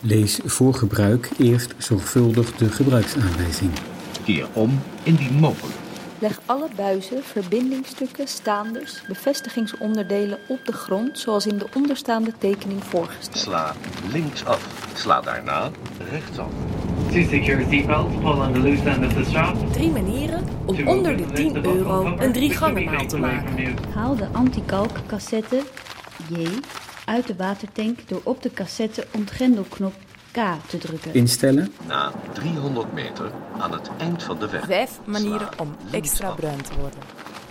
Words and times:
Lees 0.00 0.40
voor 0.44 0.74
gebruik 0.74 1.30
eerst 1.38 1.74
zorgvuldig 1.78 2.52
de 2.52 2.70
gebruiksaanwijzing. 2.70 3.70
Keer 4.24 4.46
om 4.52 4.80
indien 5.02 5.34
mogelijk. 5.34 5.74
Leg 6.18 6.40
alle 6.46 6.68
buizen, 6.76 7.22
verbindingstukken, 7.22 8.28
staanders, 8.28 9.02
bevestigingsonderdelen 9.08 10.38
op 10.48 10.60
de 10.64 10.72
grond 10.72 11.18
zoals 11.18 11.46
in 11.46 11.58
de 11.58 11.66
onderstaande 11.74 12.32
tekening 12.38 12.84
voorgesteld. 12.84 13.38
Sla 13.38 13.74
linksaf. 14.12 14.90
Sla 14.94 15.20
daarna 15.20 15.70
rechtsaf. 16.10 16.50
To 17.12 17.22
secure 17.22 17.64
seatbelts, 17.70 18.14
pull 18.14 18.40
on 18.40 18.52
the 18.52 18.58
loose 18.58 18.88
end 18.88 19.06
of 19.06 19.12
the 19.12 19.24
strap. 19.24 19.72
Drie 19.72 19.90
manieren 19.90 20.44
om 20.64 20.76
To 20.76 20.84
onder 20.84 21.16
de 21.16 21.22
open 21.22 21.34
10 21.34 21.52
the 21.52 21.60
buckle 21.60 21.78
euro 21.78 22.16
een 22.18 22.32
drie 22.32 22.48
which 22.48 22.60
will 22.60 22.74
be 22.74 22.80
gangen 22.80 22.84
maal 22.84 23.06
te 23.06 23.18
maken. 23.18 23.74
Haal 23.94 24.16
de 24.16 24.26
antikalk 24.32 24.90
cassette 25.06 25.62
J 26.28 26.46
uit 27.08 27.26
de 27.26 27.36
watertank 27.36 28.08
door 28.08 28.20
op 28.24 28.42
de 28.42 28.50
cassette 28.50 29.06
ontgrendelknop 29.14 29.94
K 30.30 30.38
te 30.66 30.78
drukken. 30.78 31.14
Instellen. 31.14 31.72
Na 31.86 32.12
300 32.32 32.92
meter 32.92 33.32
aan 33.58 33.72
het 33.72 33.90
eind 33.98 34.22
van 34.22 34.38
de 34.38 34.48
weg. 34.50 34.64
Vijf 34.66 35.00
manieren 35.04 35.48
om 35.58 35.76
extra 35.90 36.30
bruin 36.30 36.62
te 36.62 36.74
worden. 36.80 36.98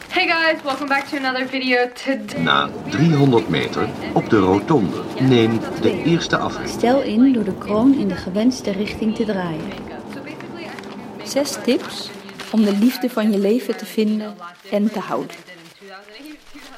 Hey 0.08 0.28
guys, 0.28 0.64
welcome 0.64 0.88
back 0.88 1.04
to 1.04 1.18
another 1.18 1.48
video. 1.48 1.78
Today 1.94 2.42
Na 2.42 2.70
300 2.90 3.50
meter 3.50 3.90
op 4.14 4.30
de 4.30 4.38
rotonde. 4.38 5.02
Neem 5.20 5.60
de 5.82 6.04
eerste 6.04 6.38
afrit. 6.38 6.70
Stel 6.70 7.02
in 7.02 7.34
door 7.34 7.44
de 7.44 7.58
kroon 7.58 7.94
in 7.94 8.08
de 8.08 8.16
gewenste 8.16 8.72
richting 8.72 9.16
te 9.16 9.26
draaien. 9.26 9.70
Zes 11.24 11.58
tips 11.64 12.10
om 12.52 12.64
de 12.64 12.78
liefde 12.78 13.10
van 13.10 13.32
je 13.32 13.38
leven 13.38 13.78
te 13.78 13.86
vinden 13.86 14.36
en 14.72 14.92
te 14.92 15.00
houden. 15.00 15.36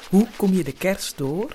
Hoe 0.08 0.26
kom 0.36 0.52
je 0.52 0.64
de 0.64 0.72
kerst 0.72 1.18
door? 1.18 1.54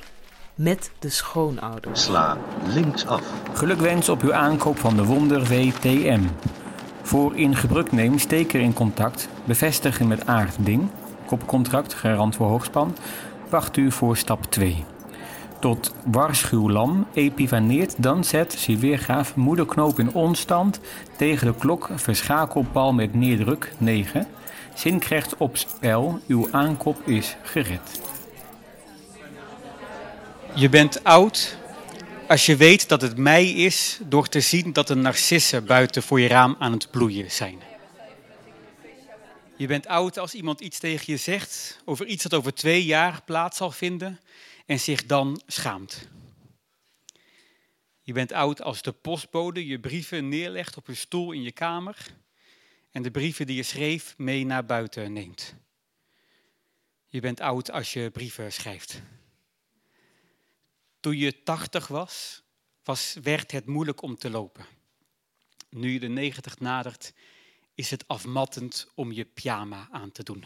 Met 0.56 0.92
de 1.00 1.10
schoonouders. 1.10 2.04
Sla 2.04 2.38
linksaf. 2.66 3.22
Gelukwens 3.54 4.10
op 4.10 4.22
uw 4.22 4.34
aankoop 4.34 4.78
van 4.78 4.96
de 4.96 5.04
Wonder 5.04 5.44
WTM. 5.44 6.22
Voor 7.02 7.36
in 7.36 7.56
gebruik 7.56 7.92
neem 7.92 8.20
steker 8.20 8.60
in 8.62 8.74
contact, 8.74 9.28
bevestigen 9.44 10.08
met 10.08 10.26
aardding, 10.26 10.90
kopcontract 11.26 11.94
garant 11.94 12.36
voor 12.36 12.48
hoogspan, 12.48 12.96
wacht 13.50 13.78
u 13.78 13.92
voor 13.92 14.18
stap 14.18 14.46
2. 14.46 14.86
Tot 15.60 15.94
waarschuwlam 16.12 17.08
epivaneert 17.14 18.04
dan 18.04 18.24
zet, 18.24 18.54
zie 18.54 18.78
weergaaf, 18.78 19.36
moederknoop 19.36 20.00
in 20.00 20.14
onstand, 20.14 20.80
tegen 21.18 21.48
de 21.48 21.56
klok, 21.56 21.90
verschakelpal 21.96 22.94
met 22.94 23.14
neerdruk 23.14 23.74
9. 23.78 24.28
Zin 24.74 25.00
krijgt 25.00 25.38
op 25.38 25.58
spel, 25.58 26.20
uw 26.28 26.48
aankoop 26.52 27.08
is 27.08 27.38
gered. 27.42 28.15
Je 30.56 30.70
bent 30.70 31.04
oud 31.04 31.58
als 32.28 32.46
je 32.46 32.56
weet 32.56 32.90
dat 32.90 33.02
het 33.02 33.18
mei 33.18 33.66
is 33.66 34.00
door 34.04 34.28
te 34.28 34.40
zien 34.40 34.74
dat 34.74 34.88
de 34.88 34.96
narcissen 34.96 35.66
buiten 35.66 36.04
voor 36.04 36.20
je 36.20 36.28
raam 36.28 36.56
aan 36.60 36.72
het 36.72 36.92
bloeien 36.92 37.32
zijn. 37.32 37.62
Je 39.58 39.68
bent 39.68 39.88
oud 39.88 40.18
als 40.18 40.34
iemand 40.34 40.60
iets 40.62 40.80
tegen 40.80 41.14
je 41.14 41.18
zegt 41.18 41.82
over 41.86 42.06
iets 42.06 42.24
dat 42.24 42.34
over 42.34 42.54
twee 42.54 42.86
jaar 42.86 43.22
plaats 43.26 43.58
zal 43.58 43.72
vinden 43.72 44.20
en 44.66 44.80
zich 44.80 45.06
dan 45.06 45.42
schaamt. 45.48 46.08
Je 48.02 48.14
bent 48.14 48.32
oud 48.32 48.62
als 48.62 48.82
de 48.82 48.92
postbode 48.92 49.66
je 49.66 49.80
brieven 49.80 50.30
neerlegt 50.30 50.78
op 50.78 50.88
een 50.88 50.98
stoel 50.98 51.32
in 51.32 51.42
je 51.42 51.52
kamer 51.52 51.98
en 52.92 53.02
de 53.02 53.12
brieven 53.12 53.46
die 53.46 53.56
je 53.56 53.64
schreef 53.64 54.14
mee 54.18 54.46
naar 54.46 54.66
buiten 54.66 55.14
neemt. 55.14 55.56
Je 57.06 57.20
bent 57.20 57.42
oud 57.42 57.72
als 57.72 57.94
je 57.94 58.10
brieven 58.10 58.54
schrijft. 58.54 59.02
Toen 61.06 61.18
je 61.18 61.44
80 61.44 61.88
was, 61.88 62.44
was, 62.84 63.18
werd 63.24 63.52
het 63.52 63.66
moeilijk 63.66 64.02
om 64.02 64.18
te 64.18 64.30
lopen. 64.30 64.66
Nu 65.70 65.92
je 65.92 66.00
de 66.00 66.08
90 66.08 66.60
nadert, 66.60 67.14
is 67.76 67.90
het 67.90 68.08
afmattend 68.08 68.88
om 68.96 69.12
je 69.12 69.26
pyjama 69.26 69.88
aan 69.92 70.12
te 70.12 70.24
doen. 70.24 70.46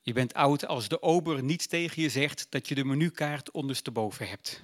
Je 0.00 0.12
bent 0.12 0.34
oud 0.34 0.66
als 0.66 0.88
de 0.88 1.02
ober 1.02 1.42
niet 1.42 1.68
tegen 1.68 2.02
je 2.02 2.08
zegt 2.08 2.46
dat 2.50 2.68
je 2.68 2.74
de 2.74 2.84
menukaart 2.84 3.50
ondersteboven 3.50 4.28
hebt. 4.28 4.62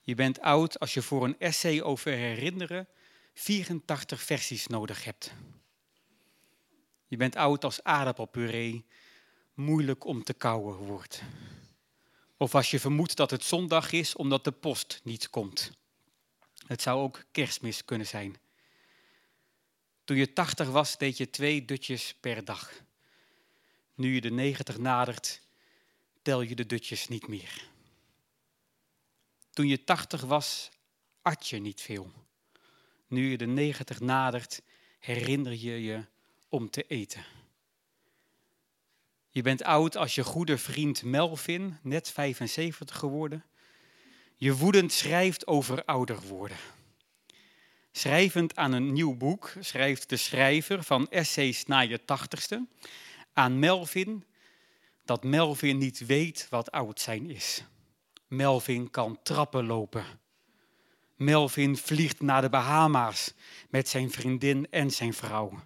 Je 0.00 0.14
bent 0.14 0.40
oud 0.40 0.78
als 0.78 0.94
je 0.94 1.02
voor 1.02 1.24
een 1.24 1.38
essay 1.38 1.82
over 1.82 2.12
herinneren 2.12 2.88
84 3.34 4.22
versies 4.22 4.66
nodig 4.66 5.04
hebt. 5.04 5.32
Je 7.06 7.16
bent 7.16 7.36
oud 7.36 7.64
als 7.64 7.82
aardappelpuree 7.82 8.84
moeilijk 9.54 10.04
om 10.04 10.22
te 10.22 10.34
kauwen 10.34 10.76
wordt. 10.76 11.22
Of 12.42 12.54
als 12.54 12.70
je 12.70 12.80
vermoedt 12.80 13.16
dat 13.16 13.30
het 13.30 13.44
zondag 13.44 13.92
is 13.92 14.14
omdat 14.14 14.44
de 14.44 14.52
post 14.52 15.00
niet 15.04 15.30
komt. 15.30 15.72
Het 16.66 16.82
zou 16.82 17.00
ook 17.00 17.24
kerstmis 17.30 17.84
kunnen 17.84 18.06
zijn. 18.06 18.36
Toen 20.04 20.16
je 20.16 20.32
80 20.32 20.68
was, 20.68 20.98
deed 20.98 21.16
je 21.16 21.30
twee 21.30 21.64
dutjes 21.64 22.14
per 22.20 22.44
dag. 22.44 22.72
Nu 23.94 24.14
je 24.14 24.20
de 24.20 24.30
90 24.30 24.78
nadert, 24.78 25.40
tel 26.22 26.40
je 26.40 26.54
de 26.54 26.66
dutjes 26.66 27.08
niet 27.08 27.28
meer. 27.28 27.68
Toen 29.50 29.66
je 29.66 29.84
80 29.84 30.20
was, 30.20 30.70
at 31.20 31.48
je 31.48 31.58
niet 31.58 31.80
veel. 31.80 32.12
Nu 33.06 33.30
je 33.30 33.36
de 33.36 33.46
90 33.46 34.00
nadert, 34.00 34.62
herinner 34.98 35.52
je 35.52 35.82
je 35.82 36.04
om 36.48 36.70
te 36.70 36.86
eten. 36.86 37.24
Je 39.34 39.42
bent 39.42 39.64
oud 39.64 39.96
als 39.96 40.14
je 40.14 40.24
goede 40.24 40.58
vriend 40.58 41.02
Melvin, 41.02 41.78
net 41.82 42.10
75 42.10 42.98
geworden, 42.98 43.44
je 44.36 44.56
woedend 44.56 44.92
schrijft 44.92 45.46
over 45.46 45.84
ouder 45.84 46.20
worden. 46.20 46.56
Schrijvend 47.92 48.56
aan 48.56 48.72
een 48.72 48.92
nieuw 48.92 49.16
boek 49.16 49.52
schrijft 49.60 50.08
de 50.08 50.16
schrijver 50.16 50.82
van 50.82 51.10
Essays 51.10 51.64
na 51.64 51.80
je 51.80 52.04
tachtigste 52.04 52.66
aan 53.32 53.58
Melvin 53.58 54.24
dat 55.04 55.24
Melvin 55.24 55.78
niet 55.78 56.06
weet 56.06 56.46
wat 56.50 56.70
oud 56.70 57.00
zijn 57.00 57.30
is. 57.30 57.64
Melvin 58.28 58.90
kan 58.90 59.18
trappen 59.22 59.66
lopen. 59.66 60.04
Melvin 61.16 61.76
vliegt 61.76 62.20
naar 62.20 62.40
de 62.40 62.48
Bahama's 62.48 63.34
met 63.70 63.88
zijn 63.88 64.10
vriendin 64.10 64.66
en 64.70 64.90
zijn 64.90 65.14
vrouw. 65.14 65.62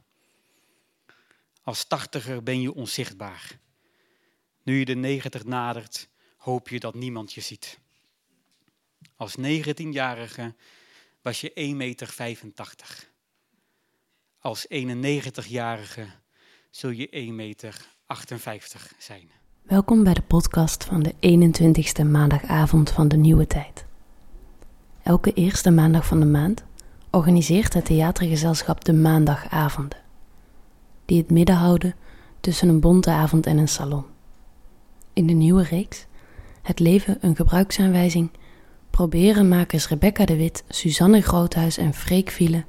Als 1.66 1.84
tachtiger 1.84 2.43
ben 2.43 2.60
je 2.60 2.75
onzichtbaar. 2.75 3.59
Nu 4.62 4.78
je 4.78 4.84
de 4.84 4.94
90 4.94 5.44
nadert, 5.44 6.09
hoop 6.37 6.69
je 6.69 6.81
dat 6.81 6.94
niemand 6.94 7.32
je 7.32 7.41
ziet. 7.41 7.78
Als 9.16 9.37
19-jarige 9.38 10.55
was 11.22 11.41
je 11.41 11.50
1,85 11.50 11.75
meter. 11.76 13.09
Als 14.38 14.66
91-jarige 14.75 16.06
zul 16.71 16.91
je 16.91 17.09
1,58 17.28 17.34
meter 17.34 17.87
zijn. 18.99 19.31
Welkom 19.62 20.05
bij 20.05 20.15
de 20.15 20.22
podcast 20.22 20.84
van 20.84 21.03
de 21.03 21.15
21ste 21.15 22.10
maandagavond 22.10 22.91
van 22.91 23.09
de 23.09 23.16
nieuwe 23.16 23.47
tijd. 23.47 23.87
Elke 25.03 25.32
eerste 25.32 25.71
maandag 25.71 26.06
van 26.06 26.21
de 26.21 26.26
maand 26.26 26.65
organiseert 27.10 27.75
het 27.75 27.84
theatergezelschap 27.84 28.84
de 28.84 28.93
maandagavonden, 28.93 30.05
die 31.06 31.19
het 31.19 31.31
midden 31.31 31.56
houden 31.56 31.94
tussen 32.41 32.69
een 32.69 32.81
bonte 32.81 33.11
avond 33.11 33.47
en 33.47 33.59
een 33.59 33.69
salon. 33.69 34.05
In 35.12 35.27
de 35.27 35.33
nieuwe 35.33 35.62
reeks, 35.62 36.06
Het 36.62 36.78
leven 36.78 37.19
een 37.21 37.37
gebruiksaanwijzing, 37.37 38.31
proberen 38.91 39.49
makers 39.49 39.89
Rebecca 39.89 40.25
de 40.25 40.37
Wit, 40.37 40.65
Suzanne 40.69 41.21
Groothuis 41.21 41.77
en 41.77 41.94
Freek 41.94 42.31
Viele 42.31 42.65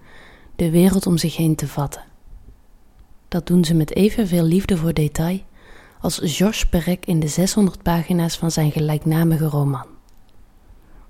de 0.56 0.70
wereld 0.70 1.08
om 1.08 1.18
zich 1.18 1.36
heen 1.36 1.56
te 1.56 1.68
vatten. 1.68 2.04
Dat 3.28 3.48
doen 3.48 3.66
ze 3.66 3.74
met 3.74 3.96
evenveel 3.96 4.44
liefde 4.44 4.78
voor 4.78 4.94
detail 4.94 5.40
als 6.02 6.20
Georges 6.24 6.66
Perec 6.66 7.06
in 7.06 7.20
de 7.20 7.28
600 7.28 7.84
pagina's 7.84 8.38
van 8.38 8.52
zijn 8.52 8.72
gelijknamige 8.72 9.46
roman. 9.46 9.86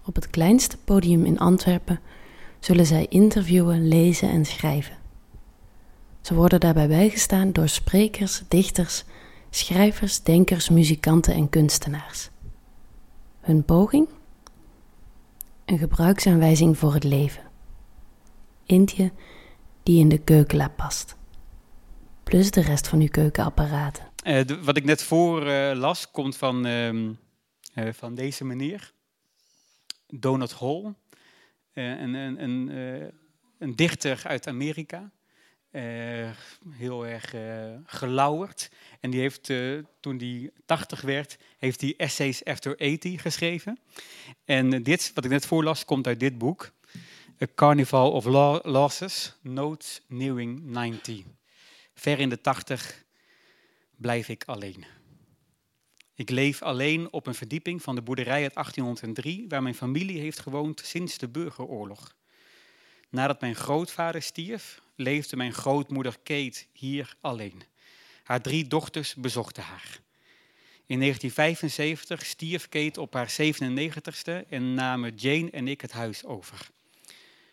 Op 0.06 0.16
het 0.16 0.30
kleinste 0.30 0.78
podium 0.78 1.26
in 1.26 1.40
Antwerpen 1.40 2.00
zullen 2.60 2.86
zij 2.86 3.06
interviewen, 3.10 3.88
lezen 3.88 4.30
en 4.30 4.46
schrijven. 4.46 4.97
Ze 6.28 6.34
worden 6.34 6.60
daarbij 6.60 6.88
bijgestaan 6.88 7.52
door 7.52 7.68
sprekers, 7.68 8.44
dichters, 8.48 9.04
schrijvers, 9.50 10.24
denkers, 10.24 10.70
muzikanten 10.70 11.34
en 11.34 11.50
kunstenaars. 11.50 12.30
Hun 13.40 13.66
poging? 13.66 14.10
Een 15.66 15.78
gebruiksaanwijzing 15.78 16.78
voor 16.78 16.94
het 16.94 17.04
leven. 17.04 17.44
Eentje 18.66 19.12
die 19.84 20.00
in 20.00 20.10
de 20.10 20.18
keukenla 20.18 20.68
past. 20.68 21.16
Plus 22.24 22.52
de 22.52 22.62
rest 22.62 22.88
van 22.88 23.00
uw 23.00 23.08
keukenapparaten. 23.08 24.12
De, 24.24 24.60
wat 24.64 24.78
ik 24.78 24.84
net 24.84 25.04
voor 25.04 25.48
uh, 25.48 25.72
las, 25.74 26.12
komt 26.12 26.38
van, 26.38 26.66
uh, 26.66 27.14
van 27.92 28.16
deze 28.16 28.46
meneer. 28.46 28.94
Donald 30.08 30.60
Hall. 30.60 30.94
een, 31.74 32.14
een, 32.14 32.44
een, 32.44 32.72
een 33.58 33.76
dichter 33.76 34.22
uit 34.24 34.48
Amerika. 34.48 35.12
Eh, 35.78 36.30
heel 36.70 37.06
erg 37.06 37.34
uh, 37.34 37.74
gelauwerd. 37.86 38.70
En 39.00 39.10
die 39.10 39.20
heeft, 39.20 39.50
uh, 39.50 39.84
toen 40.00 40.18
hij 40.18 40.52
80 40.66 41.02
werd, 41.02 41.38
heeft 41.58 41.82
hij 41.82 41.94
Essays 41.98 42.46
After 42.46 42.78
80 42.78 43.22
geschreven. 43.22 43.80
En 44.46 44.84
dit, 44.84 45.12
wat 45.14 45.26
ik 45.26 45.32
net 45.32 45.46
voorlas, 45.46 45.86
komt 45.86 46.08
uit 46.08 46.20
dit 46.20 46.38
boek. 46.38 46.72
A 47.42 47.48
Carnival 47.56 48.12
of 48.12 48.26
Losses, 48.66 49.38
Notes 49.42 50.02
Nearing 50.08 50.64
90. 50.64 51.24
Ver 51.94 52.20
in 52.20 52.30
de 52.30 52.42
80 52.42 53.04
blijf 53.96 54.30
ik 54.30 54.44
alleen. 54.46 54.86
Ik 56.16 56.30
leef 56.30 56.62
alleen 56.62 57.12
op 57.12 57.28
een 57.28 57.36
verdieping 57.36 57.82
van 57.82 57.96
de 57.96 58.02
boerderij 58.02 58.42
uit 58.44 58.54
1803, 58.54 59.46
waar 59.48 59.64
mijn 59.64 59.76
familie 59.76 60.20
heeft 60.20 60.40
gewoond 60.40 60.82
sinds 60.86 61.18
de 61.18 61.28
burgeroorlog. 61.28 62.16
Nadat 63.10 63.42
mijn 63.42 63.56
grootvader 63.56 64.22
stierf, 64.22 64.82
leefde 64.96 65.36
mijn 65.36 65.54
grootmoeder 65.54 66.18
Kate 66.24 66.66
hier 66.72 67.16
alleen. 67.22 67.64
Haar 68.24 68.42
drie 68.42 68.68
dochters 68.68 69.16
bezochten 69.16 69.64
haar. 69.64 70.00
In 70.86 71.00
1975 71.00 72.26
stierf 72.26 72.70
Kate 72.70 73.02
op 73.02 73.14
haar 73.14 73.36
97ste 73.42 74.50
en 74.50 74.74
namen 74.74 75.16
Jane 75.16 75.50
en 75.52 75.68
ik 75.68 75.82
het 75.82 75.92
huis 75.92 76.26
over. 76.26 76.70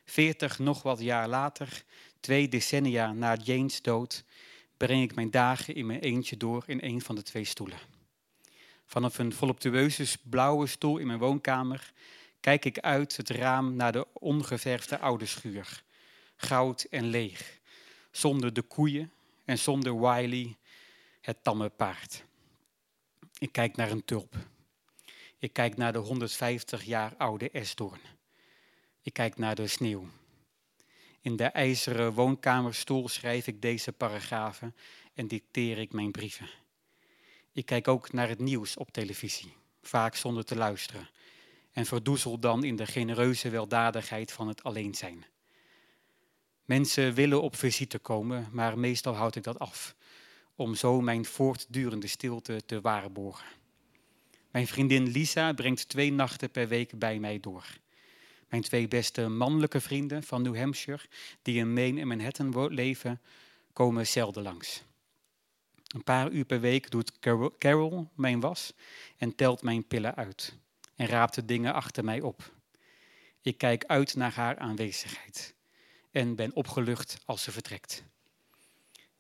Veertig 0.04 0.58
nog 0.58 0.82
wat 0.82 1.00
jaar 1.00 1.28
later, 1.28 1.84
twee 2.20 2.48
decennia 2.48 3.12
na 3.12 3.36
Jane's 3.36 3.82
dood, 3.82 4.24
breng 4.76 5.02
ik 5.02 5.14
mijn 5.14 5.30
dagen 5.30 5.74
in 5.74 5.86
mijn 5.86 6.00
eentje 6.00 6.36
door 6.36 6.62
in 6.66 6.78
een 6.82 7.00
van 7.00 7.14
de 7.14 7.22
twee 7.22 7.44
stoelen. 7.44 7.78
Vanaf 8.86 9.18
een 9.18 9.32
voluptueuze 9.32 10.18
blauwe 10.22 10.66
stoel 10.66 10.98
in 10.98 11.06
mijn 11.06 11.18
woonkamer 11.18 11.92
kijk 12.44 12.64
ik 12.64 12.78
uit 12.78 13.16
het 13.16 13.30
raam 13.30 13.76
naar 13.76 13.92
de 13.92 14.06
ongeverfde 14.12 14.98
oude 14.98 15.26
schuur. 15.26 15.82
Goud 16.36 16.82
en 16.82 17.04
leeg, 17.04 17.60
zonder 18.10 18.52
de 18.52 18.62
koeien 18.62 19.12
en 19.44 19.58
zonder 19.58 20.00
Wiley, 20.00 20.56
het 21.20 21.44
tamme 21.44 21.68
paard. 21.68 22.24
Ik 23.38 23.52
kijk 23.52 23.76
naar 23.76 23.90
een 23.90 24.04
tulp. 24.04 24.36
Ik 25.38 25.52
kijk 25.52 25.76
naar 25.76 25.92
de 25.92 25.98
150 25.98 26.84
jaar 26.84 27.14
oude 27.16 27.50
esdoorn. 27.50 28.00
Ik 29.02 29.12
kijk 29.12 29.36
naar 29.36 29.54
de 29.54 29.66
sneeuw. 29.66 30.08
In 31.20 31.36
de 31.36 31.44
ijzeren 31.46 32.12
woonkamerstoel 32.12 33.08
schrijf 33.08 33.46
ik 33.46 33.62
deze 33.62 33.92
paragrafen 33.92 34.76
en 35.14 35.28
dicteer 35.28 35.78
ik 35.78 35.92
mijn 35.92 36.10
brieven. 36.10 36.50
Ik 37.52 37.66
kijk 37.66 37.88
ook 37.88 38.12
naar 38.12 38.28
het 38.28 38.40
nieuws 38.40 38.76
op 38.76 38.90
televisie, 38.90 39.56
vaak 39.82 40.14
zonder 40.14 40.44
te 40.44 40.56
luisteren, 40.56 41.08
en 41.74 41.86
verdoezel 41.86 42.38
dan 42.38 42.64
in 42.64 42.76
de 42.76 42.86
genereuze 42.86 43.48
weldadigheid 43.48 44.32
van 44.32 44.48
het 44.48 44.62
alleen 44.62 44.94
zijn. 44.94 45.24
Mensen 46.64 47.14
willen 47.14 47.42
op 47.42 47.56
visite 47.56 47.98
komen, 47.98 48.48
maar 48.52 48.78
meestal 48.78 49.14
houd 49.14 49.36
ik 49.36 49.42
dat 49.42 49.58
af, 49.58 49.94
om 50.54 50.74
zo 50.74 51.00
mijn 51.00 51.24
voortdurende 51.24 52.06
stilte 52.06 52.62
te 52.66 52.80
waarborgen. 52.80 53.46
Mijn 54.50 54.66
vriendin 54.66 55.06
Lisa 55.06 55.52
brengt 55.52 55.88
twee 55.88 56.12
nachten 56.12 56.50
per 56.50 56.68
week 56.68 56.98
bij 56.98 57.18
mij 57.18 57.40
door. 57.40 57.66
Mijn 58.48 58.62
twee 58.62 58.88
beste 58.88 59.28
mannelijke 59.28 59.80
vrienden 59.80 60.22
van 60.22 60.42
New 60.42 60.56
Hampshire, 60.56 61.02
die 61.42 61.58
in 61.58 61.72
Maine 61.72 62.00
en 62.00 62.08
Manhattan 62.08 62.74
leven, 62.74 63.20
komen 63.72 64.06
zelden 64.06 64.42
langs. 64.42 64.82
Een 65.94 66.04
paar 66.04 66.30
uur 66.30 66.44
per 66.44 66.60
week 66.60 66.90
doet 66.90 67.18
Carol 67.58 68.08
mijn 68.14 68.40
was 68.40 68.72
en 69.16 69.34
telt 69.34 69.62
mijn 69.62 69.86
pillen 69.86 70.14
uit 70.14 70.62
en 70.96 71.06
raapt 71.06 71.34
de 71.34 71.44
dingen 71.44 71.74
achter 71.74 72.04
mij 72.04 72.20
op. 72.20 72.52
Ik 73.40 73.58
kijk 73.58 73.84
uit 73.84 74.14
naar 74.14 74.34
haar 74.34 74.58
aanwezigheid 74.58 75.54
en 76.10 76.34
ben 76.34 76.54
opgelucht 76.54 77.18
als 77.24 77.42
ze 77.42 77.52
vertrekt. 77.52 78.04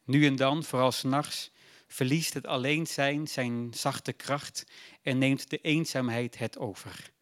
Nu 0.04 0.26
en 0.26 0.36
dan, 0.36 0.64
vooral 0.64 0.92
s'nachts, 0.92 1.50
verliest 1.86 2.34
het 2.34 2.46
alleen 2.46 2.86
zijn 2.86 3.28
zijn 3.28 3.74
zachte 3.74 4.12
kracht 4.12 4.64
en 5.02 5.18
neemt 5.18 5.50
de 5.50 5.58
eenzaamheid 5.58 6.38
het 6.38 6.58
over. 6.58 7.12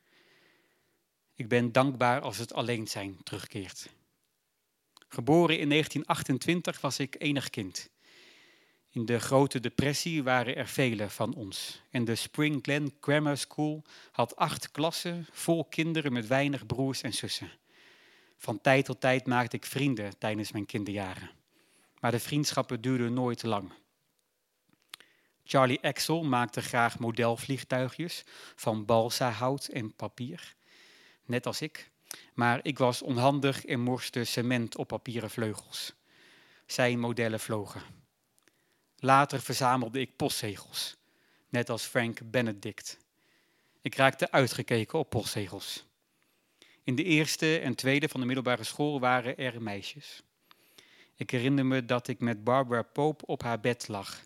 Ik 1.34 1.48
ben 1.48 1.72
dankbaar 1.72 2.20
als 2.20 2.38
het 2.38 2.52
alleen 2.52 2.88
zijn 2.88 3.22
terugkeert. 3.22 3.88
Geboren 5.08 5.58
in 5.58 5.68
1928 5.68 6.80
was 6.80 6.98
ik 6.98 7.16
enig 7.18 7.50
kind. 7.50 7.90
In 8.94 9.04
de 9.04 9.18
Grote 9.18 9.60
Depressie 9.60 10.22
waren 10.22 10.56
er 10.56 10.66
vele 10.66 11.10
van 11.10 11.34
ons. 11.34 11.82
En 11.90 12.04
de 12.04 12.14
Spring 12.14 12.58
Glen 12.62 12.94
Grammar 13.00 13.36
School 13.36 13.82
had 14.10 14.36
acht 14.36 14.70
klassen 14.70 15.26
vol 15.30 15.64
kinderen 15.64 16.12
met 16.12 16.26
weinig 16.26 16.66
broers 16.66 17.02
en 17.02 17.12
zussen. 17.12 17.50
Van 18.36 18.60
tijd 18.60 18.84
tot 18.84 19.00
tijd 19.00 19.26
maakte 19.26 19.56
ik 19.56 19.64
vrienden 19.64 20.18
tijdens 20.18 20.52
mijn 20.52 20.66
kinderjaren. 20.66 21.30
Maar 22.00 22.10
de 22.10 22.18
vriendschappen 22.18 22.80
duurden 22.80 23.12
nooit 23.12 23.42
lang. 23.42 23.72
Charlie 25.44 25.82
Axel 25.82 26.22
maakte 26.22 26.62
graag 26.62 26.98
modelvliegtuigjes 26.98 28.24
van 28.54 28.84
balsahout 28.84 29.66
en 29.66 29.94
papier, 29.94 30.54
net 31.24 31.46
als 31.46 31.60
ik. 31.60 31.90
Maar 32.34 32.60
ik 32.62 32.78
was 32.78 33.02
onhandig 33.02 33.64
en 33.64 33.80
morste 33.80 34.24
cement 34.24 34.76
op 34.76 34.88
papieren 34.88 35.30
vleugels. 35.30 35.94
Zijn 36.66 36.98
modellen 36.98 37.40
vlogen. 37.40 38.01
Later 39.04 39.40
verzamelde 39.40 40.00
ik 40.00 40.16
postzegels, 40.16 40.96
net 41.48 41.70
als 41.70 41.84
Frank 41.84 42.30
Benedict. 42.30 42.98
Ik 43.80 43.94
raakte 43.94 44.30
uitgekeken 44.30 44.98
op 44.98 45.10
postzegels. 45.10 45.84
In 46.82 46.94
de 46.94 47.04
eerste 47.04 47.58
en 47.58 47.74
tweede 47.74 48.08
van 48.08 48.20
de 48.20 48.26
middelbare 48.26 48.64
school 48.64 49.00
waren 49.00 49.36
er 49.36 49.62
meisjes. 49.62 50.22
Ik 51.14 51.30
herinner 51.30 51.66
me 51.66 51.84
dat 51.84 52.08
ik 52.08 52.20
met 52.20 52.44
Barbara 52.44 52.82
Pope 52.82 53.26
op 53.26 53.42
haar 53.42 53.60
bed 53.60 53.88
lag, 53.88 54.20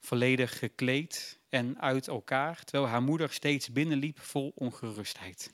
volledig 0.00 0.58
gekleed 0.58 1.38
en 1.48 1.80
uit 1.80 2.08
elkaar, 2.08 2.64
terwijl 2.64 2.88
haar 2.88 3.02
moeder 3.02 3.32
steeds 3.32 3.72
binnenliep 3.72 4.20
vol 4.20 4.52
ongerustheid. 4.54 5.52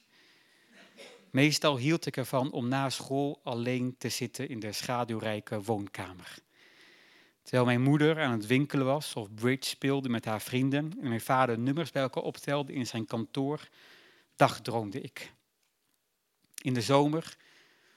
Meestal 1.30 1.76
hield 1.76 2.06
ik 2.06 2.16
ervan 2.16 2.52
om 2.52 2.68
na 2.68 2.90
school 2.90 3.40
alleen 3.42 3.94
te 3.98 4.08
zitten 4.08 4.48
in 4.48 4.60
de 4.60 4.72
schaduwrijke 4.72 5.62
woonkamer. 5.62 6.42
Terwijl 7.44 7.64
mijn 7.64 7.82
moeder 7.82 8.22
aan 8.22 8.32
het 8.32 8.46
winkelen 8.46 8.86
was 8.86 9.14
of 9.14 9.34
bridge 9.34 9.68
speelde 9.68 10.08
met 10.08 10.24
haar 10.24 10.40
vrienden 10.40 10.92
en 11.00 11.08
mijn 11.08 11.20
vader 11.20 11.58
nummers 11.58 11.90
bij 11.90 12.02
elkaar 12.02 12.22
optelde 12.22 12.72
in 12.72 12.86
zijn 12.86 13.06
kantoor, 13.06 13.68
dagdroomde 14.36 15.00
ik. 15.00 15.32
In 16.62 16.74
de 16.74 16.80
zomer 16.80 17.36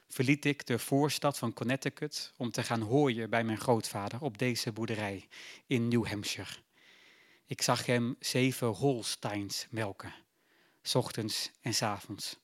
verliet 0.07 0.45
ik 0.45 0.65
de 0.65 0.79
voorstad 0.79 1.37
van 1.37 1.53
Connecticut 1.53 2.33
om 2.37 2.51
te 2.51 2.63
gaan 2.63 2.81
hooien 2.81 3.29
bij 3.29 3.43
mijn 3.43 3.57
grootvader 3.57 4.21
op 4.21 4.37
deze 4.37 4.71
boerderij 4.71 5.27
in 5.67 5.87
New 5.87 6.07
Hampshire. 6.07 6.53
Ik 7.45 7.61
zag 7.61 7.85
hem 7.85 8.15
zeven 8.19 8.67
Holsteins 8.67 9.67
melken, 9.69 10.13
s 10.81 10.95
ochtends 10.95 11.51
en 11.61 11.73
s 11.73 11.81
avonds. 11.81 12.37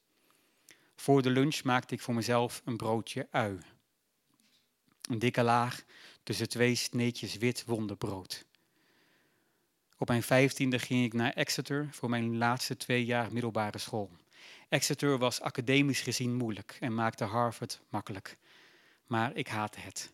Voor 0.96 1.22
de 1.22 1.30
lunch 1.30 1.64
maakte 1.64 1.94
ik 1.94 2.02
voor 2.02 2.14
mezelf 2.14 2.62
een 2.66 2.78
broodje 2.78 3.28
ui. 3.32 3.60
Een 5.10 5.20
dikke 5.20 5.44
laag 5.44 5.84
tussen 6.24 6.50
twee 6.50 6.76
sneetjes 6.76 7.38
wit 7.38 7.64
wonderbrood. 7.66 8.46
Op 9.98 10.08
mijn 10.08 10.24
vijftiende 10.24 10.80
ging 10.80 11.06
ik 11.06 11.14
naar 11.14 11.34
Exeter 11.34 11.88
voor 11.92 12.10
mijn 12.10 12.38
laatste 12.38 12.78
twee 12.78 13.06
jaar 13.06 13.34
middelbare 13.34 13.78
school. 13.78 14.12
Exeter 14.70 15.18
was 15.18 15.42
academisch 15.42 16.02
gezien 16.02 16.36
moeilijk 16.36 16.78
en 16.80 16.94
maakte 16.94 17.24
Harvard 17.24 17.80
makkelijk. 17.90 18.38
Maar 19.08 19.36
ik 19.36 19.48
haatte 19.48 19.80
het. 19.80 20.12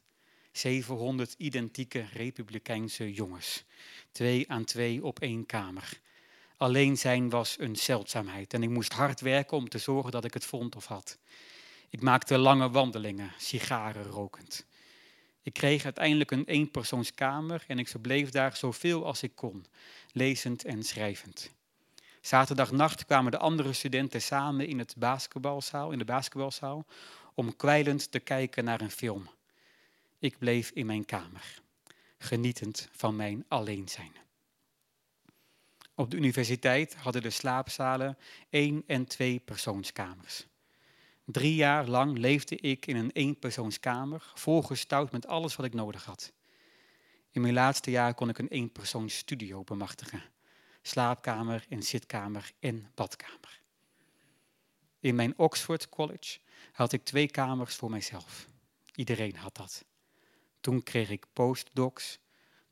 700 0.52 1.36
identieke 1.38 2.06
republikeinse 2.14 3.14
jongens. 3.14 3.64
Twee 4.12 4.52
aan 4.52 4.64
twee 4.64 5.06
op 5.06 5.20
één 5.20 5.46
kamer. 5.46 6.00
Alleen 6.58 6.98
zijn 6.98 7.30
was 7.30 7.56
een 7.60 7.76
zeldzaamheid 7.76 8.54
en 8.54 8.64
ik 8.64 8.70
moest 8.70 8.94
hard 8.94 9.22
werken 9.22 9.58
om 9.58 9.70
te 9.70 9.78
zorgen 9.78 10.12
dat 10.12 10.26
ik 10.26 10.34
het 10.34 10.46
vond 10.46 10.76
of 10.76 10.86
had. 10.86 11.18
Ik 11.90 12.02
maakte 12.02 12.38
lange 12.38 12.70
wandelingen, 12.70 13.32
sigaren 13.38 14.06
rokend. 14.06 14.66
Ik 15.42 15.54
kreeg 15.54 15.84
uiteindelijk 15.84 16.32
een 16.32 16.46
eenpersoonskamer 16.46 17.64
en 17.68 17.80
ik 17.80 17.88
verbleef 17.88 18.30
daar 18.30 18.56
zoveel 18.56 19.06
als 19.06 19.24
ik 19.24 19.36
kon, 19.36 19.66
lezend 20.12 20.66
en 20.66 20.84
schrijvend. 20.84 21.52
Zaterdagnacht 22.22 23.06
kwamen 23.06 23.32
de 23.32 23.38
andere 23.38 23.74
studenten 23.74 24.22
samen 24.22 24.68
in, 24.68 24.80
het 24.80 24.96
basketbalzaal, 24.98 25.92
in 25.92 25.98
de 25.98 26.06
basketbalzaal 26.06 26.86
om 27.34 27.56
kwijlend 27.56 28.12
te 28.12 28.20
kijken 28.20 28.64
naar 28.64 28.82
een 28.82 28.92
film. 28.92 29.30
Ik 30.20 30.38
bleef 30.38 30.70
in 30.70 30.86
mijn 30.86 31.06
kamer, 31.06 31.62
genietend 32.18 32.90
van 32.92 33.16
mijn 33.16 33.46
alleen 33.48 33.90
zijn. 33.90 34.12
Op 35.96 36.12
de 36.12 36.18
universiteit 36.18 36.96
hadden 36.96 37.22
de 37.22 37.30
slaapzalen 37.30 38.18
één- 38.50 38.84
en 38.88 39.06
twee 39.06 39.40
persoonskamers. 39.40 40.46
Drie 41.32 41.56
jaar 41.56 41.88
lang 41.88 42.18
leefde 42.18 42.56
ik 42.56 42.86
in 42.86 42.96
een 42.96 43.12
eenpersoonskamer, 43.12 44.32
volgestouwd 44.34 45.12
met 45.12 45.28
alles 45.28 45.56
wat 45.56 45.66
ik 45.66 45.74
nodig 45.74 46.06
had. 46.06 46.34
In 47.32 47.42
mijn 47.42 47.54
laatste 47.54 47.92
jaar 47.92 48.14
kon 48.14 48.30
ik 48.30 48.38
een 48.38 48.48
eenpersoonsstudio 48.48 49.64
bemachtigen. 49.64 50.24
Slaapkamer 50.82 51.66
en 51.70 51.84
zitkamer 51.84 52.52
en 52.60 52.92
badkamer. 52.96 53.62
In 55.00 55.16
mijn 55.16 55.38
Oxford 55.38 55.90
College 55.90 56.40
had 56.72 56.92
ik 56.92 57.04
twee 57.04 57.28
kamers 57.28 57.76
voor 57.76 57.90
mijzelf. 57.90 58.48
Iedereen 58.96 59.36
had 59.36 59.56
dat. 59.56 59.86
Toen 60.60 60.84
kreeg 60.84 61.10
ik 61.10 61.26
postdocs. 61.34 62.20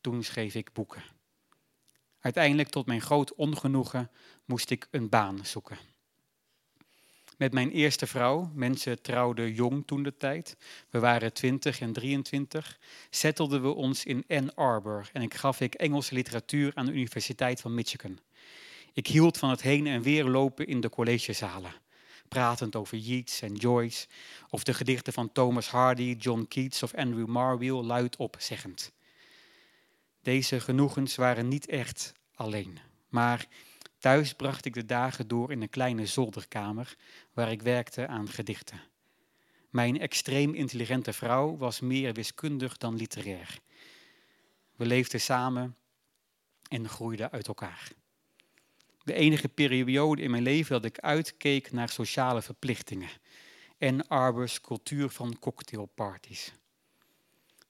Toen 0.02 0.24
schreef 0.24 0.56
ik 0.56 0.74
boeken. 0.74 1.04
Uiteindelijk, 2.20 2.70
tot 2.70 2.86
mijn 2.86 3.02
groot 3.02 3.34
ongenoegen, 3.34 4.12
moest 4.46 4.70
ik 4.70 4.88
een 4.92 5.10
baan 5.10 5.46
zoeken. 5.46 5.78
Met 7.38 7.54
mijn 7.54 7.72
eerste 7.72 8.08
vrouw, 8.08 8.52
mensen 8.54 9.02
trouwden 9.02 9.54
jong 9.54 9.88
toen 9.88 10.04
de 10.04 10.18
tijd, 10.18 10.58
we 10.90 11.00
waren 11.00 11.34
20 11.34 11.80
en 11.80 11.94
23, 11.94 12.80
settelden 13.10 13.62
we 13.62 13.74
ons 13.74 14.06
in 14.06 14.24
Ann 14.28 14.56
Arbor 14.56 15.10
en 15.14 15.22
ik 15.22 15.34
gaf 15.34 15.62
ik 15.62 15.74
Engelse 15.74 16.14
literatuur 16.14 16.72
aan 16.76 16.86
de 16.86 16.92
Universiteit 16.92 17.62
van 17.62 17.74
Michigan. 17.74 18.20
Ik 18.94 19.08
hield 19.08 19.38
van 19.38 19.50
het 19.50 19.62
heen 19.62 19.88
en 19.88 20.02
weer 20.02 20.24
lopen 20.24 20.68
in 20.68 20.82
de 20.82 20.90
collegezalen, 20.90 21.74
pratend 22.28 22.76
over 22.76 22.98
Yeats 22.98 23.42
en 23.42 23.54
Joyce, 23.54 24.08
of 24.50 24.64
de 24.64 24.74
gedichten 24.74 25.14
van 25.14 25.32
Thomas 25.32 25.70
Hardy, 25.70 26.16
John 26.20 26.46
Keats 26.48 26.84
of 26.84 26.94
Andrew 26.94 27.28
Marvell 27.28 27.84
luidop 27.84 28.36
zeggend. 28.40 28.92
Deze 30.22 30.60
genoegens 30.60 31.16
waren 31.16 31.48
niet 31.48 31.68
echt 31.68 32.14
alleen, 32.36 32.80
maar 33.10 33.48
thuis 34.08 34.34
bracht 34.34 34.66
ik 34.66 34.74
de 34.74 34.86
dagen 34.86 35.28
door 35.28 35.52
in 35.52 35.62
een 35.62 35.70
kleine 35.70 36.06
zolderkamer 36.06 36.96
waar 37.34 37.52
ik 37.52 37.62
werkte 37.62 38.08
aan 38.08 38.30
gedichten. 38.30 38.82
Mijn 39.70 40.00
extreem 40.00 40.54
intelligente 40.54 41.14
vrouw 41.14 41.58
was 41.58 41.80
meer 41.80 42.14
wiskundig 42.14 42.78
dan 42.78 42.96
literair. 42.96 43.60
We 44.76 44.86
leefden 44.86 45.22
samen 45.22 45.76
en 46.68 46.90
groeiden 46.90 47.32
uit 47.32 47.48
elkaar. 47.48 47.92
De 49.04 49.14
enige 49.14 49.50
periode 49.50 50.22
in 50.22 50.32
mijn 50.32 50.44
leven 50.44 50.72
dat 50.72 50.86
ik 50.86 51.00
uitkeek 51.00 51.72
naar 51.72 51.90
sociale 51.90 52.42
verplichtingen 52.42 53.10
en 53.78 54.08
Arbors 54.08 54.62
cultuur 54.62 55.10
van 55.10 55.40
cocktailparties. 55.40 56.54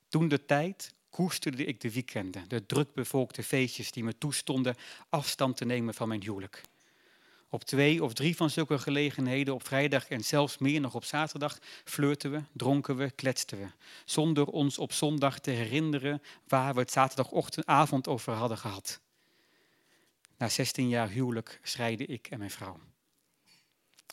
Toen 0.08 0.28
de 0.28 0.46
tijd 0.46 0.94
koesterde 1.18 1.66
ik 1.66 1.82
de 1.82 1.92
weekenden, 1.92 2.48
de 2.48 2.66
drukbevolkte 2.66 3.44
feestjes 3.44 3.92
die 3.92 4.04
me 4.04 4.18
toestonden 4.18 4.76
afstand 5.10 5.58
te 5.58 5.66
nemen 5.66 5.94
van 5.94 6.08
mijn 6.08 6.22
huwelijk. 6.22 6.62
Op 7.50 7.64
twee 7.64 8.04
of 8.04 8.14
drie 8.14 8.36
van 8.36 8.50
zulke 8.50 8.80
gelegenheden 8.80 9.54
op 9.54 9.66
vrijdag 9.66 10.08
en 10.08 10.24
zelfs 10.24 10.58
meer 10.58 10.82
nog 10.82 10.96
op 10.96 11.04
zaterdag 11.04 11.60
flirten 11.84 12.32
we, 12.32 12.42
dronken 12.54 12.96
we, 12.96 13.12
kletsten 13.12 13.58
we. 13.58 13.68
Zonder 14.06 14.48
ons 14.48 14.78
op 14.78 14.94
zondag 14.94 15.40
te 15.40 15.52
herinneren 15.52 16.22
waar 16.48 16.74
we 16.74 16.80
het 16.80 16.92
zaterdagochtendavond 16.92 18.08
over 18.08 18.34
hadden 18.34 18.58
gehad. 18.58 19.00
Na 20.38 20.50
16 20.50 20.90
jaar 20.90 21.10
huwelijk 21.10 21.60
scheidde 21.64 22.06
ik 22.06 22.28
en 22.28 22.40
mijn 22.40 22.52
vrouw. 22.52 22.80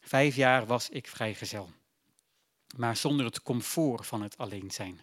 Vijf 0.02 0.37
jaar 0.37 0.66
was 0.66 0.88
ik 0.88 1.06
vrijgezel, 1.06 1.70
maar 2.76 2.96
zonder 2.96 3.26
het 3.26 3.42
comfort 3.42 4.06
van 4.06 4.23
het 4.23 4.38
alleen 4.38 4.70
zijn. 4.70 5.00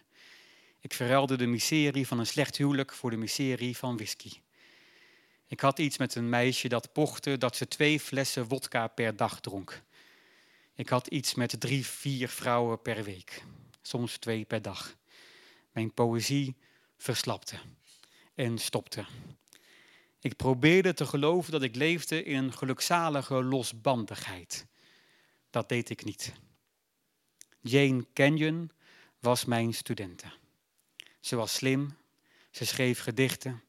Ik 0.82 0.94
verruilde 0.94 1.36
de 1.36 1.46
miserie 1.46 2.06
van 2.06 2.18
een 2.18 2.26
slecht 2.26 2.56
huwelijk 2.56 2.92
voor 2.92 3.10
de 3.10 3.16
miserie 3.16 3.76
van 3.76 3.96
whisky. 3.96 4.30
Ik 5.46 5.60
had 5.60 5.78
iets 5.78 5.98
met 5.98 6.14
een 6.14 6.28
meisje 6.28 6.68
dat 6.68 6.92
pochte 6.92 7.38
dat 7.38 7.56
ze 7.56 7.68
twee 7.68 8.00
flessen 8.00 8.48
wodka 8.48 8.86
per 8.86 9.16
dag 9.16 9.40
dronk. 9.40 9.82
Ik 10.74 10.88
had 10.88 11.06
iets 11.06 11.34
met 11.34 11.60
drie, 11.60 11.86
vier 11.86 12.28
vrouwen 12.28 12.82
per 12.82 13.04
week, 13.04 13.44
soms 13.82 14.16
twee 14.16 14.44
per 14.44 14.62
dag. 14.62 14.96
Mijn 15.72 15.94
poëzie 15.94 16.56
verslapte 16.96 17.56
en 18.34 18.58
stopte. 18.58 19.04
Ik 20.20 20.36
probeerde 20.36 20.94
te 20.94 21.06
geloven 21.06 21.52
dat 21.52 21.62
ik 21.62 21.74
leefde 21.74 22.22
in 22.22 22.36
een 22.36 22.52
gelukzalige 22.52 23.42
losbandigheid. 23.42 24.66
Dat 25.50 25.68
deed 25.68 25.90
ik 25.90 26.04
niet. 26.04 26.32
Jane 27.60 28.06
Kenyon 28.12 28.70
was 29.18 29.44
mijn 29.44 29.74
studente. 29.74 30.40
Ze 31.22 31.36
was 31.36 31.54
slim, 31.54 31.96
ze 32.50 32.66
schreef 32.66 33.00
gedichten, 33.00 33.62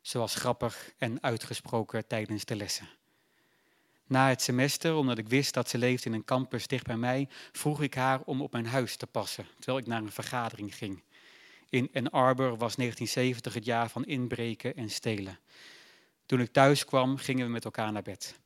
ze 0.00 0.18
was 0.18 0.34
grappig 0.34 0.92
en 0.98 1.22
uitgesproken 1.22 2.06
tijdens 2.06 2.44
de 2.44 2.56
lessen. 2.56 2.88
Na 4.06 4.28
het 4.28 4.42
semester, 4.42 4.94
omdat 4.94 5.18
ik 5.18 5.28
wist 5.28 5.54
dat 5.54 5.68
ze 5.68 5.78
leefde 5.78 6.08
in 6.08 6.14
een 6.14 6.24
campus 6.24 6.66
dicht 6.66 6.86
bij 6.86 6.96
mij, 6.96 7.28
vroeg 7.52 7.82
ik 7.82 7.94
haar 7.94 8.20
om 8.20 8.42
op 8.42 8.52
mijn 8.52 8.66
huis 8.66 8.96
te 8.96 9.06
passen, 9.06 9.46
terwijl 9.56 9.78
ik 9.78 9.86
naar 9.86 10.02
een 10.02 10.12
vergadering 10.12 10.74
ging. 10.74 11.02
In 11.68 11.90
Ann 11.92 12.10
Arbor 12.10 12.56
was 12.56 12.76
1970 12.76 13.54
het 13.54 13.64
jaar 13.64 13.88
van 13.88 14.04
inbreken 14.04 14.76
en 14.76 14.90
stelen. 14.90 15.38
Toen 16.26 16.40
ik 16.40 16.52
thuis 16.52 16.84
kwam, 16.84 17.16
gingen 17.16 17.46
we 17.46 17.52
met 17.52 17.64
elkaar 17.64 17.92
naar 17.92 18.02
bed. 18.02 18.38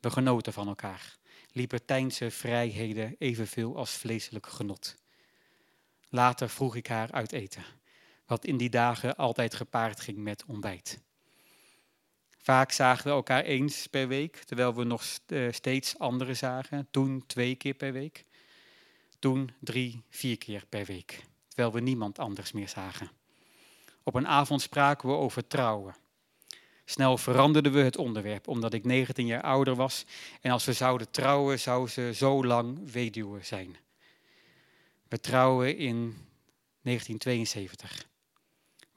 We 0.00 0.10
genoten 0.10 0.52
van 0.52 0.68
elkaar. 0.68 1.16
Libertijnse 1.52 2.30
vrijheden 2.30 3.14
evenveel 3.18 3.76
als 3.76 3.90
vleeselijk 3.90 4.46
genot. 4.46 4.94
Later 6.08 6.48
vroeg 6.48 6.76
ik 6.76 6.86
haar 6.86 7.12
uit 7.12 7.32
eten 7.32 7.77
wat 8.28 8.44
in 8.44 8.56
die 8.56 8.70
dagen 8.70 9.16
altijd 9.16 9.54
gepaard 9.54 10.00
ging 10.00 10.18
met 10.18 10.44
ontbijt. 10.46 11.00
Vaak 12.38 12.72
zagen 12.72 13.04
we 13.04 13.10
elkaar 13.10 13.42
eens 13.42 13.86
per 13.86 14.08
week, 14.08 14.36
terwijl 14.36 14.74
we 14.74 14.84
nog 14.84 15.02
eh, 15.26 15.52
steeds 15.52 15.98
anderen 15.98 16.36
zagen. 16.36 16.88
Toen 16.90 17.24
twee 17.26 17.54
keer 17.54 17.74
per 17.74 17.92
week. 17.92 18.24
Toen 19.18 19.50
drie, 19.60 20.02
vier 20.10 20.38
keer 20.38 20.64
per 20.68 20.84
week, 20.84 21.24
terwijl 21.48 21.72
we 21.72 21.80
niemand 21.80 22.18
anders 22.18 22.52
meer 22.52 22.68
zagen. 22.68 23.10
Op 24.02 24.14
een 24.14 24.26
avond 24.26 24.62
spraken 24.62 25.08
we 25.08 25.14
over 25.14 25.46
trouwen. 25.46 25.96
Snel 26.84 27.18
veranderden 27.18 27.72
we 27.72 27.80
het 27.80 27.96
onderwerp, 27.96 28.48
omdat 28.48 28.72
ik 28.72 28.84
19 28.84 29.26
jaar 29.26 29.42
ouder 29.42 29.74
was 29.74 30.04
en 30.40 30.50
als 30.50 30.64
we 30.64 30.72
zouden 30.72 31.10
trouwen, 31.10 31.60
zou 31.60 31.88
ze 31.88 32.10
zo 32.14 32.44
lang 32.44 32.90
weduwe 32.92 33.42
zijn. 33.42 33.76
We 35.08 35.20
trouwen 35.20 35.76
in 35.76 36.16
1972. 36.82 38.07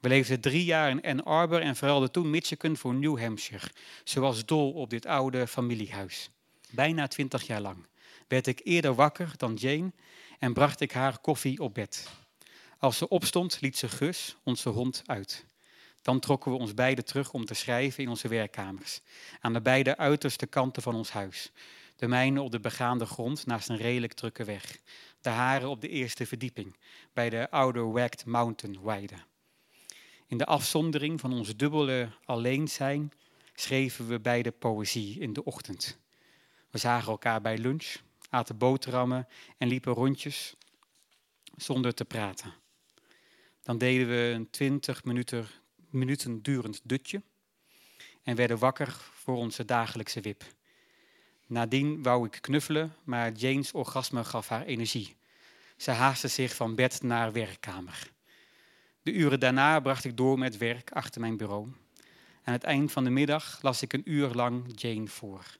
We 0.02 0.08
leefden 0.08 0.40
drie 0.40 0.64
jaar 0.64 0.90
in 0.90 1.02
Ann 1.02 1.22
Arbor 1.22 1.60
en 1.60 1.76
verhuilden 1.76 2.10
toen 2.10 2.30
Michigan 2.30 2.76
voor 2.76 2.94
New 2.94 3.18
Hampshire. 3.18 3.70
Ze 4.04 4.20
was 4.20 4.44
dol 4.44 4.72
op 4.72 4.90
dit 4.90 5.06
oude 5.06 5.46
familiehuis. 5.46 6.30
Bijna 6.70 7.08
twintig 7.08 7.46
jaar 7.46 7.60
lang 7.60 7.86
werd 8.28 8.46
ik 8.46 8.60
eerder 8.64 8.94
wakker 8.94 9.32
dan 9.36 9.54
Jane 9.54 9.92
en 10.38 10.52
bracht 10.52 10.80
ik 10.80 10.92
haar 10.92 11.18
koffie 11.18 11.60
op 11.60 11.74
bed. 11.74 12.08
Als 12.78 12.96
ze 12.96 13.08
opstond, 13.08 13.60
liet 13.60 13.78
ze 13.78 13.88
Gus, 13.88 14.36
onze 14.44 14.68
hond, 14.68 15.02
uit. 15.06 15.46
Dan 16.00 16.20
trokken 16.20 16.52
we 16.52 16.58
ons 16.58 16.74
beiden 16.74 17.04
terug 17.04 17.32
om 17.32 17.44
te 17.44 17.54
schrijven 17.54 18.02
in 18.02 18.08
onze 18.08 18.28
werkkamers, 18.28 19.00
aan 19.40 19.52
de 19.52 19.62
beide 19.62 19.96
uiterste 19.96 20.46
kanten 20.46 20.82
van 20.82 20.94
ons 20.94 21.10
huis. 21.10 21.52
De 21.96 22.08
mijne 22.08 22.42
op 22.42 22.50
de 22.50 22.60
begaande 22.60 23.06
grond 23.06 23.46
naast 23.46 23.68
een 23.68 23.76
redelijk 23.76 24.12
drukke 24.12 24.44
weg. 24.44 24.78
De 25.20 25.30
hare 25.30 25.68
op 25.68 25.80
de 25.80 25.88
eerste 25.88 26.26
verdieping, 26.26 26.76
bij 27.12 27.30
de 27.30 27.50
oude 27.50 28.10
Mountain 28.24 28.82
weide. 28.82 29.16
In 30.32 30.38
de 30.38 30.46
afzondering 30.46 31.20
van 31.20 31.32
ons 31.32 31.56
dubbele 31.56 32.08
alleen 32.24 32.68
zijn 32.68 33.12
schreven 33.54 34.08
we 34.08 34.20
beide 34.20 34.50
poëzie 34.50 35.20
in 35.20 35.32
de 35.32 35.44
ochtend. 35.44 35.98
We 36.70 36.78
zagen 36.78 37.10
elkaar 37.10 37.40
bij 37.40 37.58
lunch, 37.58 37.96
aten 38.30 38.58
boterhammen 38.58 39.28
en 39.58 39.68
liepen 39.68 39.92
rondjes 39.92 40.54
zonder 41.56 41.94
te 41.94 42.04
praten. 42.04 42.54
Dan 43.62 43.78
deden 43.78 44.08
we 44.08 44.32
een 44.34 44.50
twintig 44.50 45.04
minuten, 45.04 45.46
minuten 45.90 46.42
durend 46.42 46.80
dutje 46.84 47.22
en 48.22 48.36
werden 48.36 48.58
wakker 48.58 48.92
voor 49.12 49.36
onze 49.36 49.64
dagelijkse 49.64 50.20
wip. 50.20 50.44
Nadien 51.46 52.02
wou 52.02 52.26
ik 52.26 52.38
knuffelen, 52.40 52.94
maar 53.04 53.32
Jane's 53.32 53.74
orgasme 53.74 54.24
gaf 54.24 54.48
haar 54.48 54.64
energie. 54.64 55.16
Ze 55.76 55.90
haastte 55.90 56.28
zich 56.28 56.54
van 56.54 56.74
bed 56.74 57.02
naar 57.02 57.32
werkkamer. 57.32 58.10
De 59.02 59.12
uren 59.12 59.40
daarna 59.40 59.80
bracht 59.80 60.04
ik 60.04 60.16
door 60.16 60.38
met 60.38 60.56
werk 60.56 60.92
achter 60.92 61.20
mijn 61.20 61.36
bureau. 61.36 61.68
Aan 62.42 62.52
het 62.52 62.64
eind 62.64 62.92
van 62.92 63.04
de 63.04 63.10
middag 63.10 63.62
las 63.62 63.82
ik 63.82 63.92
een 63.92 64.10
uur 64.10 64.28
lang 64.28 64.80
Jane 64.80 65.06
voor. 65.06 65.56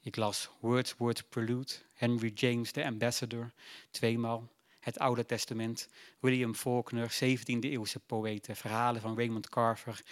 Ik 0.00 0.16
las 0.16 0.50
Wordsworth 0.60 1.28
Prelude, 1.28 1.72
Henry 1.92 2.32
James 2.34 2.72
the 2.72 2.84
Ambassador, 2.84 3.52
tweemaal, 3.90 4.48
het 4.80 4.98
Oude 4.98 5.26
Testament, 5.26 5.88
William 6.20 6.54
Faulkner, 6.54 7.12
17e-eeuwse 7.12 8.00
poëten, 8.06 8.56
verhalen 8.56 9.00
van 9.00 9.16
Raymond 9.16 9.48
Carver, 9.48 10.02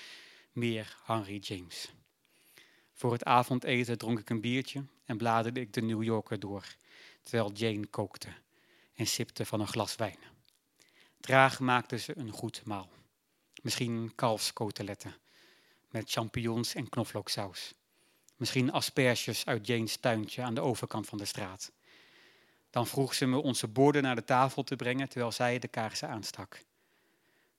meer 0.52 0.96
Henry 1.04 1.38
James. 1.38 1.92
Voor 2.92 3.12
het 3.12 3.24
avondeten 3.24 3.98
dronk 3.98 4.18
ik 4.18 4.30
een 4.30 4.40
biertje 4.40 4.84
en 5.04 5.16
bladerde 5.16 5.60
ik 5.60 5.72
de 5.72 5.82
New 5.82 6.02
Yorker 6.02 6.40
door, 6.40 6.64
terwijl 7.22 7.52
Jane 7.52 7.86
kookte 7.86 8.28
en 8.94 9.06
sipte 9.06 9.44
van 9.44 9.60
een 9.60 9.68
glas 9.68 9.96
wijn. 9.96 10.35
Traag 11.26 11.60
maakten 11.60 12.00
ze 12.00 12.18
een 12.18 12.30
goed 12.30 12.62
maal. 12.64 12.88
Misschien 13.62 14.12
kalfskoteletten 14.14 15.14
met 15.90 16.10
champignons 16.10 16.74
en 16.74 16.88
knoflooksaus. 16.88 17.74
Misschien 18.36 18.72
asperges 18.72 19.46
uit 19.46 19.66
Jane's 19.66 19.96
tuintje 19.96 20.42
aan 20.42 20.54
de 20.54 20.60
overkant 20.60 21.06
van 21.06 21.18
de 21.18 21.24
straat. 21.24 21.72
Dan 22.70 22.86
vroeg 22.86 23.14
ze 23.14 23.26
me 23.26 23.42
onze 23.42 23.68
borden 23.68 24.02
naar 24.02 24.14
de 24.14 24.24
tafel 24.24 24.64
te 24.64 24.76
brengen 24.76 25.08
terwijl 25.08 25.32
zij 25.32 25.58
de 25.58 25.68
kaarsen 25.68 26.08
aanstak. 26.08 26.64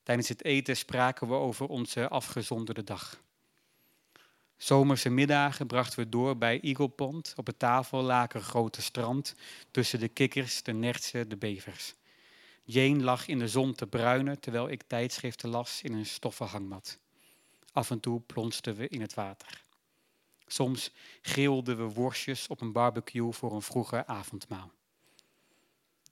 Tijdens 0.04 0.30
het 0.30 0.44
eten 0.44 0.78
spraken 0.78 1.28
we 1.28 1.34
over 1.34 1.68
onze 1.68 2.08
afgezonderde 2.08 2.84
dag. 2.84 3.22
Zomerse 4.58 5.10
middagen 5.10 5.68
brachten 5.68 6.00
we 6.00 6.10
door 6.10 6.38
bij 6.38 6.60
Eagle 6.60 6.90
Pond 6.90 7.34
op 7.36 7.48
het 7.48 7.60
tafellaken 7.60 8.42
grote 8.42 8.82
strand 8.82 9.36
tussen 9.72 10.00
de 10.00 10.08
kikkers, 10.08 10.64
de 10.64 10.74
nertsen, 10.74 11.30
de 11.30 11.38
bevers. 11.38 11.96
Jane 12.70 13.04
lag 13.04 13.28
in 13.28 13.40
de 13.40 13.48
zon 13.48 13.74
te 13.74 13.88
bruinen 13.88 14.40
terwijl 14.40 14.70
ik 14.70 14.84
tijdschriften 14.88 15.50
las 15.50 15.82
in 15.82 15.94
een 15.94 16.06
stoffen 16.06 16.46
hangmat. 16.46 17.00
Af 17.72 17.90
en 17.90 18.00
toe 18.00 18.22
plonsten 18.22 18.76
we 18.76 18.88
in 18.88 19.02
het 19.02 19.14
water. 19.14 19.62
Soms 20.48 20.92
grilden 21.22 21.78
we 21.78 21.84
worstjes 21.84 22.48
op 22.48 22.62
een 22.62 22.72
barbecue 22.72 23.32
voor 23.32 23.54
een 23.54 23.62
vroege 23.62 24.06
avondmaal. 24.06 24.72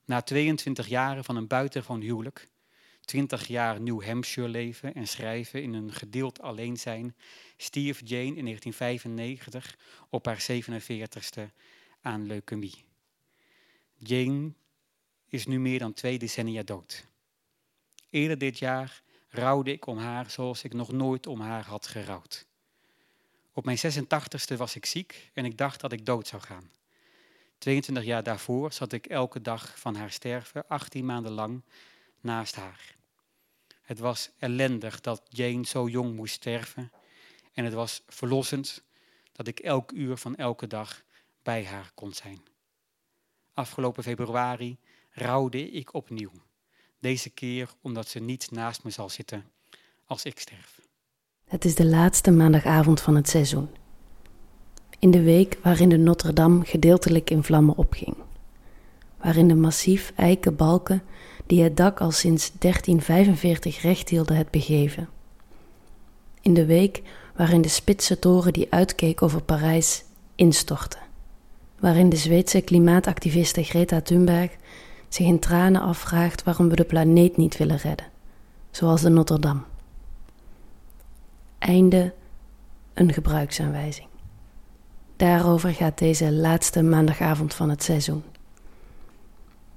Na 0.05 0.21
22 0.21 0.87
jaren 0.87 1.23
van 1.23 1.35
een 1.35 1.47
buitengewoon 1.47 2.01
huwelijk, 2.01 2.49
20 3.01 3.47
jaar 3.47 3.81
New 3.81 4.03
Hampshire 4.03 4.49
leven 4.49 4.93
en 4.93 5.07
schrijven 5.07 5.61
in 5.61 5.73
een 5.73 5.93
gedeeld 5.93 6.41
alleen 6.41 6.77
zijn, 6.77 7.15
stierf 7.57 7.99
Jane 8.03 8.35
in 8.35 8.45
1995 8.45 9.77
op 10.09 10.25
haar 10.25 10.45
47ste 10.51 11.53
aan 12.01 12.25
leukemie. 12.25 12.85
Jane 13.95 14.53
is 15.35 15.45
nu 15.45 15.59
meer 15.59 15.79
dan 15.79 15.93
twee 15.93 16.19
decennia 16.19 16.63
dood. 16.63 17.05
Eerder 18.09 18.37
dit 18.37 18.59
jaar 18.59 19.01
rouwde 19.29 19.71
ik 19.71 19.85
om 19.85 19.97
haar 19.97 20.29
zoals 20.29 20.63
ik 20.63 20.73
nog 20.73 20.91
nooit 20.91 21.27
om 21.27 21.39
haar 21.39 21.65
had 21.65 21.87
gerouwd. 21.87 22.47
Op 23.53 23.65
mijn 23.65 23.77
86ste 23.77 24.57
was 24.57 24.75
ik 24.75 24.85
ziek 24.85 25.31
en 25.33 25.45
ik 25.45 25.57
dacht 25.57 25.81
dat 25.81 25.91
ik 25.91 26.05
dood 26.05 26.27
zou 26.27 26.41
gaan. 26.41 26.71
22 27.57 28.03
jaar 28.03 28.23
daarvoor 28.23 28.73
zat 28.73 28.91
ik 28.91 29.05
elke 29.05 29.41
dag 29.41 29.79
van 29.79 29.95
haar 29.95 30.11
sterven, 30.11 30.67
18 30.67 31.05
maanden 31.05 31.31
lang, 31.31 31.63
naast 32.21 32.55
haar. 32.55 32.95
Het 33.81 33.99
was 33.99 34.29
ellendig 34.39 35.01
dat 35.01 35.21
Jane 35.29 35.65
zo 35.65 35.87
jong 35.87 36.15
moest 36.15 36.33
sterven 36.33 36.91
en 37.53 37.63
het 37.63 37.73
was 37.73 38.03
verlossend 38.07 38.83
dat 39.31 39.47
ik 39.47 39.59
elk 39.59 39.91
uur 39.91 40.17
van 40.17 40.35
elke 40.35 40.67
dag 40.67 41.03
bij 41.43 41.65
haar 41.65 41.91
kon 41.93 42.13
zijn. 42.13 42.41
Afgelopen 43.53 44.03
februari 44.03 44.77
rouwde 45.15 45.69
ik 45.71 45.93
opnieuw. 45.93 46.31
Deze 46.99 47.29
keer 47.29 47.69
omdat 47.81 48.07
ze 48.07 48.19
niet 48.19 48.51
naast 48.51 48.83
me 48.83 48.89
zal 48.89 49.09
zitten 49.09 49.43
als 50.05 50.23
ik 50.23 50.39
sterf. 50.39 50.79
Het 51.45 51.65
is 51.65 51.75
de 51.75 51.85
laatste 51.85 52.31
maandagavond 52.31 53.01
van 53.01 53.15
het 53.15 53.29
seizoen. 53.29 53.69
In 54.99 55.11
de 55.11 55.23
week 55.23 55.57
waarin 55.61 55.89
de 55.89 55.97
Notre-Dame 55.97 56.65
gedeeltelijk 56.65 57.29
in 57.29 57.43
vlammen 57.43 57.77
opging. 57.77 58.15
Waarin 59.17 59.47
de 59.47 59.55
massief 59.55 60.13
eiken 60.15 60.55
balken 60.55 61.03
die 61.45 61.63
het 61.63 61.77
dak 61.77 62.01
al 62.01 62.11
sinds 62.11 62.51
1345 62.59 63.81
recht 63.81 64.09
hielden 64.09 64.37
het 64.37 64.51
begeven. 64.51 65.09
In 66.41 66.53
de 66.53 66.65
week 66.65 67.01
waarin 67.35 67.61
de 67.61 67.67
spitse 67.67 68.19
toren 68.19 68.53
die 68.53 68.67
uitkeek 68.69 69.21
over 69.21 69.41
Parijs 69.41 70.03
instortte. 70.35 70.97
Waarin 71.79 72.09
de 72.09 72.15
Zweedse 72.15 72.61
klimaatactiviste 72.61 73.63
Greta 73.63 74.01
Thunberg 74.01 74.51
zich 75.15 75.25
in 75.25 75.39
tranen 75.39 75.81
afvraagt 75.81 76.43
waarom 76.43 76.69
we 76.69 76.75
de 76.75 76.83
planeet 76.83 77.37
niet 77.37 77.57
willen 77.57 77.77
redden, 77.77 78.07
zoals 78.71 79.01
de 79.01 79.09
Notre-Dame. 79.09 79.61
Einde 81.59 82.13
een 82.93 83.13
gebruiksaanwijzing. 83.13 84.07
Daarover 85.15 85.73
gaat 85.73 85.97
deze 85.97 86.31
laatste 86.31 86.81
maandagavond 86.81 87.53
van 87.53 87.69
het 87.69 87.83
seizoen. 87.83 88.23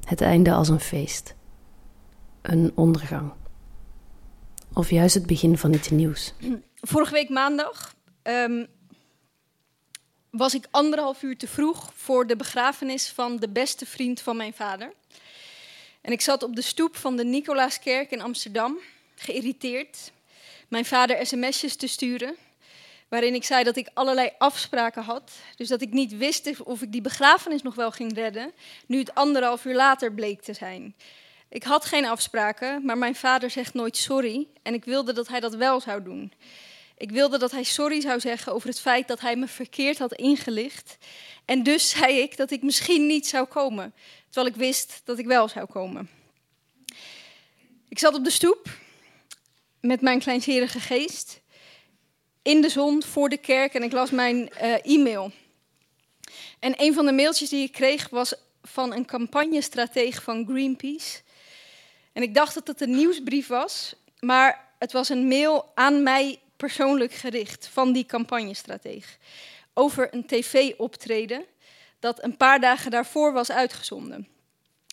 Het 0.05 0.21
einde 0.21 0.53
als 0.53 0.69
een 0.69 0.81
feest, 0.81 1.35
een 2.43 2.73
ondergang, 2.75 3.33
of 4.73 4.91
juist 4.91 5.15
het 5.15 5.27
begin 5.27 5.59
van 5.59 5.73
iets 5.73 5.91
nieuws. 5.91 6.35
Vorige 6.75 7.13
week 7.13 7.29
maandag 7.29 7.95
um, 8.23 8.67
was 10.39 10.55
ik 10.55 10.67
anderhalf 10.71 11.23
uur 11.23 11.37
te 11.37 11.49
vroeg 11.49 11.93
voor 11.95 12.27
de 12.27 12.37
begrafenis 12.37 13.09
van 13.09 13.37
de 13.37 13.49
beste 13.49 13.87
vriend 13.87 14.21
van 14.21 14.37
mijn 14.37 14.55
vader. 14.55 14.93
En 16.01 16.13
ik 16.13 16.21
zat 16.21 16.43
op 16.43 16.57
de 16.57 16.63
stoep 16.63 16.97
van 16.97 17.17
de 17.17 17.25
Nicolaaskerk 17.25 18.11
in 18.11 18.21
Amsterdam, 18.21 18.79
geïrriteerd, 19.15 20.13
mijn 20.69 20.85
vader 20.85 21.27
sms'jes 21.27 21.77
te 21.77 21.87
sturen, 21.87 22.37
waarin 23.09 23.35
ik 23.35 23.45
zei 23.45 23.65
dat 23.65 23.77
ik 23.77 23.91
allerlei 23.95 24.31
afspraken 24.39 25.03
had. 25.03 25.33
Dus 25.57 25.69
dat 25.69 25.83
ik 25.83 25.93
niet 25.93 26.17
wist 26.17 26.61
of 26.63 26.83
ik 26.83 26.93
die 26.93 27.01
begrafenis 27.01 27.63
nog 27.63 27.75
wel 27.75 27.91
ging 27.91 28.15
redden, 28.15 28.53
nu 28.87 28.99
het 28.99 29.15
anderhalf 29.15 29.65
uur 29.65 29.75
later 29.75 30.13
bleek 30.13 30.43
te 30.43 30.53
zijn. 30.53 30.95
Ik 31.49 31.63
had 31.63 31.85
geen 31.85 32.07
afspraken, 32.07 32.85
maar 32.85 32.99
mijn 32.99 33.15
vader 33.15 33.51
zegt 33.51 33.75
nooit 33.75 33.97
sorry 33.97 34.47
en 34.63 34.75
ik 34.75 34.85
wilde 34.85 35.13
dat 35.13 35.29
hij 35.29 35.41
dat 35.41 35.55
wel 35.55 35.81
zou 35.81 36.03
doen. 36.03 36.33
Ik 36.99 37.11
wilde 37.11 37.39
dat 37.39 37.51
hij 37.51 37.63
sorry 37.63 38.01
zou 38.01 38.21
zeggen 38.21 38.53
over 38.53 38.69
het 38.69 38.81
feit 38.81 39.09
dat 39.09 39.21
hij 39.21 39.37
me 39.37 39.47
verkeerd 39.47 39.99
had 39.99 40.13
ingelicht. 40.13 40.97
En 41.45 41.63
dus 41.63 41.91
zei 41.91 42.19
ik 42.19 42.37
dat 42.37 42.51
ik 42.51 42.63
misschien 42.63 43.07
niet 43.07 43.27
zou 43.27 43.47
komen, 43.47 43.95
terwijl 44.25 44.55
ik 44.55 44.61
wist 44.61 45.01
dat 45.05 45.19
ik 45.19 45.27
wel 45.27 45.49
zou 45.49 45.67
komen. 45.67 46.11
Ik 47.89 47.99
zat 47.99 48.15
op 48.15 48.25
de 48.25 48.31
stoep 48.31 48.69
met 49.81 50.01
mijn 50.01 50.19
kleinzerige 50.19 50.81
geest 50.81 51.41
in 52.43 52.61
de 52.61 52.69
zon 52.69 53.03
voor 53.03 53.29
de 53.29 53.37
kerk 53.37 53.75
en 53.75 53.83
ik 53.83 53.93
las 53.93 54.11
mijn 54.11 54.51
uh, 54.63 54.87
e-mail. 54.87 55.33
En 56.59 56.75
een 56.77 56.95
van 56.95 57.07
de 57.07 57.13
mailtjes 57.13 57.49
die 57.49 57.63
ik 57.63 57.73
kreeg 57.73 58.09
was 58.09 58.35
van 58.63 58.93
een 58.93 59.07
campagnestratege 59.07 60.21
van 60.21 60.47
Greenpeace. 60.49 61.21
En 62.13 62.23
ik 62.23 62.35
dacht 62.35 62.55
dat 62.55 62.67
het 62.67 62.81
een 62.81 62.97
nieuwsbrief 62.97 63.47
was, 63.47 63.95
maar 64.21 64.69
het 64.79 64.93
was 64.93 65.09
een 65.09 65.29
mail 65.29 65.71
aan 65.75 66.03
mij 66.03 66.39
persoonlijk 66.59 67.13
gericht 67.13 67.69
van 67.73 67.93
die 67.93 68.07
campagnestratege 68.07 69.17
over 69.75 70.15
een 70.15 70.27
tv-optreden 70.27 71.45
dat 71.99 72.23
een 72.23 72.37
paar 72.37 72.61
dagen 72.61 72.91
daarvoor 72.91 73.33
was 73.33 73.51
uitgezonden. 73.51 74.29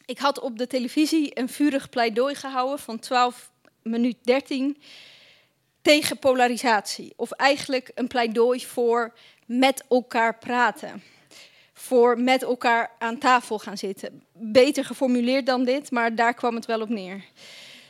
Ik 0.05 0.19
had 0.19 0.39
op 0.39 0.57
de 0.57 0.67
televisie 0.67 1.39
een 1.39 1.49
vurig 1.49 1.89
pleidooi 1.89 2.35
gehouden 2.35 2.79
van 2.79 2.99
12 2.99 3.51
minuut 3.81 4.17
13 4.21 4.77
tegen 5.81 6.19
polarisatie. 6.19 7.13
Of 7.15 7.31
eigenlijk 7.31 7.91
een 7.95 8.07
pleidooi 8.07 8.65
voor 8.65 9.13
met 9.45 9.83
elkaar 9.89 10.37
praten. 10.37 11.03
Voor 11.73 12.19
met 12.19 12.43
elkaar 12.43 12.91
aan 12.99 13.17
tafel 13.17 13.59
gaan 13.59 13.77
zitten. 13.77 14.23
Beter 14.31 14.85
geformuleerd 14.85 15.45
dan 15.45 15.63
dit, 15.63 15.91
maar 15.91 16.15
daar 16.15 16.33
kwam 16.33 16.55
het 16.55 16.65
wel 16.65 16.81
op 16.81 16.89
neer. 16.89 17.25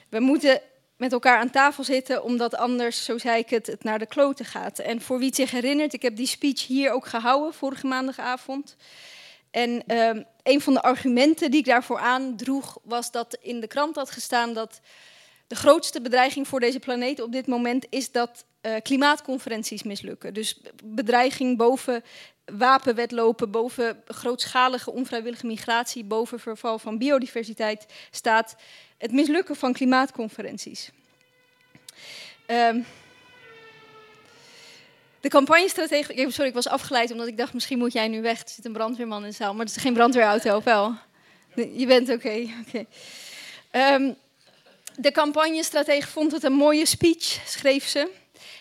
We 0.09 0.19
moeten 0.19 0.61
met 0.97 1.12
elkaar 1.12 1.39
aan 1.39 1.49
tafel 1.49 1.84
zitten, 1.84 2.23
omdat 2.23 2.55
anders, 2.55 3.03
zo 3.03 3.17
zei 3.17 3.39
ik 3.39 3.49
het, 3.49 3.67
het 3.67 3.84
naar 3.84 3.99
de 3.99 4.05
kloten 4.05 4.45
gaat. 4.45 4.79
En 4.79 5.01
voor 5.01 5.17
wie 5.17 5.27
het 5.27 5.36
zich 5.36 5.51
herinnert, 5.51 5.93
ik 5.93 6.01
heb 6.01 6.15
die 6.15 6.27
speech 6.27 6.67
hier 6.67 6.91
ook 6.91 7.05
gehouden 7.05 7.53
vorige 7.53 7.88
maandagavond. 7.88 8.75
En 9.51 9.84
uh, 9.88 10.23
een 10.43 10.62
van 10.62 10.73
de 10.73 10.81
argumenten 10.81 11.51
die 11.51 11.60
ik 11.60 11.65
daarvoor 11.65 11.99
aandroeg, 11.99 12.77
was 12.84 13.12
dat 13.12 13.38
in 13.41 13.60
de 13.60 13.67
krant 13.67 13.95
had 13.95 14.12
gestaan 14.12 14.53
dat 14.53 14.79
de 15.47 15.55
grootste 15.55 16.01
bedreiging 16.01 16.47
voor 16.47 16.60
deze 16.60 16.79
planeet 16.79 17.21
op 17.21 17.31
dit 17.31 17.47
moment 17.47 17.86
is 17.89 18.12
dat 18.12 18.45
uh, 18.62 18.75
klimaatconferenties 18.84 19.84
mislukken. 19.84 20.34
Dus 20.34 20.62
bedreiging 20.84 21.58
boven 21.58 22.03
wapenwetlopen, 22.45 23.51
boven 23.51 24.03
grootschalige 24.05 24.91
onvrijwillige 24.91 25.45
migratie, 25.45 26.03
boven 26.03 26.39
verval 26.39 26.79
van 26.79 26.97
biodiversiteit 26.97 27.86
staat 28.12 28.55
het 28.97 29.12
mislukken 29.12 29.55
van 29.55 29.73
klimaatconferenties. 29.73 30.89
Um, 32.47 32.86
de 35.19 35.29
campagnestrategie. 35.29 36.31
Sorry, 36.31 36.49
ik 36.49 36.53
was 36.53 36.67
afgeleid 36.67 37.12
omdat 37.12 37.27
ik 37.27 37.38
dacht: 37.38 37.53
misschien 37.53 37.77
moet 37.77 37.93
jij 37.93 38.08
nu 38.08 38.21
weg. 38.21 38.41
Er 38.41 38.49
zit 38.49 38.65
een 38.65 38.73
brandweerman 38.73 39.23
in 39.23 39.29
de 39.29 39.36
zaal, 39.36 39.53
maar 39.53 39.65
het 39.65 39.75
is 39.75 39.81
geen 39.81 39.93
brandweerauto, 39.93 40.62
wel? 40.63 40.95
Je 41.55 41.86
bent 41.86 42.10
oké. 42.10 42.47
Um, 43.71 44.15
de 44.97 45.12
campagnestratege 45.12 46.08
vond 46.08 46.31
het 46.31 46.43
een 46.43 46.53
mooie 46.53 46.86
speech, 46.86 47.41
schreef 47.45 47.88
ze. 47.88 48.12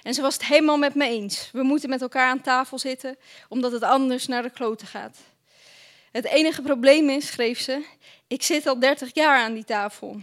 En 0.02 0.14
ze 0.14 0.20
was 0.20 0.34
het 0.34 0.44
helemaal 0.44 0.76
met 0.76 0.94
me 0.94 1.08
eens. 1.08 1.48
We 1.52 1.62
moeten 1.62 1.88
met 1.88 2.02
elkaar 2.02 2.28
aan 2.28 2.40
tafel 2.40 2.78
zitten, 2.78 3.16
omdat 3.48 3.72
het 3.72 3.82
anders 3.82 4.26
naar 4.26 4.42
de 4.42 4.50
kloten 4.50 4.86
gaat. 4.86 5.18
Het 6.12 6.24
enige 6.24 6.62
probleem 6.62 7.10
is, 7.10 7.26
schreef 7.26 7.60
ze, 7.60 7.84
ik 8.26 8.42
zit 8.42 8.66
al 8.66 8.78
30 8.78 9.10
jaar 9.12 9.38
aan 9.38 9.54
die 9.54 9.64
tafel. 9.64 10.20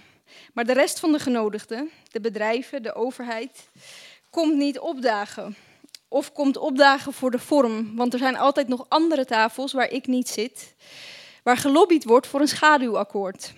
Maar 0.53 0.65
de 0.65 0.73
rest 0.73 0.99
van 0.99 1.11
de 1.11 1.19
genodigden, 1.19 1.89
de 2.11 2.21
bedrijven, 2.21 2.83
de 2.83 2.93
overheid, 2.93 3.69
komt 4.29 4.55
niet 4.55 4.79
opdagen. 4.79 5.55
Of 6.07 6.31
komt 6.31 6.57
opdagen 6.57 7.13
voor 7.13 7.31
de 7.31 7.39
vorm, 7.39 7.95
want 7.95 8.13
er 8.13 8.19
zijn 8.19 8.37
altijd 8.37 8.67
nog 8.67 8.85
andere 8.89 9.25
tafels 9.25 9.73
waar 9.73 9.89
ik 9.89 10.07
niet 10.07 10.29
zit, 10.29 10.75
waar 11.43 11.57
gelobbyd 11.57 12.03
wordt 12.03 12.27
voor 12.27 12.39
een 12.39 12.47
schaduwakkoord. 12.47 13.53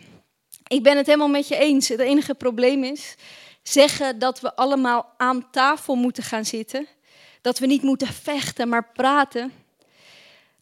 Ik 0.68 0.84
ben 0.84 0.98
het 0.98 1.06
helemaal 1.06 1.28
met 1.28 1.48
je 1.48 1.58
eens. 1.58 1.88
Het 1.88 2.00
enige 2.00 2.34
probleem 2.34 2.84
is 2.84 3.16
zeggen 3.64 4.20
dat 4.20 4.40
we 4.40 4.56
allemaal 4.56 5.14
aan 5.18 5.52
tafel 5.52 5.96
moeten 5.96 6.24
gaan 6.24 6.46
zitten. 6.46 6.88
Dat 7.42 7.60
we 7.60 7.66
niet 7.66 7.82
moeten 7.82 8.08
vechten, 8.08 8.70
maar 8.70 8.92
praten. 8.94 9.54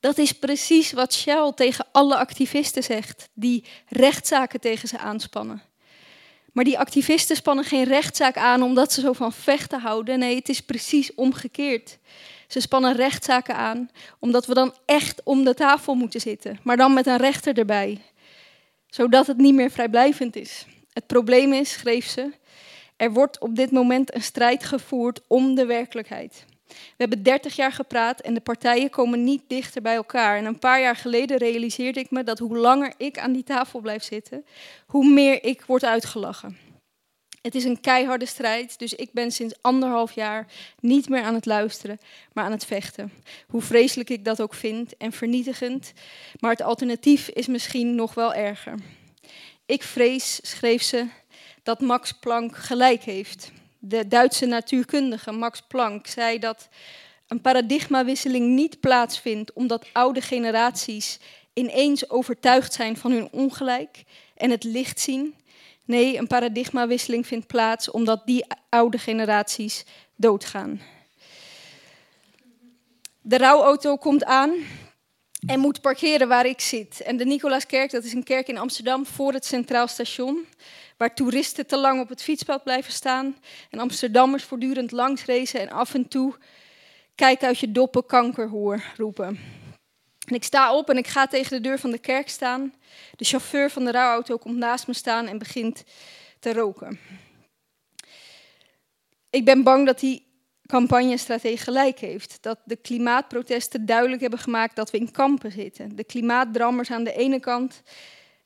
Dat 0.01 0.17
is 0.17 0.31
precies 0.31 0.91
wat 0.91 1.13
Shell 1.13 1.51
tegen 1.55 1.85
alle 1.91 2.15
activisten 2.15 2.83
zegt, 2.83 3.29
die 3.33 3.65
rechtszaken 3.87 4.59
tegen 4.59 4.87
ze 4.87 4.97
aanspannen. 4.97 5.61
Maar 6.53 6.63
die 6.63 6.79
activisten 6.79 7.35
spannen 7.35 7.65
geen 7.65 7.83
rechtszaak 7.83 8.37
aan 8.37 8.61
omdat 8.61 8.93
ze 8.93 9.01
zo 9.01 9.13
van 9.13 9.33
vechten 9.33 9.79
houden. 9.79 10.19
Nee, 10.19 10.35
het 10.35 10.49
is 10.49 10.61
precies 10.61 11.15
omgekeerd. 11.15 11.97
Ze 12.47 12.59
spannen 12.59 12.95
rechtszaken 12.95 13.55
aan 13.55 13.89
omdat 14.19 14.45
we 14.45 14.53
dan 14.53 14.75
echt 14.85 15.21
om 15.23 15.43
de 15.43 15.53
tafel 15.53 15.93
moeten 15.93 16.21
zitten, 16.21 16.59
maar 16.63 16.77
dan 16.77 16.93
met 16.93 17.07
een 17.07 17.17
rechter 17.17 17.57
erbij 17.57 18.01
zodat 18.91 19.27
het 19.27 19.37
niet 19.37 19.53
meer 19.53 19.71
vrijblijvend 19.71 20.35
is. 20.35 20.65
Het 20.93 21.07
probleem 21.07 21.53
is, 21.53 21.71
schreef 21.71 22.05
ze, 22.05 22.31
er 22.95 23.11
wordt 23.11 23.39
op 23.39 23.55
dit 23.55 23.71
moment 23.71 24.15
een 24.15 24.21
strijd 24.21 24.63
gevoerd 24.63 25.21
om 25.27 25.55
de 25.55 25.65
werkelijkheid. 25.65 26.45
We 26.71 26.97
hebben 26.97 27.23
30 27.23 27.55
jaar 27.55 27.71
gepraat 27.71 28.21
en 28.21 28.33
de 28.33 28.39
partijen 28.39 28.89
komen 28.89 29.23
niet 29.23 29.43
dichter 29.47 29.81
bij 29.81 29.95
elkaar. 29.95 30.37
En 30.37 30.45
een 30.45 30.59
paar 30.59 30.81
jaar 30.81 30.95
geleden 30.95 31.37
realiseerde 31.37 31.99
ik 31.99 32.11
me 32.11 32.23
dat 32.23 32.39
hoe 32.39 32.57
langer 32.57 32.93
ik 32.97 33.19
aan 33.19 33.33
die 33.33 33.43
tafel 33.43 33.79
blijf 33.79 34.03
zitten, 34.03 34.45
hoe 34.85 35.09
meer 35.09 35.43
ik 35.43 35.63
word 35.67 35.83
uitgelachen. 35.83 36.57
Het 37.41 37.55
is 37.55 37.63
een 37.63 37.81
keiharde 37.81 38.25
strijd, 38.25 38.79
dus 38.79 38.93
ik 38.93 39.11
ben 39.11 39.31
sinds 39.31 39.55
anderhalf 39.61 40.11
jaar 40.11 40.47
niet 40.79 41.09
meer 41.09 41.23
aan 41.23 41.33
het 41.33 41.45
luisteren, 41.45 41.99
maar 42.33 42.43
aan 42.43 42.51
het 42.51 42.65
vechten. 42.65 43.11
Hoe 43.47 43.61
vreselijk 43.61 44.09
ik 44.09 44.25
dat 44.25 44.41
ook 44.41 44.53
vind 44.53 44.97
en 44.97 45.11
vernietigend, 45.11 45.93
maar 46.39 46.51
het 46.51 46.61
alternatief 46.61 47.27
is 47.27 47.47
misschien 47.47 47.95
nog 47.95 48.13
wel 48.13 48.33
erger. 48.33 48.75
Ik 49.65 49.83
vrees, 49.83 50.39
schreef 50.41 50.81
ze, 50.81 51.07
dat 51.63 51.81
Max 51.81 52.11
Planck 52.11 52.55
gelijk 52.55 53.03
heeft. 53.03 53.51
De 53.83 54.07
Duitse 54.07 54.45
natuurkundige 54.45 55.31
Max 55.31 55.61
Planck 55.61 56.07
zei 56.07 56.39
dat 56.39 56.69
een 57.27 57.41
paradigmawisseling 57.41 58.47
niet 58.47 58.79
plaatsvindt 58.79 59.53
omdat 59.53 59.87
oude 59.91 60.21
generaties 60.21 61.19
ineens 61.53 62.09
overtuigd 62.09 62.73
zijn 62.73 62.97
van 62.97 63.11
hun 63.11 63.27
ongelijk 63.31 64.03
en 64.35 64.49
het 64.49 64.63
licht 64.63 64.99
zien. 64.99 65.35
Nee, 65.85 66.17
een 66.17 66.27
paradigmawisseling 66.27 67.27
vindt 67.27 67.47
plaats 67.47 67.91
omdat 67.91 68.21
die 68.25 68.45
oude 68.69 68.97
generaties 68.97 69.85
doodgaan. 70.15 70.81
De 73.21 73.37
rouwauto 73.37 73.97
komt 73.97 74.23
aan 74.23 74.53
en 75.47 75.59
moet 75.59 75.81
parkeren 75.81 76.27
waar 76.27 76.45
ik 76.45 76.59
zit. 76.59 77.01
En 77.01 77.17
de 77.17 77.25
Nicolaaskerk, 77.25 77.91
dat 77.91 78.03
is 78.03 78.13
een 78.13 78.23
kerk 78.23 78.47
in 78.47 78.57
Amsterdam 78.57 79.05
voor 79.05 79.33
het 79.33 79.45
Centraal 79.45 79.87
Station, 79.87 80.45
waar 81.01 81.15
toeristen 81.15 81.67
te 81.67 81.77
lang 81.77 82.01
op 82.01 82.09
het 82.09 82.23
fietspad 82.23 82.63
blijven 82.63 82.93
staan 82.93 83.37
en 83.69 83.79
Amsterdammers 83.79 84.43
voortdurend 84.43 84.91
langs 84.91 85.25
racen 85.25 85.59
en 85.59 85.69
af 85.69 85.93
en 85.93 86.07
toe 86.07 86.35
kijk 87.15 87.43
uit 87.43 87.59
je 87.59 87.71
doppen 87.71 88.05
kankerhoer 88.05 88.93
roepen. 88.97 89.39
En 90.27 90.35
ik 90.35 90.43
sta 90.43 90.75
op 90.75 90.89
en 90.89 90.97
ik 90.97 91.07
ga 91.07 91.27
tegen 91.27 91.51
de 91.51 91.69
deur 91.69 91.79
van 91.79 91.91
de 91.91 91.97
kerk 91.97 92.29
staan. 92.29 92.73
De 93.15 93.25
chauffeur 93.25 93.69
van 93.69 93.83
de 93.83 93.91
rouwauto 93.91 94.37
komt 94.37 94.57
naast 94.57 94.87
me 94.87 94.93
staan 94.93 95.27
en 95.27 95.37
begint 95.37 95.83
te 96.39 96.53
roken. 96.53 96.99
Ik 99.29 99.45
ben 99.45 99.63
bang 99.63 99.85
dat 99.85 99.99
die 99.99 100.27
campagnestrategie 100.65 101.57
gelijk 101.57 101.99
heeft. 101.99 102.37
Dat 102.41 102.59
de 102.63 102.75
klimaatprotesten 102.75 103.85
duidelijk 103.85 104.21
hebben 104.21 104.39
gemaakt 104.39 104.75
dat 104.75 104.91
we 104.91 104.97
in 104.97 105.11
kampen 105.11 105.51
zitten. 105.51 105.95
De 105.95 106.03
klimaatdrammers 106.03 106.91
aan 106.91 107.03
de 107.03 107.13
ene 107.13 107.39
kant 107.39 107.81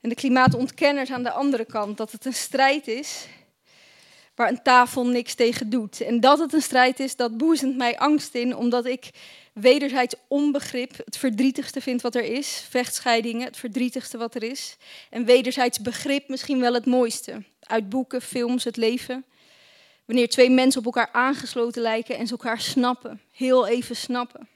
en 0.06 0.12
de 0.12 0.18
klimaatontkenners 0.18 1.12
aan 1.12 1.24
de 1.24 1.32
andere 1.32 1.66
kant. 1.66 1.98
Dat 1.98 2.12
het 2.12 2.26
een 2.26 2.34
strijd 2.34 2.88
is 2.88 3.28
waar 4.36 4.50
een 4.50 4.62
tafel 4.64 5.06
niks 5.08 5.34
tegen 5.34 5.70
doet. 5.70 6.02
En 6.02 6.20
dat 6.20 6.40
het 6.40 6.54
een 6.54 6.62
strijd 6.62 7.00
is, 7.00 7.16
dat 7.16 7.38
boezemt 7.38 7.78
mij 7.78 7.98
angst 7.98 8.36
in, 8.36 8.56
omdat 8.56 8.86
ik 8.86 9.10
wederzijds 9.54 10.16
onbegrip 10.28 10.92
het 11.06 11.18
verdrietigste 11.18 11.82
vind 11.82 12.02
wat 12.02 12.16
er 12.16 12.24
is. 12.24 12.66
Vechtscheidingen, 12.70 13.46
het 13.46 13.58
verdrietigste 13.58 14.18
wat 14.18 14.36
er 14.36 14.44
is. 14.44 14.78
En 15.10 15.26
wederzijds 15.26 15.80
begrip 15.80 16.28
misschien 16.28 16.60
wel 16.60 16.74
het 16.74 16.86
mooiste. 16.86 17.44
Uit 17.60 17.90
boeken, 17.90 18.22
films, 18.22 18.64
het 18.64 18.78
leven. 18.78 19.26
Wanneer 20.06 20.30
twee 20.30 20.50
mensen 20.50 20.80
op 20.80 20.86
elkaar 20.86 21.10
aangesloten 21.12 21.82
lijken 21.82 22.18
en 22.18 22.28
ze 22.28 22.32
elkaar 22.32 22.62
snappen. 22.62 23.22
Heel 23.32 23.68
even 23.68 23.96
snappen. 23.96 24.48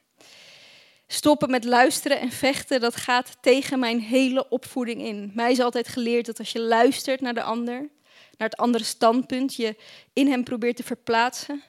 Stoppen 1.12 1.50
met 1.50 1.64
luisteren 1.64 2.20
en 2.20 2.32
vechten, 2.32 2.80
dat 2.80 2.96
gaat 2.96 3.38
tegen 3.42 3.80
mijn 3.80 4.00
hele 4.00 4.50
opvoeding 4.50 5.02
in. 5.02 5.32
Mij 5.34 5.52
is 5.52 5.60
altijd 5.60 5.88
geleerd 5.88 6.26
dat 6.26 6.40
als 6.40 6.52
je 6.52 6.60
luistert 6.60 7.22
naar 7.22 7.34
de 7.34 7.44
ander, 7.44 7.90
naar 8.38 8.50
het 8.50 8.58
andere 8.58 8.84
standpunt, 8.84 9.56
je 9.56 9.76
in 10.14 10.28
hem 10.28 10.44
probeert 10.44 10.76
te 10.76 10.84
verplaatsen, 10.84 11.64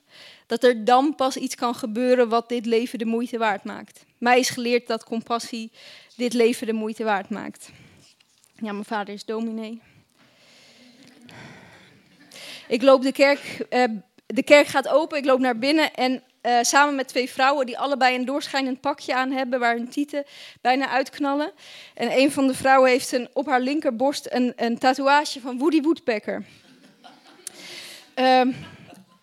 dat 0.46 0.64
er 0.64 0.84
dan 0.84 1.14
pas 1.14 1.36
iets 1.36 1.54
kan 1.54 1.74
gebeuren 1.74 2.28
wat 2.28 2.48
dit 2.48 2.66
leven 2.66 2.98
de 2.98 3.04
moeite 3.04 3.38
waard 3.38 3.64
maakt. 3.64 4.04
Mij 4.18 4.38
is 4.38 4.50
geleerd 4.50 4.86
dat 4.86 5.04
compassie 5.04 5.72
dit 6.16 6.32
leven 6.32 6.66
de 6.66 6.72
moeite 6.72 7.04
waard 7.04 7.30
maakt. 7.30 7.70
Ja, 8.54 8.72
mijn 8.72 8.84
vader 8.84 9.14
is 9.14 9.24
dominee. 9.24 9.80
Ik 12.68 12.82
loop 12.82 13.02
de 13.02 13.12
kerk, 13.12 13.66
uh, 13.70 13.84
de 14.26 14.42
kerk 14.42 14.66
gaat 14.66 14.88
open, 14.88 15.18
ik 15.18 15.24
loop 15.24 15.40
naar 15.40 15.58
binnen 15.58 15.94
en 15.94 16.22
uh, 16.42 16.58
samen 16.62 16.94
met 16.94 17.08
twee 17.08 17.30
vrouwen 17.30 17.66
die 17.66 17.78
allebei 17.78 18.14
een 18.14 18.24
doorschijnend 18.24 18.80
pakje 18.80 19.14
aan 19.14 19.30
hebben 19.30 19.60
waar 19.60 19.74
hun 19.74 19.88
tieten 19.88 20.24
bijna 20.60 20.88
uitknallen. 20.88 21.52
En 21.94 22.18
een 22.18 22.32
van 22.32 22.46
de 22.46 22.54
vrouwen 22.54 22.90
heeft 22.90 23.12
een, 23.12 23.28
op 23.32 23.46
haar 23.46 23.60
linkerborst 23.60 24.26
een, 24.30 24.52
een 24.56 24.78
tatoeage 24.78 25.40
van 25.40 25.58
Woody 25.58 25.80
Woodpecker. 25.80 26.44
Uh, 28.16 28.42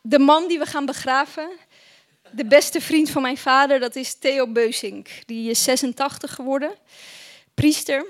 de 0.01 0.19
man 0.19 0.47
die 0.47 0.60
we 0.60 0.65
gaan 0.65 0.86
begraven, 0.86 1.49
de 2.32 2.45
beste 2.45 2.82
vriend 2.82 3.10
van 3.10 3.21
mijn 3.21 3.38
vader, 3.38 3.80
dat 3.80 3.95
is 3.95 4.13
Theo 4.13 4.47
Beusink. 4.47 5.10
Die 5.25 5.49
is 5.49 5.63
86 5.63 6.34
geworden, 6.34 6.71
priester, 7.53 8.06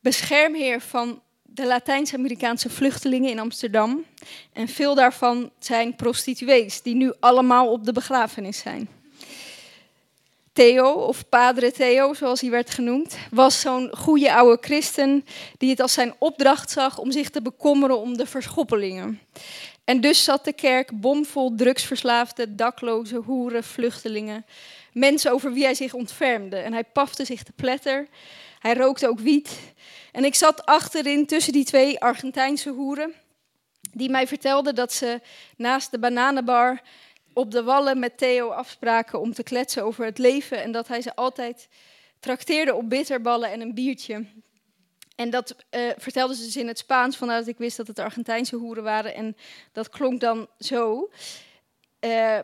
beschermheer 0.00 0.80
van 0.80 1.22
de 1.54 1.66
Latijns-Amerikaanse 1.66 2.70
vluchtelingen 2.70 3.30
in 3.30 3.38
Amsterdam. 3.38 4.04
En 4.52 4.68
veel 4.68 4.94
daarvan 4.94 5.50
zijn 5.58 5.96
prostituees, 5.96 6.82
die 6.82 6.94
nu 6.94 7.12
allemaal 7.20 7.72
op 7.72 7.84
de 7.84 7.92
begrafenis 7.92 8.58
zijn. 8.58 8.88
Theo, 10.52 10.90
of 10.90 11.28
Padre 11.28 11.72
Theo, 11.72 12.14
zoals 12.14 12.40
hij 12.40 12.50
werd 12.50 12.70
genoemd, 12.70 13.16
was 13.30 13.60
zo'n 13.60 13.90
goede 13.96 14.34
oude 14.34 14.58
christen 14.60 15.24
die 15.58 15.70
het 15.70 15.80
als 15.80 15.92
zijn 15.92 16.14
opdracht 16.18 16.70
zag 16.70 16.98
om 16.98 17.10
zich 17.10 17.30
te 17.30 17.42
bekommeren 17.42 17.98
om 17.98 18.16
de 18.16 18.26
verschoppelingen. 18.26 19.20
En 19.84 20.00
dus 20.00 20.24
zat 20.24 20.44
de 20.44 20.52
kerk 20.52 21.00
bomvol 21.00 21.54
drugsverslaafde, 21.54 22.54
dakloze, 22.54 23.16
hoeren, 23.16 23.64
vluchtelingen. 23.64 24.44
Mensen 24.92 25.32
over 25.32 25.52
wie 25.52 25.64
hij 25.64 25.74
zich 25.74 25.94
ontfermde. 25.94 26.56
En 26.56 26.72
hij 26.72 26.84
pafte 26.84 27.24
zich 27.24 27.42
te 27.42 27.52
pletter. 27.52 28.08
Hij 28.58 28.74
rookte 28.74 29.08
ook 29.08 29.20
wiet. 29.20 29.72
En 30.12 30.24
ik 30.24 30.34
zat 30.34 30.66
achterin 30.66 31.26
tussen 31.26 31.52
die 31.52 31.64
twee 31.64 32.00
Argentijnse 32.00 32.70
hoeren. 32.70 33.12
Die 33.92 34.10
mij 34.10 34.26
vertelden 34.26 34.74
dat 34.74 34.92
ze 34.92 35.20
naast 35.56 35.90
de 35.90 35.98
bananenbar 35.98 36.82
op 37.32 37.50
de 37.50 37.62
wallen 37.62 37.98
met 37.98 38.18
Theo 38.18 38.48
afspraken 38.48 39.20
om 39.20 39.32
te 39.32 39.42
kletsen 39.42 39.84
over 39.84 40.04
het 40.04 40.18
leven. 40.18 40.62
En 40.62 40.72
dat 40.72 40.88
hij 40.88 41.02
ze 41.02 41.16
altijd 41.16 41.68
trakteerde 42.20 42.74
op 42.74 42.88
bitterballen 42.88 43.50
en 43.50 43.60
een 43.60 43.74
biertje. 43.74 44.26
En 45.16 45.30
dat 45.30 45.56
uh, 45.70 45.90
vertelde 45.96 46.34
ze 46.34 46.44
dus 46.44 46.56
in 46.56 46.68
het 46.68 46.78
Spaans, 46.78 47.16
vanuit 47.16 47.48
ik 47.48 47.58
wist 47.58 47.76
dat 47.76 47.86
het 47.86 47.98
Argentijnse 47.98 48.56
hoeren 48.56 48.82
waren. 48.82 49.14
En 49.14 49.36
dat 49.72 49.88
klonk 49.88 50.20
dan 50.20 50.48
zo. 50.58 51.10
Uh, 52.00 52.38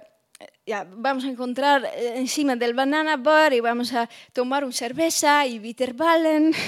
ja, 0.65 0.87
vamos 0.91 1.25
a 1.25 1.29
encontrar 1.29 1.85
eh, 1.85 2.19
encima 2.19 2.57
del 2.57 2.75
banana 2.75 3.17
bar 3.17 3.53
y 3.53 3.61
vamos 3.61 3.93
a 3.93 4.09
tomar 4.33 4.65
un 4.65 4.73
cerveza 4.73 5.47
y 5.47 5.59
bitterballen. 5.59 6.55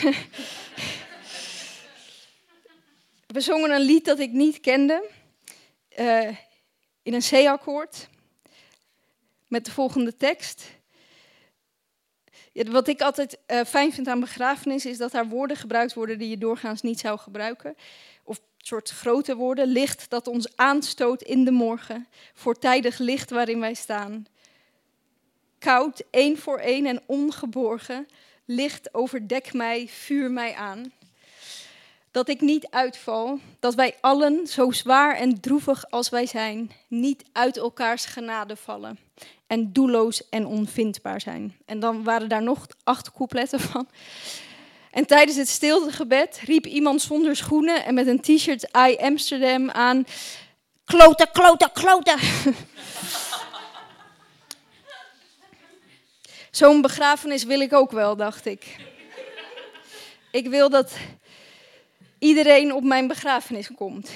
We 3.27 3.41
zongen 3.41 3.71
een 3.71 3.81
lied 3.81 4.05
dat 4.05 4.19
ik 4.19 4.31
niet 4.31 4.61
kende, 4.61 5.11
uh, 5.99 6.29
in 7.03 7.15
een 7.15 7.23
C-akkoord, 7.31 8.09
met 9.47 9.65
de 9.65 9.71
volgende 9.71 10.17
tekst. 10.17 10.65
Wat 12.53 12.89
ik 12.89 13.01
altijd 13.01 13.39
uh, 13.47 13.61
fijn 13.65 13.93
vind 13.93 14.09
aan 14.09 14.21
begrafenis 14.21 14.87
is 14.87 14.99
dat 14.99 15.13
daar 15.13 15.29
woorden 15.29 15.57
gebruikt 15.57 15.95
worden 15.95 16.19
die 16.19 16.29
je 16.29 16.39
doorgaans 16.39 16.83
niet 16.83 17.01
zou 17.01 17.19
gebruiken. 17.19 17.77
Soort 18.63 18.91
grote 18.91 19.37
woorden. 19.37 19.67
Licht 19.67 20.11
dat 20.11 20.29
ons 20.29 20.57
aanstoot 20.57 21.23
in 21.23 21.45
de 21.45 21.51
morgen. 21.51 22.07
Voortijdig 22.35 22.99
licht 22.99 23.31
waarin 23.31 23.61
wij 23.61 23.75
staan. 23.75 24.27
Koud, 25.59 26.03
één 26.11 26.39
voor 26.39 26.59
één 26.59 26.87
en 26.87 27.03
ongeborgen. 27.07 28.07
Licht 28.45 28.95
overdek 28.95 29.53
mij, 29.53 29.89
vuur 29.89 30.31
mij 30.31 30.55
aan. 30.55 30.93
Dat 32.11 32.29
ik 32.29 32.41
niet 32.41 32.67
uitval, 32.71 33.39
dat 33.61 33.75
wij 33.75 33.97
allen, 34.01 34.47
zo 34.47 34.71
zwaar 34.71 35.17
en 35.17 35.41
droevig 35.41 35.91
als 35.91 36.09
wij 36.09 36.27
zijn, 36.27 36.71
niet 36.89 37.25
uit 37.33 37.57
elkaars 37.57 38.05
genade 38.05 38.57
vallen 38.57 38.99
en 39.51 39.73
doelloos 39.73 40.29
en 40.29 40.47
onvindbaar 40.47 41.21
zijn. 41.21 41.57
En 41.65 41.81
dan 41.81 42.05
waren 42.05 42.29
daar 42.29 42.43
nog 42.43 42.67
acht 42.85 43.13
coupletten 43.13 43.61
van. 43.61 43.89
En 44.91 45.07
tijdens 45.07 45.37
het 45.37 45.49
stiltegebed 45.49 46.41
riep 46.45 46.67
iemand 46.67 47.03
zonder 47.03 47.37
schoenen 47.37 47.85
en 47.85 47.95
met 47.95 48.07
een 48.07 48.21
t-shirt 48.21 48.69
I 48.77 48.97
Amsterdam 48.97 49.71
aan: 49.71 50.07
Kloten, 50.85 51.31
kloten, 51.33 51.73
kloten. 51.73 52.19
Zo'n 56.51 56.81
begrafenis 56.81 57.45
wil 57.45 57.61
ik 57.61 57.73
ook 57.73 57.91
wel, 57.91 58.17
dacht 58.17 58.47
ik. 58.47 58.77
Ik 60.31 60.49
wil 60.49 60.71
dat 60.71 60.93
iedereen 62.19 62.73
op 62.75 62.83
mijn 62.83 63.07
begrafenis 63.07 63.71
komt. 63.75 64.11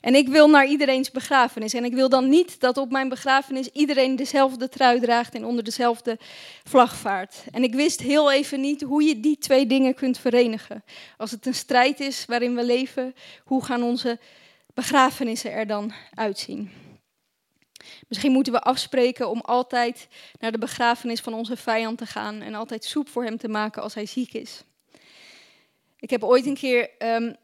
En 0.00 0.14
ik 0.14 0.28
wil 0.28 0.48
naar 0.48 0.66
iedereen's 0.66 1.10
begrafenis. 1.10 1.74
En 1.74 1.84
ik 1.84 1.92
wil 1.92 2.08
dan 2.08 2.28
niet 2.28 2.60
dat 2.60 2.76
op 2.76 2.90
mijn 2.90 3.08
begrafenis 3.08 3.68
iedereen 3.68 4.16
dezelfde 4.16 4.68
trui 4.68 5.00
draagt 5.00 5.34
en 5.34 5.44
onder 5.44 5.64
dezelfde 5.64 6.18
vlag 6.64 6.96
vaart. 6.96 7.44
En 7.50 7.62
ik 7.62 7.74
wist 7.74 8.00
heel 8.00 8.32
even 8.32 8.60
niet 8.60 8.82
hoe 8.82 9.02
je 9.02 9.20
die 9.20 9.38
twee 9.38 9.66
dingen 9.66 9.94
kunt 9.94 10.18
verenigen. 10.18 10.84
Als 11.16 11.30
het 11.30 11.46
een 11.46 11.54
strijd 11.54 12.00
is 12.00 12.24
waarin 12.26 12.54
we 12.54 12.64
leven, 12.64 13.14
hoe 13.44 13.64
gaan 13.64 13.82
onze 13.82 14.18
begrafenissen 14.74 15.52
er 15.52 15.66
dan 15.66 15.92
uitzien? 16.14 16.70
Misschien 18.08 18.32
moeten 18.32 18.52
we 18.52 18.60
afspreken 18.60 19.28
om 19.30 19.40
altijd 19.40 20.08
naar 20.38 20.52
de 20.52 20.58
begrafenis 20.58 21.20
van 21.20 21.34
onze 21.34 21.56
vijand 21.56 21.98
te 21.98 22.06
gaan 22.06 22.40
en 22.40 22.54
altijd 22.54 22.84
soep 22.84 23.08
voor 23.08 23.24
hem 23.24 23.36
te 23.38 23.48
maken 23.48 23.82
als 23.82 23.94
hij 23.94 24.06
ziek 24.06 24.32
is. 24.32 24.64
Ik 25.98 26.10
heb 26.10 26.24
ooit 26.24 26.46
een 26.46 26.54
keer, 26.54 26.90
um, 26.98 27.36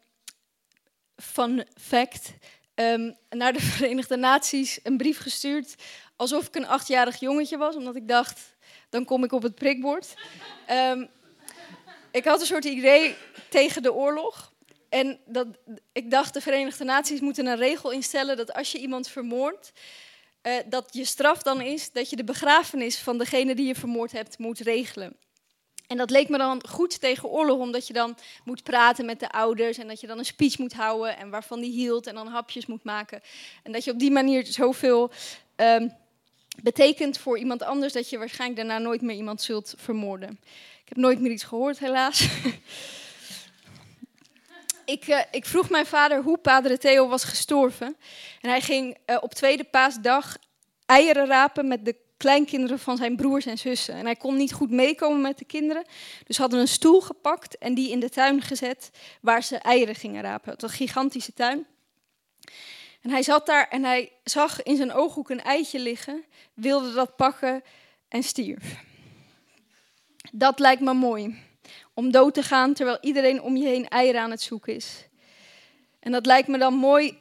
fun 1.16 1.66
fact, 1.80 2.32
um, 2.74 3.16
naar 3.30 3.52
de 3.52 3.60
Verenigde 3.76 4.16
Naties 4.16 4.80
een 4.82 4.96
brief 4.96 5.18
gestuurd 5.18 5.74
alsof 6.16 6.46
ik 6.46 6.54
een 6.54 6.66
achtjarig 6.66 7.20
jongetje 7.20 7.56
was, 7.56 7.76
omdat 7.76 7.96
ik 7.96 8.08
dacht, 8.08 8.40
dan 8.90 9.04
kom 9.04 9.24
ik 9.24 9.32
op 9.32 9.42
het 9.42 9.54
prikbord. 9.54 10.14
Um, 10.70 11.08
ik 12.10 12.24
had 12.24 12.40
een 12.40 12.46
soort 12.46 12.64
idee 12.64 13.14
tegen 13.48 13.82
de 13.82 13.92
oorlog. 13.92 14.52
En 14.88 15.20
dat, 15.26 15.46
ik 15.92 16.10
dacht, 16.10 16.34
de 16.34 16.40
Verenigde 16.40 16.84
Naties 16.84 17.20
moeten 17.20 17.46
een 17.46 17.56
regel 17.56 17.90
instellen 17.90 18.36
dat 18.36 18.52
als 18.52 18.72
je 18.72 18.78
iemand 18.78 19.08
vermoordt, 19.08 19.72
uh, 20.42 20.52
dat 20.66 20.88
je 20.90 21.04
straf 21.04 21.42
dan 21.42 21.60
is 21.60 21.92
dat 21.92 22.10
je 22.10 22.16
de 22.16 22.24
begrafenis 22.24 22.98
van 22.98 23.18
degene 23.18 23.54
die 23.54 23.66
je 23.66 23.74
vermoord 23.74 24.12
hebt 24.12 24.38
moet 24.38 24.58
regelen. 24.58 25.16
En 25.86 25.96
dat 25.96 26.10
leek 26.10 26.28
me 26.28 26.38
dan 26.38 26.66
goed 26.68 27.00
tegen 27.00 27.28
oorlog, 27.28 27.58
omdat 27.58 27.86
je 27.86 27.92
dan 27.92 28.16
moet 28.44 28.62
praten 28.62 29.04
met 29.04 29.20
de 29.20 29.30
ouders 29.30 29.78
en 29.78 29.88
dat 29.88 30.00
je 30.00 30.06
dan 30.06 30.18
een 30.18 30.24
speech 30.24 30.58
moet 30.58 30.72
houden 30.72 31.16
en 31.16 31.30
waarvan 31.30 31.60
die 31.60 31.72
hield 31.72 32.06
en 32.06 32.14
dan 32.14 32.26
hapjes 32.26 32.66
moet 32.66 32.84
maken. 32.84 33.20
En 33.62 33.72
dat 33.72 33.84
je 33.84 33.90
op 33.90 33.98
die 33.98 34.10
manier 34.10 34.46
zoveel 34.46 35.10
um, 35.56 35.92
betekent 36.62 37.18
voor 37.18 37.38
iemand 37.38 37.62
anders 37.62 37.92
dat 37.92 38.10
je 38.10 38.18
waarschijnlijk 38.18 38.60
daarna 38.60 38.78
nooit 38.78 39.02
meer 39.02 39.16
iemand 39.16 39.42
zult 39.42 39.74
vermoorden. 39.76 40.40
Ik 40.82 40.88
heb 40.88 40.96
nooit 40.96 41.20
meer 41.20 41.30
iets 41.30 41.44
gehoord, 41.44 41.78
helaas. 41.78 42.20
ik, 44.84 45.06
uh, 45.06 45.20
ik, 45.30 45.46
vroeg 45.46 45.70
mijn 45.70 45.86
vader 45.86 46.22
hoe 46.22 46.38
Padre 46.38 46.78
Theo 46.78 47.08
was 47.08 47.24
gestorven. 47.24 47.96
En 48.40 48.48
hij 48.48 48.60
ging 48.60 48.96
uh, 49.06 49.16
op 49.20 49.34
tweede 49.34 49.64
paasdag 49.64 50.36
eieren 50.86 51.26
rapen 51.26 51.68
met 51.68 51.84
de 51.84 51.94
kleinkinderen 52.26 52.78
van 52.78 52.96
zijn 52.96 53.16
broers 53.16 53.46
en 53.46 53.58
zussen. 53.58 53.94
En 53.94 54.04
hij 54.04 54.16
kon 54.16 54.36
niet 54.36 54.52
goed 54.52 54.70
meekomen 54.70 55.20
met 55.20 55.38
de 55.38 55.44
kinderen. 55.44 55.84
Dus 56.24 56.38
hadden 56.38 56.60
een 56.60 56.68
stoel 56.68 57.00
gepakt 57.00 57.58
en 57.58 57.74
die 57.74 57.90
in 57.90 58.00
de 58.00 58.08
tuin 58.08 58.42
gezet 58.42 58.90
waar 59.20 59.42
ze 59.42 59.56
eieren 59.56 59.94
gingen 59.94 60.22
rapen. 60.22 60.50
Het 60.52 60.60
was 60.60 60.70
een 60.70 60.76
gigantische 60.76 61.32
tuin. 61.32 61.66
En 63.00 63.10
hij 63.10 63.22
zat 63.22 63.46
daar 63.46 63.68
en 63.68 63.84
hij 63.84 64.12
zag 64.24 64.62
in 64.62 64.76
zijn 64.76 64.92
ooghoek 64.92 65.30
een 65.30 65.42
eitje 65.42 65.78
liggen, 65.78 66.24
wilde 66.54 66.92
dat 66.92 67.16
pakken 67.16 67.62
en 68.08 68.22
stierf. 68.22 68.76
Dat 70.32 70.58
lijkt 70.58 70.82
me 70.82 70.94
mooi. 70.94 71.36
Om 71.94 72.10
dood 72.10 72.34
te 72.34 72.42
gaan 72.42 72.74
terwijl 72.74 72.98
iedereen 73.00 73.42
om 73.42 73.56
je 73.56 73.66
heen 73.66 73.88
eieren 73.88 74.20
aan 74.20 74.30
het 74.30 74.42
zoeken 74.42 74.74
is. 74.74 75.08
En 76.00 76.12
dat 76.12 76.26
lijkt 76.26 76.48
me 76.48 76.58
dan 76.58 76.74
mooi 76.74 77.18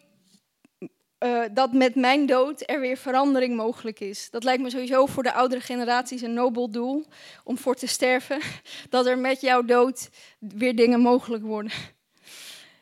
uh, 1.26 1.42
dat 1.52 1.74
met 1.74 1.96
mijn 1.96 2.26
dood 2.26 2.64
er 2.66 2.80
weer 2.80 2.98
verandering 2.98 3.56
mogelijk 3.56 4.00
is. 4.00 4.30
Dat 4.30 4.44
lijkt 4.44 4.62
me 4.62 4.70
sowieso 4.70 5.06
voor 5.06 5.24
de 5.24 5.34
oudere 5.34 5.62
generaties 5.62 6.22
een 6.22 6.34
nobel 6.34 6.70
doel 6.70 7.06
om 7.44 7.58
voor 7.58 7.76
te 7.76 7.88
sterven. 7.88 8.40
Dat 8.90 9.06
er 9.06 9.18
met 9.18 9.42
jouw 9.42 9.62
dood 9.62 10.10
weer 10.40 10.76
dingen 10.76 11.00
mogelijk 11.00 11.44
worden. 11.44 11.72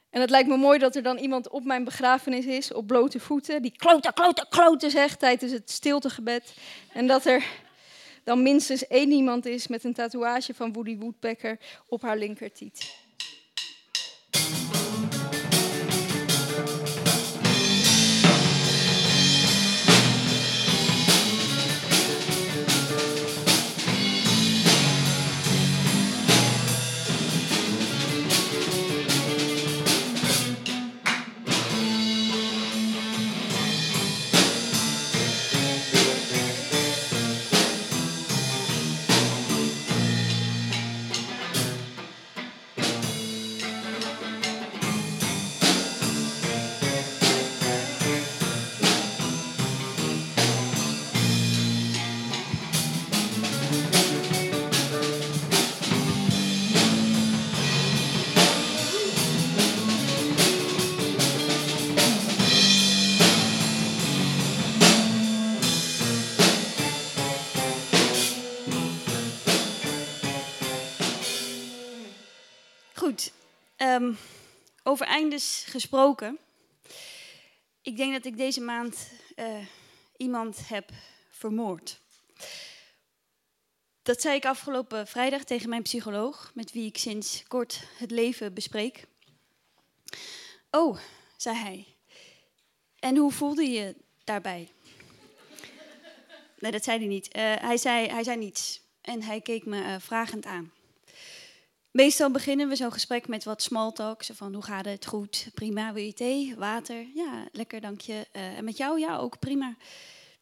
En 0.09 0.21
het 0.21 0.29
lijkt 0.29 0.49
me 0.49 0.57
mooi 0.57 0.79
dat 0.79 0.95
er 0.95 1.03
dan 1.03 1.17
iemand 1.17 1.49
op 1.49 1.63
mijn 1.63 1.83
begrafenis 1.83 2.45
is, 2.45 2.73
op 2.73 2.87
blote 2.87 3.19
voeten, 3.19 3.61
die 3.61 3.73
klote, 3.77 4.11
klote, 4.13 4.45
klote 4.49 4.89
zegt 4.89 5.19
tijdens 5.19 5.51
het 5.51 5.71
stiltegebed. 5.71 6.55
En 6.93 7.07
dat 7.07 7.25
er 7.25 7.43
dan 8.23 8.43
minstens 8.43 8.87
één 8.87 9.11
iemand 9.11 9.45
is 9.45 9.67
met 9.67 9.83
een 9.83 9.93
tatoeage 9.93 10.53
van 10.53 10.73
Woody 10.73 10.97
Woodpecker 10.97 11.59
op 11.87 12.01
haar 12.01 12.17
linkertiet. 12.17 12.95
Um, 73.93 74.17
over 74.83 75.05
eindes 75.05 75.63
gesproken. 75.67 76.39
Ik 77.81 77.97
denk 77.97 78.13
dat 78.13 78.25
ik 78.25 78.37
deze 78.37 78.61
maand 78.61 79.09
uh, 79.35 79.65
iemand 80.17 80.67
heb 80.67 80.91
vermoord. 81.29 81.99
Dat 84.01 84.21
zei 84.21 84.35
ik 84.35 84.45
afgelopen 84.45 85.07
vrijdag 85.07 85.43
tegen 85.43 85.69
mijn 85.69 85.81
psycholoog, 85.81 86.51
met 86.53 86.71
wie 86.71 86.85
ik 86.85 86.97
sinds 86.97 87.43
kort 87.47 87.83
het 87.97 88.11
leven 88.11 88.53
bespreek. 88.53 89.05
Oh, 90.71 90.97
zei 91.37 91.55
hij. 91.55 91.87
En 92.99 93.17
hoe 93.17 93.31
voelde 93.31 93.69
je 93.69 93.95
daarbij? 94.23 94.71
Nee, 96.59 96.71
dat 96.71 96.83
zei 96.83 96.97
hij 96.97 97.07
niet. 97.07 97.35
Uh, 97.35 97.55
hij, 97.55 97.77
zei, 97.77 98.07
hij 98.07 98.23
zei 98.23 98.37
niets. 98.37 98.81
En 99.01 99.23
hij 99.23 99.41
keek 99.41 99.65
me 99.65 99.77
uh, 99.77 99.95
vragend 99.99 100.45
aan. 100.45 100.71
Meestal 101.93 102.31
beginnen 102.31 102.69
we 102.69 102.75
zo'n 102.75 102.91
gesprek 102.91 103.27
met 103.27 103.43
wat 103.43 103.61
small 103.61 103.91
talk. 103.91 104.23
Zo 104.23 104.33
van, 104.33 104.53
hoe 104.53 104.63
gaat 104.63 104.85
het? 104.85 105.05
Goed, 105.05 105.49
prima. 105.53 105.93
Wil 105.93 106.03
je 106.03 106.13
thee? 106.13 106.55
Water? 106.57 107.07
Ja, 107.13 107.47
lekker, 107.51 107.81
dank 107.81 108.01
je. 108.01 108.27
Uh, 108.33 108.57
en 108.57 108.63
met 108.63 108.77
jou? 108.77 108.99
Ja, 108.99 109.17
ook 109.17 109.39
prima. 109.39 109.75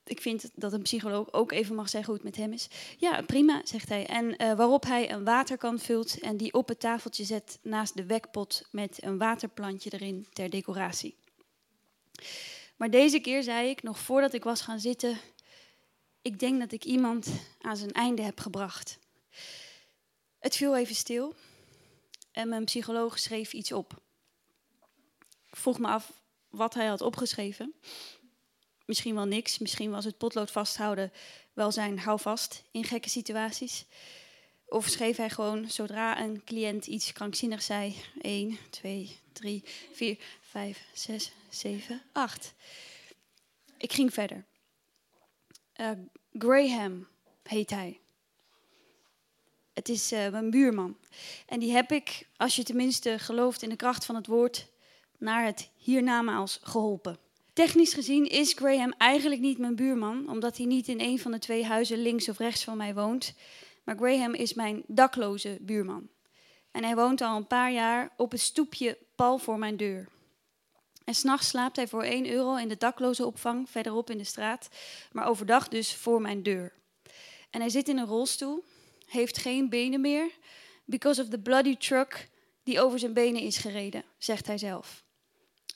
Ik 0.04 0.22
vind 0.22 0.50
dat 0.56 0.74
een 0.74 0.82
psycholoog 0.82 1.34
ook 1.34 1.52
even 1.52 1.76
mag 1.76 1.90
zeggen 1.90 2.14
hoe 2.14 2.24
het 2.24 2.36
met 2.36 2.44
hem 2.44 2.54
is. 2.54 2.68
Ja, 2.98 3.22
prima, 3.22 3.62
zegt 3.64 3.90
hij. 3.90 4.08
En 4.08 4.26
uh, 4.26 4.54
waarop 4.54 4.84
hij 4.84 5.12
een 5.12 5.24
waterkan 5.24 5.80
vult 5.80 6.20
en 6.20 6.38
die 6.38 6.54
op 6.54 6.68
het 6.68 6.80
tafeltje 6.80 7.24
zet 7.24 7.60
naast 7.62 7.96
de 7.96 8.06
wekpot 8.06 8.68
met 8.72 9.04
een 9.04 9.18
waterplantje 9.18 9.90
erin 9.94 10.28
ter 10.34 10.50
decoratie. 10.50 11.16
Maar 12.76 12.90
deze 12.90 13.20
keer 13.20 13.44
zei 13.44 13.70
ik, 13.70 13.84
nog 13.84 14.00
voordat 14.00 14.34
ik 14.34 14.44
was 14.44 14.62
gaan 14.62 14.80
zitten, 14.80 15.18
ik 16.22 16.40
denk 16.40 16.60
dat 16.60 16.72
ik 16.72 16.84
iemand 16.84 17.28
aan 17.62 17.78
zijn 17.78 17.92
einde 17.92 18.22
heb 18.22 18.40
gebracht. 18.40 19.00
Het 20.41 20.56
viel 20.56 20.77
even 20.77 20.95
stil 20.95 21.36
en 22.32 22.49
mijn 22.49 22.65
psycholoog 22.65 23.19
schreef 23.19 23.54
iets 23.54 23.71
op. 23.71 24.01
Ik 25.49 25.56
vroeg 25.56 25.80
me 25.80 25.88
af 25.88 26.12
wat 26.49 26.73
hij 26.73 26.86
had 26.86 27.01
opgeschreven. 27.01 27.73
Misschien 28.86 29.15
wel 29.15 29.25
niks, 29.25 29.58
misschien 29.58 29.91
was 29.91 30.06
het 30.06 30.17
potlood 30.17 30.51
vasthouden 30.51 31.12
wel 31.54 31.71
zijn 31.71 31.99
houvast 31.99 32.63
in 32.71 32.84
gekke 32.84 33.10
situaties. 33.10 33.86
Of 34.65 34.88
schreef 34.88 35.17
hij 35.17 35.30
gewoon 35.30 35.69
zodra 35.69 36.21
een 36.21 36.43
cliënt 36.43 36.88
iets 36.88 37.13
krankzinnigs 37.13 37.65
zei: 37.65 37.95
1, 38.21 38.58
2, 38.69 39.19
3, 39.32 39.63
4, 39.93 40.17
5, 40.41 40.86
6, 40.93 41.32
7, 41.49 42.01
8. 42.12 42.54
Ik 43.77 43.93
ging 43.93 44.13
verder. 44.13 44.45
Uh, 45.75 45.91
Graham 46.34 47.08
heet 47.43 47.69
hij. 47.69 48.01
Het 49.74 49.90
is 49.90 50.14
uh, 50.14 50.30
mijn 50.30 50.50
buurman. 50.50 50.98
En 51.46 51.60
die 51.60 51.72
heb 51.72 51.92
ik, 51.92 52.28
als 52.38 52.56
je 52.56 52.64
tenminste 52.64 53.20
gelooft 53.20 53.62
in 53.62 53.70
de 53.70 53.76
kracht 53.76 54.06
van 54.06 54.16
het 54.16 54.28
woord, 54.28 54.68
naar 55.18 55.46
het 55.46 55.70
hiernamaals 55.76 56.60
geholpen. 56.64 57.18
Technisch 57.54 57.94
gezien 57.94 58.30
is 58.30 58.54
Graham 58.54 58.94
eigenlijk 58.98 59.42
niet 59.42 59.58
mijn 59.58 59.76
buurman, 59.76 60.30
omdat 60.30 60.58
hij 60.58 60.66
niet 60.66 60.88
in 60.88 61.00
een 61.00 61.20
van 61.20 61.32
de 61.32 61.40
twee 61.40 61.66
huizen 61.66 62.02
links 62.02 62.30
of 62.30 62.38
rechts 62.38 62.64
van 62.64 62.78
mij 62.78 62.94
woont. 62.94 63.34
Maar 63.84 63.96
Graham 63.96 64.34
is 64.34 64.54
mijn 64.54 64.84
dakloze 64.88 65.58
buurman. 65.62 66.10
En 66.72 66.84
hij 66.84 66.96
woont 66.96 67.22
al 67.22 67.36
een 67.36 67.48
paar 67.48 67.72
jaar 67.72 68.14
op 68.18 68.32
het 68.32 68.42
stoepje 68.42 68.98
pal 69.16 69.38
voor 69.38 69.60
mijn 69.60 69.78
deur. 69.78 70.08
En 71.04 71.14
s'nachts 71.14 71.48
slaapt 71.48 71.76
hij 71.76 71.88
voor 71.88 72.04
1 72.04 72.30
euro 72.30 72.56
in 72.56 72.68
de 72.68 72.78
daklozenopvang 72.78 73.70
verderop 73.70 74.10
in 74.10 74.18
de 74.18 74.24
straat, 74.24 74.70
maar 75.12 75.28
overdag 75.28 75.68
dus 75.68 75.96
voor 75.96 76.22
mijn 76.22 76.44
deur. 76.44 76.74
En 77.50 77.60
hij 77.60 77.70
zit 77.70 77.88
in 77.88 77.98
een 77.98 78.06
rolstoel, 78.06 78.64
heeft 79.12 79.38
geen 79.38 79.69
benen 79.69 80.02
meer, 80.02 80.32
because 80.86 81.21
of 81.21 81.28
the 81.28 81.39
bloody 81.39 81.78
truck 81.78 82.30
die 82.63 82.82
over 82.82 83.00
zijn 83.00 83.13
benen 83.13 83.41
is 83.41 83.58
gereden, 83.58 84.04
zegt 84.17 84.47
hij 84.47 84.58
zelf. 84.58 85.04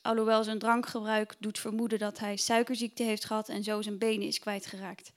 Alhoewel 0.02 0.44
zijn 0.44 0.60
drankgebruik 0.60 1.36
doet 1.40 1.60
vermoeden 1.60 2.00
dat 2.00 2.20
hij 2.20 2.38
suikerziekte 2.38 3.04
heeft 3.04 3.26
gehad 3.26 3.50
en 3.50 3.64
zo 3.64 3.82
zijn 3.82 3.98
benen 3.98 4.28
is 4.28 4.40
kwijtgeraakt. 4.40 5.12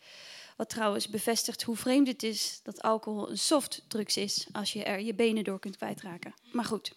Wat 0.56 0.68
trouwens 0.68 1.08
bevestigt 1.08 1.62
hoe 1.62 1.76
vreemd 1.76 2.06
het 2.06 2.22
is 2.22 2.60
dat 2.62 2.82
alcohol 2.82 3.30
een 3.30 3.38
softdrugs 3.38 4.16
is 4.16 4.46
als 4.52 4.72
je 4.72 4.84
er 4.84 5.00
je 5.00 5.14
benen 5.14 5.44
door 5.44 5.58
kunt 5.58 5.76
kwijtraken. 5.76 6.34
Maar 6.52 6.64
goed, 6.64 6.92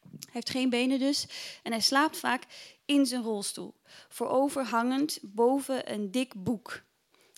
hij 0.00 0.30
heeft 0.32 0.50
geen 0.50 0.70
benen 0.70 0.98
dus 0.98 1.26
en 1.62 1.72
hij 1.72 1.80
slaapt 1.80 2.16
vaak 2.16 2.42
in 2.84 3.06
zijn 3.06 3.22
rolstoel, 3.22 3.74
vooroverhangend 4.08 5.18
boven 5.22 5.92
een 5.92 6.10
dik 6.10 6.44
boek. 6.44 6.82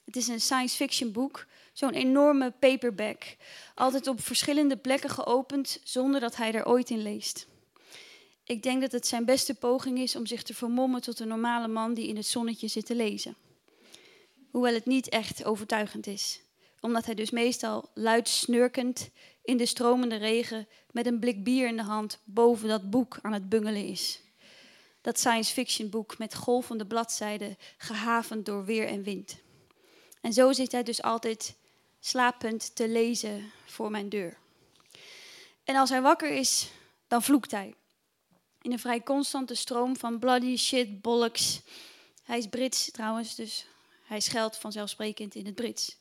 Het 0.05 0.17
is 0.17 0.29
een 0.29 0.41
science 0.41 0.77
fiction 0.77 1.13
boek, 1.13 1.47
zo'n 1.81 1.95
enorme 1.95 2.51
paperback, 2.51 3.37
altijd 3.75 4.07
op 4.07 4.21
verschillende 4.21 4.77
plekken 4.77 5.11
geopend 5.11 5.81
zonder 5.85 6.21
dat 6.21 6.37
hij 6.37 6.53
er 6.53 6.67
ooit 6.67 6.91
in 6.91 7.03
leest. 7.03 7.47
Ik 8.45 8.63
denk 8.63 8.81
dat 8.81 8.93
het 8.93 9.07
zijn 9.07 9.25
beste 9.25 9.55
poging 9.55 9.99
is 9.99 10.17
om 10.17 10.27
zich 10.27 10.43
te 10.43 10.55
vermommen 10.55 11.01
tot 11.01 11.21
een 11.21 11.29
normale 11.29 11.69
man 11.69 11.95
die 11.95 12.09
in 12.09 12.17
het 12.17 12.27
zonnetje 12.27 12.69
zit 12.69 12.87
te 12.87 12.95
lezen. 12.95 13.37
Hoewel 14.51 14.75
het 14.75 14.87
niet 14.87 15.09
echt 15.09 15.45
overtuigend 15.45 16.07
is, 16.07 16.41
omdat 16.81 17.05
hij 17.05 17.15
dus 17.15 17.31
meestal 17.31 17.91
luid 17.95 18.29
snurkend 18.29 19.11
in 19.43 19.57
de 19.57 19.67
stromende 19.67 20.17
regen 20.17 20.69
met 20.91 21.07
een 21.07 21.19
blik 21.19 21.45
bier 21.45 21.69
in 21.69 21.77
de 21.77 21.83
hand 21.83 22.19
boven 22.25 22.69
dat 22.69 22.91
boek 22.91 23.19
aan 23.23 23.33
het 23.33 23.49
bungelen 23.49 23.87
is. 23.87 24.21
Dat 25.01 25.19
science 25.19 25.53
fiction 25.53 25.91
boek 25.91 26.19
met 26.19 26.35
golvende 26.35 26.87
bladzijden, 26.87 27.57
gehavend 27.77 28.47
door 28.47 28.65
weer 28.65 28.87
en 28.87 29.03
wind. 29.03 29.37
En 30.21 30.33
zo 30.33 30.53
zit 30.53 30.73
hij 30.73 30.83
dus 30.83 31.03
altijd 31.03 31.59
slapend 32.01 32.75
te 32.75 32.89
lezen 32.89 33.53
voor 33.67 33.91
mijn 33.91 34.09
deur. 34.09 34.39
En 35.65 35.77
als 35.77 35.91
hij 35.91 36.03
wakker 36.03 36.31
is, 36.31 36.71
dan 37.09 37.23
vloekt 37.23 37.51
hij. 37.51 37.75
In 38.63 38.73
een 38.73 38.79
vrij 38.79 39.03
constante 39.03 39.55
stroom 39.55 39.97
van 39.97 40.19
bloody 40.19 40.57
shit 40.57 41.01
bollocks. 41.01 41.61
Hij 42.23 42.39
is 42.39 42.47
Brits 42.47 42.91
trouwens, 42.91 43.35
dus 43.35 43.67
hij 44.05 44.21
scheldt 44.21 44.57
vanzelfsprekend 44.57 45.35
in 45.35 45.47
het 45.47 45.55
Brits. 45.55 45.99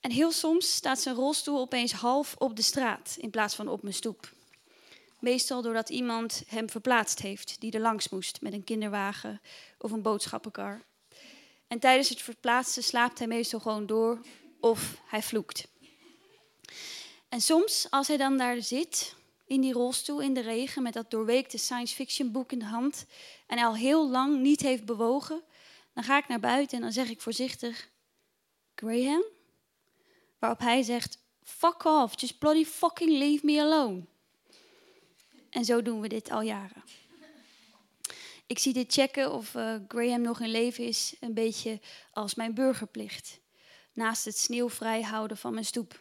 En 0.00 0.10
heel 0.10 0.32
soms 0.32 0.74
staat 0.74 1.00
zijn 1.00 1.14
rolstoel 1.14 1.60
opeens 1.60 1.92
half 1.92 2.34
op 2.38 2.56
de 2.56 2.62
straat 2.62 3.16
in 3.18 3.30
plaats 3.30 3.54
van 3.54 3.68
op 3.68 3.82
mijn 3.82 3.94
stoep. 3.94 4.32
Meestal 5.18 5.62
doordat 5.62 5.88
iemand 5.88 6.42
hem 6.46 6.70
verplaatst 6.70 7.18
heeft 7.18 7.60
die 7.60 7.72
er 7.72 7.80
langs 7.80 8.08
moest 8.08 8.40
met 8.40 8.52
een 8.52 8.64
kinderwagen 8.64 9.40
of 9.78 9.90
een 9.90 10.02
boodschappenkar. 10.02 10.82
En 11.66 11.78
tijdens 11.78 12.08
het 12.08 12.22
verplaatsen 12.22 12.82
slaapt 12.82 13.18
hij 13.18 13.28
meestal 13.28 13.60
gewoon 13.60 13.86
door 13.86 14.20
of 14.60 15.00
hij 15.04 15.22
vloekt. 15.22 15.68
En 17.28 17.40
soms, 17.40 17.86
als 17.90 18.08
hij 18.08 18.16
dan 18.16 18.36
daar 18.38 18.62
zit, 18.62 19.14
in 19.46 19.60
die 19.60 19.72
rolstoel 19.72 20.20
in 20.20 20.34
de 20.34 20.40
regen 20.40 20.82
met 20.82 20.92
dat 20.92 21.10
doorweekte 21.10 21.58
science 21.58 21.94
fiction 21.94 22.32
boek 22.32 22.52
in 22.52 22.58
de 22.58 22.64
hand 22.64 23.06
en 23.46 23.58
al 23.58 23.76
heel 23.76 24.10
lang 24.10 24.40
niet 24.40 24.60
heeft 24.60 24.84
bewogen, 24.84 25.42
dan 25.94 26.04
ga 26.04 26.18
ik 26.18 26.28
naar 26.28 26.40
buiten 26.40 26.76
en 26.76 26.82
dan 26.82 26.92
zeg 26.92 27.08
ik 27.08 27.20
voorzichtig: 27.20 27.88
Graham? 28.74 29.24
Waarop 30.38 30.58
hij 30.58 30.82
zegt: 30.82 31.18
Fuck 31.42 31.84
off, 31.84 32.20
just 32.20 32.38
bloody 32.38 32.64
fucking 32.64 33.10
leave 33.10 33.46
me 33.46 33.60
alone. 33.60 34.02
En 35.50 35.64
zo 35.64 35.82
doen 35.82 36.00
we 36.00 36.08
dit 36.08 36.30
al 36.30 36.40
jaren. 36.40 36.82
Ik 38.46 38.58
zie 38.58 38.72
dit 38.72 38.92
checken 38.92 39.32
of 39.32 39.54
uh, 39.54 39.74
Graham 39.88 40.20
nog 40.20 40.40
in 40.40 40.50
leven 40.50 40.84
is 40.84 41.14
een 41.20 41.34
beetje 41.34 41.80
als 42.12 42.34
mijn 42.34 42.54
burgerplicht. 42.54 43.40
Naast 43.98 44.24
het 44.24 44.38
sneeuwvrij 44.38 45.02
houden 45.02 45.36
van 45.36 45.52
mijn 45.52 45.64
stoep. 45.64 46.00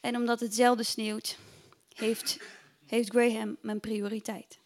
En 0.00 0.16
omdat 0.16 0.40
het 0.40 0.54
zelden 0.54 0.86
sneeuwt, 0.86 1.36
heeft, 1.94 2.38
heeft 2.86 3.10
Graham 3.10 3.56
mijn 3.60 3.80
prioriteit. 3.80 4.58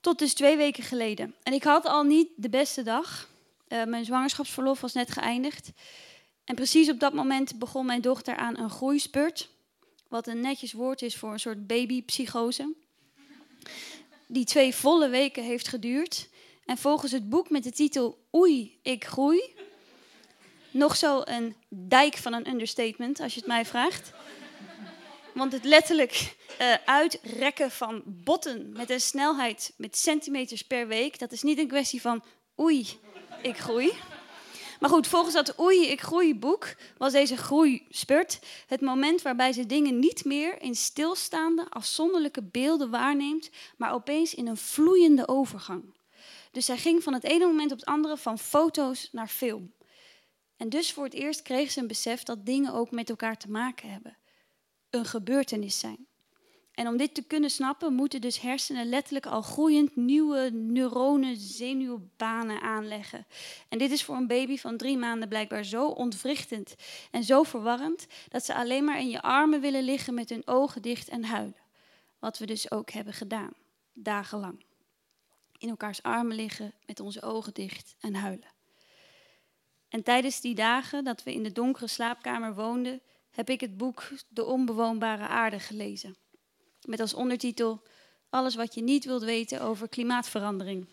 Tot 0.00 0.18
dus 0.18 0.34
twee 0.34 0.56
weken 0.56 0.82
geleden. 0.82 1.34
En 1.42 1.52
ik 1.52 1.62
had 1.62 1.84
al 1.84 2.02
niet 2.02 2.28
de 2.36 2.48
beste 2.48 2.82
dag. 2.82 3.28
Uh, 3.68 3.84
mijn 3.84 4.04
zwangerschapsverlof 4.04 4.80
was 4.80 4.92
net 4.92 5.10
geëindigd. 5.10 5.70
En 6.44 6.54
precies 6.54 6.90
op 6.90 7.00
dat 7.00 7.12
moment 7.12 7.58
begon 7.58 7.86
mijn 7.86 8.00
dochter 8.00 8.36
aan 8.36 8.58
een 8.58 8.70
groeispurt. 8.70 9.48
Wat 10.08 10.26
een 10.26 10.40
netjes 10.40 10.72
woord 10.72 11.02
is 11.02 11.16
voor 11.16 11.32
een 11.32 11.40
soort 11.40 11.66
babypsychose. 11.66 12.74
Die 14.26 14.44
twee 14.44 14.74
volle 14.74 15.08
weken 15.08 15.44
heeft 15.44 15.68
geduurd. 15.68 16.28
En 16.64 16.78
volgens 16.78 17.12
het 17.12 17.28
boek 17.28 17.50
met 17.50 17.62
de 17.62 17.72
titel 17.72 18.18
Oei, 18.34 18.78
ik 18.82 19.04
groei. 19.04 19.68
Nog 20.70 20.96
zo 20.96 21.22
een 21.24 21.56
dijk 21.68 22.16
van 22.16 22.32
een 22.32 22.48
understatement, 22.48 23.20
als 23.20 23.34
je 23.34 23.38
het 23.38 23.48
mij 23.48 23.64
vraagt. 23.64 24.12
Want 25.34 25.52
het 25.52 25.64
letterlijk 25.64 26.36
uh, 26.60 26.74
uitrekken 26.84 27.70
van 27.70 28.02
botten 28.06 28.72
met 28.72 28.90
een 28.90 29.00
snelheid 29.00 29.72
met 29.76 29.98
centimeters 29.98 30.62
per 30.62 30.86
week, 30.88 31.18
dat 31.18 31.32
is 31.32 31.42
niet 31.42 31.58
een 31.58 31.68
kwestie 31.68 32.00
van 32.00 32.22
oei, 32.58 32.88
ik 33.42 33.56
groei. 33.56 33.92
Maar 34.80 34.90
goed, 34.90 35.06
volgens 35.06 35.34
dat 35.34 35.60
Oei, 35.60 35.86
ik 35.86 36.00
groei 36.00 36.38
boek 36.38 36.74
was 36.96 37.12
deze 37.12 37.36
groeispurt 37.36 38.38
het 38.66 38.80
moment 38.80 39.22
waarbij 39.22 39.52
ze 39.52 39.66
dingen 39.66 39.98
niet 39.98 40.24
meer 40.24 40.62
in 40.62 40.74
stilstaande, 40.74 41.66
afzonderlijke 41.70 42.42
beelden 42.42 42.90
waarneemt, 42.90 43.50
maar 43.76 43.92
opeens 43.92 44.34
in 44.34 44.46
een 44.46 44.56
vloeiende 44.56 45.28
overgang. 45.28 45.94
Dus 46.52 46.64
zij 46.64 46.76
ging 46.76 47.02
van 47.02 47.12
het 47.12 47.24
ene 47.24 47.46
moment 47.46 47.72
op 47.72 47.78
het 47.78 47.88
andere 47.88 48.16
van 48.16 48.38
foto's 48.38 49.08
naar 49.12 49.28
film. 49.28 49.72
En 50.60 50.68
dus 50.68 50.92
voor 50.92 51.04
het 51.04 51.14
eerst 51.14 51.42
kreeg 51.42 51.70
ze 51.70 51.80
een 51.80 51.86
besef 51.86 52.22
dat 52.22 52.46
dingen 52.46 52.72
ook 52.72 52.90
met 52.90 53.10
elkaar 53.10 53.38
te 53.38 53.50
maken 53.50 53.90
hebben. 53.90 54.16
Een 54.90 55.04
gebeurtenis 55.04 55.78
zijn. 55.78 56.06
En 56.72 56.86
om 56.86 56.96
dit 56.96 57.14
te 57.14 57.22
kunnen 57.22 57.50
snappen, 57.50 57.94
moeten 57.94 58.20
dus 58.20 58.40
hersenen 58.40 58.88
letterlijk 58.88 59.26
al 59.26 59.42
groeiend 59.42 59.96
nieuwe 59.96 60.50
neuronen, 60.50 61.36
zenuwbanen 61.36 62.60
aanleggen. 62.60 63.26
En 63.68 63.78
dit 63.78 63.90
is 63.90 64.04
voor 64.04 64.16
een 64.16 64.26
baby 64.26 64.56
van 64.56 64.76
drie 64.76 64.96
maanden 64.96 65.28
blijkbaar 65.28 65.64
zo 65.64 65.86
ontwrichtend 65.86 66.74
en 67.10 67.24
zo 67.24 67.42
verwarrend 67.42 68.06
dat 68.28 68.44
ze 68.44 68.54
alleen 68.54 68.84
maar 68.84 69.00
in 69.00 69.10
je 69.10 69.22
armen 69.22 69.60
willen 69.60 69.82
liggen 69.82 70.14
met 70.14 70.28
hun 70.28 70.46
ogen 70.46 70.82
dicht 70.82 71.08
en 71.08 71.24
huilen. 71.24 71.62
Wat 72.18 72.38
we 72.38 72.46
dus 72.46 72.70
ook 72.70 72.90
hebben 72.90 73.14
gedaan, 73.14 73.52
dagenlang. 73.92 74.64
In 75.58 75.68
elkaars 75.68 76.02
armen 76.02 76.36
liggen 76.36 76.72
met 76.86 77.00
onze 77.00 77.22
ogen 77.22 77.54
dicht 77.54 77.94
en 78.00 78.14
huilen. 78.14 78.58
En 79.90 80.02
tijdens 80.02 80.40
die 80.40 80.54
dagen 80.54 81.04
dat 81.04 81.22
we 81.22 81.32
in 81.32 81.42
de 81.42 81.52
donkere 81.52 81.86
slaapkamer 81.86 82.54
woonden, 82.54 83.00
heb 83.30 83.50
ik 83.50 83.60
het 83.60 83.76
boek 83.76 84.08
De 84.28 84.44
Onbewoonbare 84.44 85.26
Aarde 85.26 85.60
gelezen. 85.60 86.16
Met 86.84 87.00
als 87.00 87.14
ondertitel 87.14 87.82
Alles 88.30 88.54
wat 88.54 88.74
je 88.74 88.82
niet 88.82 89.04
wilt 89.04 89.22
weten 89.22 89.60
over 89.60 89.88
klimaatverandering. 89.88 90.86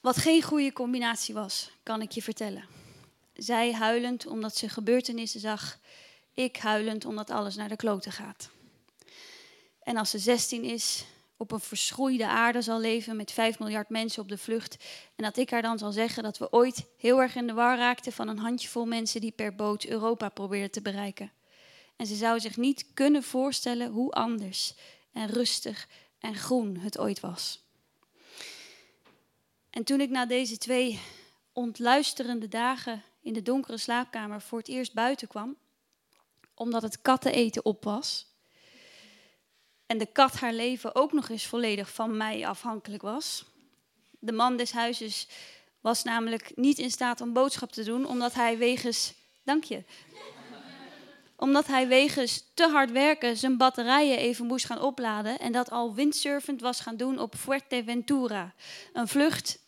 Wat 0.00 0.16
geen 0.16 0.42
goede 0.42 0.72
combinatie 0.72 1.34
was, 1.34 1.70
kan 1.82 2.02
ik 2.02 2.10
je 2.10 2.22
vertellen. 2.22 2.64
Zij 3.34 3.72
huilend 3.72 4.26
omdat 4.26 4.56
ze 4.56 4.68
gebeurtenissen 4.68 5.40
zag, 5.40 5.78
ik 6.34 6.56
huilend 6.56 7.04
omdat 7.04 7.30
alles 7.30 7.56
naar 7.56 7.68
de 7.68 7.76
kloten 7.76 8.12
gaat. 8.12 8.50
En 9.82 9.96
als 9.96 10.10
ze 10.10 10.18
16 10.18 10.64
is, 10.64 11.04
op 11.36 11.52
een 11.52 11.60
verschroeide 11.60 12.26
aarde 12.26 12.62
zal 12.62 12.80
leven 12.80 13.16
met 13.16 13.32
5 13.32 13.58
miljard 13.58 13.88
mensen 13.88 14.22
op 14.22 14.28
de 14.28 14.38
vlucht. 14.38 14.76
En 15.16 15.24
dat 15.24 15.36
ik 15.36 15.50
haar 15.50 15.62
dan 15.62 15.78
zal 15.78 15.92
zeggen 15.92 16.22
dat 16.22 16.38
we 16.38 16.52
ooit 16.52 16.86
heel 16.96 17.20
erg 17.20 17.36
in 17.36 17.46
de 17.46 17.52
war 17.52 17.76
raakten 17.76 18.12
van 18.12 18.28
een 18.28 18.38
handjevol 18.38 18.86
mensen 18.86 19.20
die 19.20 19.32
per 19.32 19.54
boot 19.54 19.84
Europa 19.84 20.28
probeerden 20.28 20.70
te 20.70 20.82
bereiken. 20.82 21.32
En 21.96 22.06
ze 22.06 22.14
zou 22.14 22.40
zich 22.40 22.56
niet 22.56 22.86
kunnen 22.94 23.22
voorstellen 23.22 23.90
hoe 23.90 24.12
anders 24.12 24.74
en 25.12 25.28
rustig 25.28 25.88
en 26.18 26.34
groen 26.34 26.76
het 26.76 26.98
ooit 26.98 27.20
was. 27.20 27.62
En 29.70 29.84
toen 29.84 30.00
ik 30.00 30.10
na 30.10 30.26
deze 30.26 30.58
twee 30.58 31.00
ontluisterende 31.52 32.48
dagen 32.48 33.02
in 33.20 33.32
de 33.32 33.42
donkere 33.42 33.76
slaapkamer 33.76 34.40
voor 34.40 34.58
het 34.58 34.68
eerst 34.68 34.92
buiten 34.92 35.28
kwam, 35.28 35.56
omdat 36.54 36.82
het 36.82 37.02
katteneten 37.02 37.64
op 37.64 37.84
was, 37.84 38.33
en 39.94 40.00
de 40.00 40.12
kat 40.12 40.36
haar 40.36 40.52
leven 40.52 40.94
ook 40.94 41.12
nog 41.12 41.28
eens 41.28 41.46
volledig 41.46 41.90
van 41.90 42.16
mij 42.16 42.46
afhankelijk 42.46 43.02
was. 43.02 43.44
De 44.18 44.32
man 44.32 44.56
des 44.56 44.72
huizes 44.72 45.28
was 45.80 46.02
namelijk 46.02 46.52
niet 46.54 46.78
in 46.78 46.90
staat 46.90 47.20
om 47.20 47.32
boodschap 47.32 47.72
te 47.72 47.84
doen, 47.84 48.06
omdat 48.06 48.34
hij 48.34 48.58
wegens, 48.58 49.14
dank 49.44 49.64
je, 49.64 49.82
omdat 51.36 51.66
hij 51.66 51.88
wegens 51.88 52.44
te 52.54 52.68
hard 52.68 52.90
werken 52.90 53.36
zijn 53.36 53.56
batterijen 53.56 54.18
even 54.18 54.46
moest 54.46 54.66
gaan 54.66 54.80
opladen 54.80 55.38
en 55.38 55.52
dat 55.52 55.70
al 55.70 55.94
windsurfend 55.94 56.60
was 56.60 56.80
gaan 56.80 56.96
doen 56.96 57.18
op 57.18 57.34
Fuerteventura. 57.34 58.54
Een 58.92 59.08
vlucht 59.08 59.58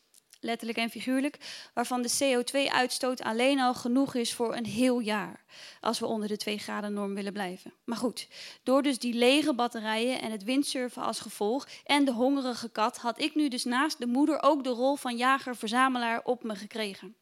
letterlijk 0.41 0.79
en 0.79 0.91
figuurlijk, 0.91 1.39
waarvan 1.75 2.03
de 2.03 2.13
CO2-uitstoot 2.23 3.23
alleen 3.23 3.61
al 3.61 3.75
genoeg 3.75 4.15
is 4.15 4.35
voor 4.35 4.57
een 4.57 4.67
heel 4.67 4.99
jaar, 4.99 5.45
als 5.81 5.99
we 5.99 6.07
onder 6.07 6.29
de 6.29 6.37
2 6.37 6.59
graden 6.59 6.93
norm 6.93 7.15
willen 7.15 7.33
blijven. 7.33 7.73
Maar 7.85 7.97
goed, 7.97 8.29
door 8.63 8.83
dus 8.83 8.99
die 8.99 9.15
lege 9.15 9.55
batterijen 9.55 10.21
en 10.21 10.31
het 10.31 10.45
windsurfen 10.45 11.03
als 11.03 11.21
gevolg 11.21 11.69
en 11.85 12.05
de 12.05 12.13
hongerige 12.13 12.69
kat, 12.69 12.97
had 12.97 13.21
ik 13.21 13.35
nu 13.35 13.49
dus 13.49 13.65
naast 13.65 13.99
de 13.99 14.07
moeder 14.07 14.43
ook 14.43 14.65
de 14.65 14.71
rol 14.71 14.97
van 14.97 15.17
jager-verzamelaar 15.17 16.21
op 16.25 16.43
me 16.43 16.55
gekregen. 16.55 17.17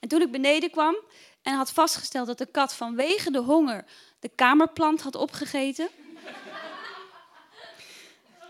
En 0.00 0.08
toen 0.08 0.20
ik 0.20 0.30
beneden 0.30 0.70
kwam 0.70 0.96
en 1.42 1.54
had 1.54 1.72
vastgesteld 1.72 2.26
dat 2.26 2.38
de 2.38 2.46
kat 2.46 2.74
vanwege 2.74 3.30
de 3.30 3.38
honger 3.40 3.84
de 4.20 4.28
kamerplant 4.28 5.02
had 5.02 5.14
opgegeten, 5.14 5.88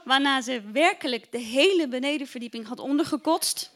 waarna 0.04 0.40
ze 0.40 0.62
werkelijk 0.72 1.32
de 1.32 1.38
hele 1.38 1.88
benedenverdieping 1.88 2.66
had 2.66 2.78
ondergekotst. 2.78 3.75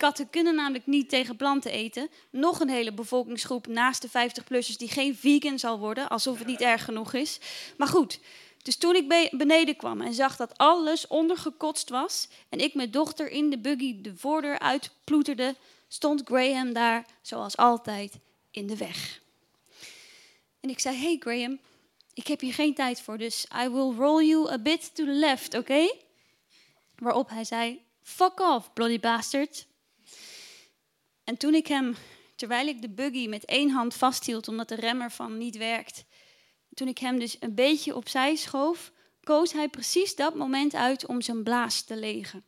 Katten 0.00 0.30
kunnen 0.30 0.54
namelijk 0.54 0.86
niet 0.86 1.08
tegen 1.08 1.36
planten 1.36 1.70
eten. 1.70 2.08
Nog 2.30 2.60
een 2.60 2.68
hele 2.68 2.92
bevolkingsgroep 2.92 3.66
naast 3.66 4.02
de 4.02 4.08
50-plussers 4.08 4.76
die 4.76 4.88
geen 4.88 5.16
vegan 5.16 5.58
zal 5.58 5.78
worden, 5.78 6.08
alsof 6.08 6.38
het 6.38 6.46
niet 6.46 6.60
erg 6.60 6.84
genoeg 6.84 7.12
is. 7.14 7.38
Maar 7.76 7.88
goed, 7.88 8.20
dus 8.62 8.76
toen 8.76 8.94
ik 8.94 9.30
beneden 9.30 9.76
kwam 9.76 10.00
en 10.00 10.14
zag 10.14 10.36
dat 10.36 10.58
alles 10.58 11.06
ondergekotst 11.06 11.88
was 11.88 12.28
en 12.48 12.58
ik 12.58 12.74
mijn 12.74 12.90
dochter 12.90 13.30
in 13.30 13.50
de 13.50 13.58
buggy 13.58 14.00
de 14.00 14.16
voordeur 14.16 14.58
uitploeterde, 14.58 15.54
stond 15.88 16.22
Graham 16.24 16.72
daar, 16.72 17.06
zoals 17.22 17.56
altijd, 17.56 18.14
in 18.50 18.66
de 18.66 18.76
weg. 18.76 19.20
En 20.60 20.70
ik 20.70 20.80
zei: 20.80 20.96
Hey 20.96 21.16
Graham, 21.18 21.58
ik 22.14 22.26
heb 22.26 22.40
hier 22.40 22.54
geen 22.54 22.74
tijd 22.74 23.00
voor, 23.00 23.18
dus 23.18 23.46
I 23.64 23.68
will 23.68 23.94
roll 23.96 24.24
you 24.24 24.50
a 24.50 24.58
bit 24.58 24.94
to 24.94 25.04
the 25.04 25.10
left, 25.10 25.54
oké? 25.54 25.94
Waarop 26.98 27.28
hij 27.28 27.44
zei: 27.44 27.80
Fuck 28.02 28.40
off, 28.40 28.72
bloody 28.72 29.00
bastard. 29.00 29.68
En 31.30 31.36
toen 31.36 31.54
ik 31.54 31.66
hem, 31.66 31.96
terwijl 32.36 32.66
ik 32.66 32.82
de 32.82 32.90
buggy 32.90 33.28
met 33.28 33.44
één 33.44 33.70
hand 33.70 33.94
vasthield 33.94 34.48
omdat 34.48 34.68
de 34.68 34.74
remmer 34.74 35.10
van 35.10 35.38
niet 35.38 35.56
werkt, 35.56 36.04
toen 36.74 36.88
ik 36.88 36.98
hem 36.98 37.18
dus 37.18 37.36
een 37.40 37.54
beetje 37.54 37.96
opzij 37.96 38.36
schoof, 38.36 38.92
koos 39.22 39.52
hij 39.52 39.68
precies 39.68 40.14
dat 40.14 40.34
moment 40.34 40.74
uit 40.74 41.06
om 41.06 41.20
zijn 41.20 41.42
blaas 41.42 41.82
te 41.82 41.96
legen. 41.96 42.44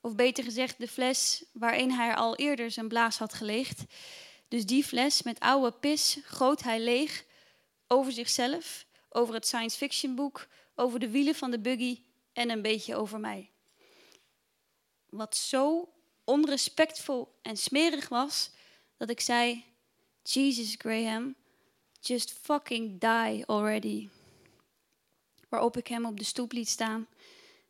Of 0.00 0.14
beter 0.14 0.44
gezegd, 0.44 0.78
de 0.78 0.88
fles 0.88 1.44
waarin 1.52 1.90
hij 1.90 2.14
al 2.14 2.36
eerder 2.36 2.70
zijn 2.70 2.88
blaas 2.88 3.18
had 3.18 3.34
geleegd. 3.34 3.84
Dus 4.48 4.66
die 4.66 4.84
fles 4.84 5.22
met 5.22 5.40
oude 5.40 5.72
pis 5.78 6.18
goot 6.24 6.62
hij 6.62 6.80
leeg 6.80 7.24
over 7.86 8.12
zichzelf, 8.12 8.86
over 9.08 9.34
het 9.34 9.46
science 9.46 9.76
fiction 9.76 10.14
boek, 10.14 10.48
over 10.74 11.00
de 11.00 11.10
wielen 11.10 11.34
van 11.34 11.50
de 11.50 11.60
buggy 11.60 12.02
en 12.32 12.50
een 12.50 12.62
beetje 12.62 12.96
over 12.96 13.20
mij. 13.20 13.50
Wat 15.06 15.36
zo 15.36 15.91
onrespectvol 16.24 17.38
en 17.42 17.56
smerig 17.56 18.08
was, 18.08 18.50
dat 18.96 19.10
ik 19.10 19.20
zei: 19.20 19.64
Jesus 20.22 20.74
Graham, 20.78 21.34
just 22.00 22.32
fucking 22.42 23.00
die 23.00 23.46
already. 23.46 24.08
Waarop 25.48 25.76
ik 25.76 25.86
hem 25.86 26.04
op 26.06 26.18
de 26.18 26.24
stoep 26.24 26.52
liet 26.52 26.68
staan, 26.68 27.06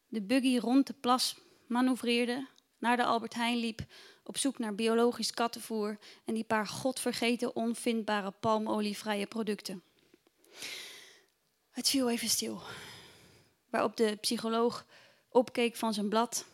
de 0.08 0.22
buggy 0.22 0.58
rond 0.58 0.86
de 0.86 0.94
plas 1.00 1.36
manoeuvreerde, 1.66 2.46
naar 2.78 2.96
de 2.96 3.04
Albert 3.04 3.34
Heijn 3.34 3.56
liep, 3.56 3.84
op 4.24 4.38
zoek 4.38 4.58
naar 4.58 4.74
biologisch 4.74 5.30
kattenvoer 5.30 5.98
en 6.24 6.34
die 6.34 6.44
paar 6.44 6.66
godvergeten 6.66 7.56
onvindbare 7.56 8.30
palmolievrije 8.30 9.26
producten. 9.26 9.82
Het 11.70 11.88
viel 11.88 12.10
even 12.10 12.28
stil, 12.28 12.62
waarop 13.70 13.96
de 13.96 14.16
psycholoog 14.20 14.86
opkeek 15.28 15.76
van 15.76 15.94
zijn 15.94 16.08
blad, 16.08 16.44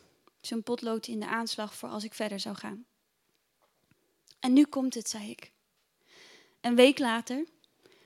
zijn 0.49 0.63
potlood 0.63 1.07
in 1.07 1.19
de 1.19 1.27
aanslag 1.27 1.75
voor 1.75 1.89
als 1.89 2.03
ik 2.03 2.13
verder 2.13 2.39
zou 2.39 2.55
gaan. 2.55 2.85
En 4.39 4.53
nu 4.53 4.65
komt 4.65 4.93
het, 4.93 5.09
zei 5.09 5.29
ik. 5.29 5.51
Een 6.61 6.75
week 6.75 6.99
later, 6.99 7.45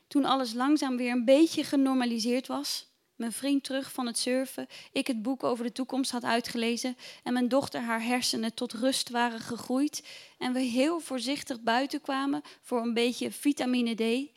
toen 0.08 0.26
alles 0.26 0.54
langzaam 0.54 0.98
weer 0.98 1.12
een 1.12 1.26
beetje 1.26 1.64
genormaliseerd 1.64 2.48
was, 2.48 2.88
mijn 3.16 3.32
vriend 3.32 3.64
terug 3.64 3.91
van 3.91 4.06
het 4.06 4.18
surfen, 4.18 4.68
ik 4.91 5.08
het 5.08 5.22
boek 5.22 5.44
over 5.44 5.66
de 5.66 5.72
toekomst 5.72 6.12
had 6.12 6.24
uitgelezen 6.24 6.98
en 7.24 7.34
mijn 7.34 7.48
dochter 7.48 7.82
haar 7.82 8.04
hersenen 8.04 8.54
tot 8.54 8.74
rust 8.74 9.10
waren 9.10 9.39
gegroeid 9.39 10.08
en 10.38 10.54
we 10.54 10.60
heel 10.60 11.00
voorzichtig 11.00 11.62
buiten 11.62 12.02
kwamen 12.02 12.41
voor 12.62 12.82
een 12.82 12.94
beetje 12.94 13.32
vitamine 13.32 13.96
D, 13.96 14.32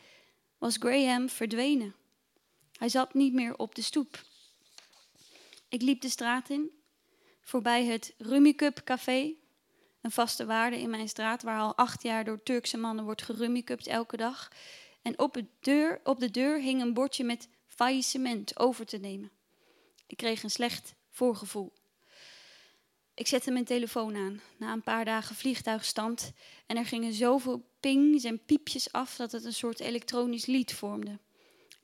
was 0.58 0.76
Graham 0.76 1.28
verdwenen. 1.28 1.94
Hij 2.72 2.88
zat 2.88 3.14
niet 3.14 3.32
meer 3.32 3.56
op 3.56 3.74
de 3.74 3.82
stoep. 3.82 4.24
Ik 5.68 5.82
liep 5.82 6.00
de 6.00 6.08
straat 6.08 6.50
in, 6.50 6.70
voorbij 7.46 7.84
het 7.84 8.14
Rummikup 8.18 8.80
Café, 8.84 9.32
een 10.00 10.10
vaste 10.10 10.46
waarde 10.46 10.80
in 10.80 10.90
mijn 10.90 11.08
straat 11.08 11.42
waar 11.42 11.60
al 11.60 11.76
acht 11.76 12.02
jaar 12.02 12.24
door 12.24 12.42
Turkse 12.42 12.76
mannen 12.76 13.04
wordt 13.04 13.22
gerummikupt 13.22 13.86
elke 13.86 14.16
dag. 14.16 14.52
En 15.02 15.18
op, 15.18 15.34
de 15.34 15.44
deur, 15.60 16.00
op 16.04 16.20
de 16.20 16.30
deur 16.30 16.60
hing 16.60 16.80
een 16.80 16.94
bordje 16.94 17.24
met 17.24 17.48
faillissement 17.66 18.58
over 18.58 18.86
te 18.86 18.96
nemen. 18.96 19.30
Ik 20.06 20.16
kreeg 20.16 20.42
een 20.42 20.50
slecht 20.50 20.94
voorgevoel. 21.10 21.72
Ik 23.14 23.26
zette 23.26 23.50
mijn 23.50 23.64
telefoon 23.64 24.16
aan 24.16 24.40
na 24.56 24.72
een 24.72 24.82
paar 24.82 25.04
dagen 25.04 25.36
vliegtuigstand 25.36 26.32
en 26.66 26.76
er 26.76 26.86
gingen 26.86 27.12
zoveel 27.12 27.68
pings 27.80 28.24
en 28.24 28.44
piepjes 28.44 28.92
af 28.92 29.16
dat 29.16 29.32
het 29.32 29.44
een 29.44 29.52
soort 29.54 29.80
elektronisch 29.80 30.46
lied 30.46 30.72
vormde. 30.72 31.18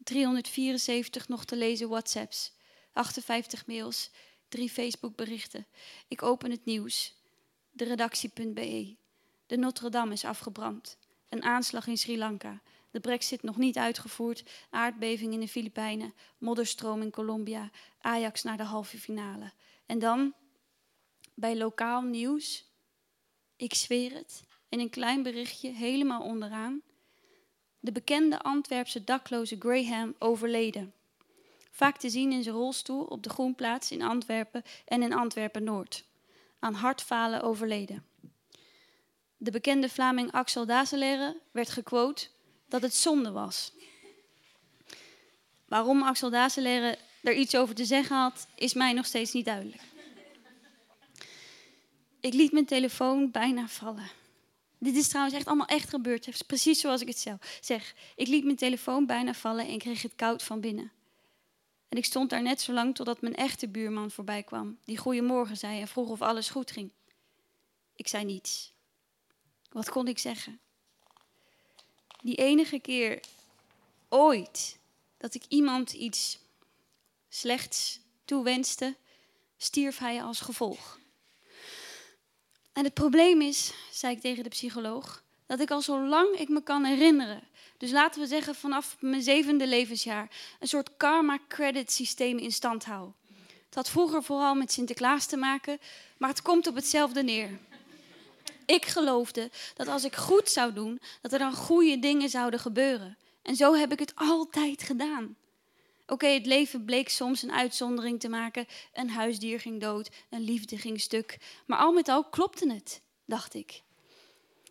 374 0.04 1.28
nog 1.28 1.44
te 1.44 1.56
lezen 1.56 1.88
WhatsApps, 1.88 2.52
58 2.92 3.66
mails, 3.66 4.10
drie 4.52 4.70
Facebook-berichten. 4.70 5.66
Ik 6.08 6.22
open 6.22 6.50
het 6.50 6.64
nieuws. 6.64 7.14
De 7.70 7.84
redactie.be. 7.84 8.96
De 9.46 9.56
Notre 9.56 9.88
Dame 9.88 10.12
is 10.12 10.24
afgebrand. 10.24 10.98
Een 11.28 11.42
aanslag 11.42 11.86
in 11.86 11.98
Sri 11.98 12.18
Lanka. 12.18 12.62
De 12.90 13.00
brexit 13.00 13.42
nog 13.42 13.56
niet 13.56 13.76
uitgevoerd. 13.76 14.44
Aardbeving 14.70 15.32
in 15.32 15.40
de 15.40 15.48
Filipijnen. 15.48 16.14
Modderstroom 16.38 17.02
in 17.02 17.10
Colombia. 17.10 17.70
Ajax 18.00 18.42
naar 18.42 18.56
de 18.56 18.62
halve 18.62 18.98
finale. 18.98 19.52
En 19.86 19.98
dan, 19.98 20.34
bij 21.34 21.56
lokaal 21.56 22.02
nieuws, 22.02 22.64
ik 23.56 23.74
zweer 23.74 24.12
het, 24.12 24.44
in 24.68 24.80
een 24.80 24.90
klein 24.90 25.22
berichtje 25.22 25.70
helemaal 25.70 26.22
onderaan. 26.22 26.82
De 27.80 27.92
bekende 27.92 28.42
Antwerpse 28.42 29.04
dakloze 29.04 29.56
Graham 29.58 30.14
overleden. 30.18 30.94
Vaak 31.74 31.96
te 31.96 32.10
zien 32.10 32.32
in 32.32 32.42
zijn 32.42 32.54
rolstoel 32.54 33.04
op 33.04 33.22
de 33.22 33.28
Groenplaats 33.28 33.90
in 33.90 34.02
Antwerpen 34.02 34.62
en 34.84 35.02
in 35.02 35.12
Antwerpen-Noord. 35.12 36.04
Aan 36.58 36.74
hartfalen 36.74 37.42
overleden. 37.42 38.04
De 39.36 39.50
bekende 39.50 39.88
Vlaming 39.88 40.32
Axel 40.32 40.66
Dazelere 40.66 41.40
werd 41.50 41.70
gequote 41.70 42.28
dat 42.68 42.82
het 42.82 42.94
zonde 42.94 43.30
was. 43.30 43.72
Waarom 45.68 46.02
Axel 46.02 46.30
Dazelere 46.30 46.98
er 47.22 47.34
iets 47.34 47.56
over 47.56 47.74
te 47.74 47.84
zeggen 47.84 48.16
had, 48.16 48.46
is 48.56 48.74
mij 48.74 48.92
nog 48.92 49.06
steeds 49.06 49.32
niet 49.32 49.44
duidelijk. 49.44 49.82
Ik 52.20 52.34
liet 52.34 52.52
mijn 52.52 52.66
telefoon 52.66 53.30
bijna 53.30 53.68
vallen. 53.68 54.10
Dit 54.78 54.96
is 54.96 55.08
trouwens 55.08 55.36
echt 55.36 55.46
allemaal 55.46 55.66
echt 55.66 55.88
gebeurd. 55.88 56.46
Precies 56.46 56.80
zoals 56.80 57.00
ik 57.00 57.06
het 57.08 57.18
zelf 57.18 57.58
zeg. 57.60 57.94
Ik 58.16 58.26
liet 58.26 58.44
mijn 58.44 58.56
telefoon 58.56 59.06
bijna 59.06 59.34
vallen 59.34 59.66
en 59.66 59.78
kreeg 59.78 60.02
het 60.02 60.14
koud 60.16 60.42
van 60.42 60.60
binnen. 60.60 60.92
En 61.92 61.98
ik 61.98 62.04
stond 62.04 62.30
daar 62.30 62.42
net 62.42 62.60
zo 62.60 62.72
lang 62.72 62.94
totdat 62.94 63.20
mijn 63.20 63.34
echte 63.34 63.68
buurman 63.68 64.10
voorbij 64.10 64.42
kwam, 64.42 64.78
die 64.84 64.96
goeiemorgen 64.96 65.56
zei 65.56 65.80
en 65.80 65.88
vroeg 65.88 66.08
of 66.08 66.22
alles 66.22 66.48
goed 66.48 66.70
ging. 66.70 66.90
Ik 67.96 68.08
zei 68.08 68.24
niets. 68.24 68.72
Wat 69.70 69.90
kon 69.90 70.08
ik 70.08 70.18
zeggen? 70.18 70.60
Die 72.22 72.36
enige 72.36 72.78
keer 72.78 73.20
ooit 74.08 74.78
dat 75.16 75.34
ik 75.34 75.42
iemand 75.48 75.92
iets 75.92 76.38
slechts 77.28 78.00
toewenste, 78.24 78.96
stierf 79.56 79.98
hij 79.98 80.22
als 80.22 80.40
gevolg. 80.40 80.98
En 82.72 82.84
het 82.84 82.94
probleem 82.94 83.40
is, 83.40 83.72
zei 83.90 84.14
ik 84.14 84.20
tegen 84.20 84.42
de 84.42 84.48
psycholoog, 84.48 85.22
dat 85.46 85.60
ik 85.60 85.70
al 85.70 85.82
zo 85.82 86.06
lang 86.06 86.28
ik 86.28 86.48
me 86.48 86.62
kan 86.62 86.84
herinneren, 86.84 87.42
dus 87.82 87.90
laten 87.90 88.20
we 88.20 88.26
zeggen 88.26 88.54
vanaf 88.54 88.96
mijn 89.00 89.22
zevende 89.22 89.66
levensjaar, 89.66 90.30
een 90.60 90.68
soort 90.68 90.96
karma 90.96 91.38
credit 91.48 91.92
systeem 91.92 92.38
in 92.38 92.52
stand 92.52 92.84
hou. 92.84 93.10
Het 93.64 93.74
had 93.74 93.90
vroeger 93.90 94.22
vooral 94.22 94.54
met 94.54 94.72
Sinterklaas 94.72 95.26
te 95.26 95.36
maken, 95.36 95.78
maar 96.16 96.28
het 96.28 96.42
komt 96.42 96.66
op 96.66 96.74
hetzelfde 96.74 97.22
neer. 97.22 97.58
Ik 98.66 98.84
geloofde 98.86 99.50
dat 99.74 99.88
als 99.88 100.04
ik 100.04 100.16
goed 100.16 100.48
zou 100.48 100.72
doen, 100.72 101.00
dat 101.20 101.32
er 101.32 101.38
dan 101.38 101.52
goede 101.52 101.98
dingen 101.98 102.28
zouden 102.28 102.60
gebeuren. 102.60 103.16
En 103.42 103.56
zo 103.56 103.74
heb 103.74 103.92
ik 103.92 103.98
het 103.98 104.12
altijd 104.14 104.82
gedaan. 104.82 105.36
Oké, 106.06 106.26
het 106.26 106.46
leven 106.46 106.84
bleek 106.84 107.08
soms 107.08 107.42
een 107.42 107.52
uitzondering 107.52 108.20
te 108.20 108.28
maken. 108.28 108.66
Een 108.92 109.10
huisdier 109.10 109.60
ging 109.60 109.80
dood, 109.80 110.10
een 110.30 110.44
liefde 110.44 110.78
ging 110.78 111.00
stuk. 111.00 111.38
Maar 111.66 111.78
al 111.78 111.92
met 111.92 112.08
al 112.08 112.24
klopte 112.24 112.72
het, 112.72 113.00
dacht 113.24 113.54
ik. 113.54 113.82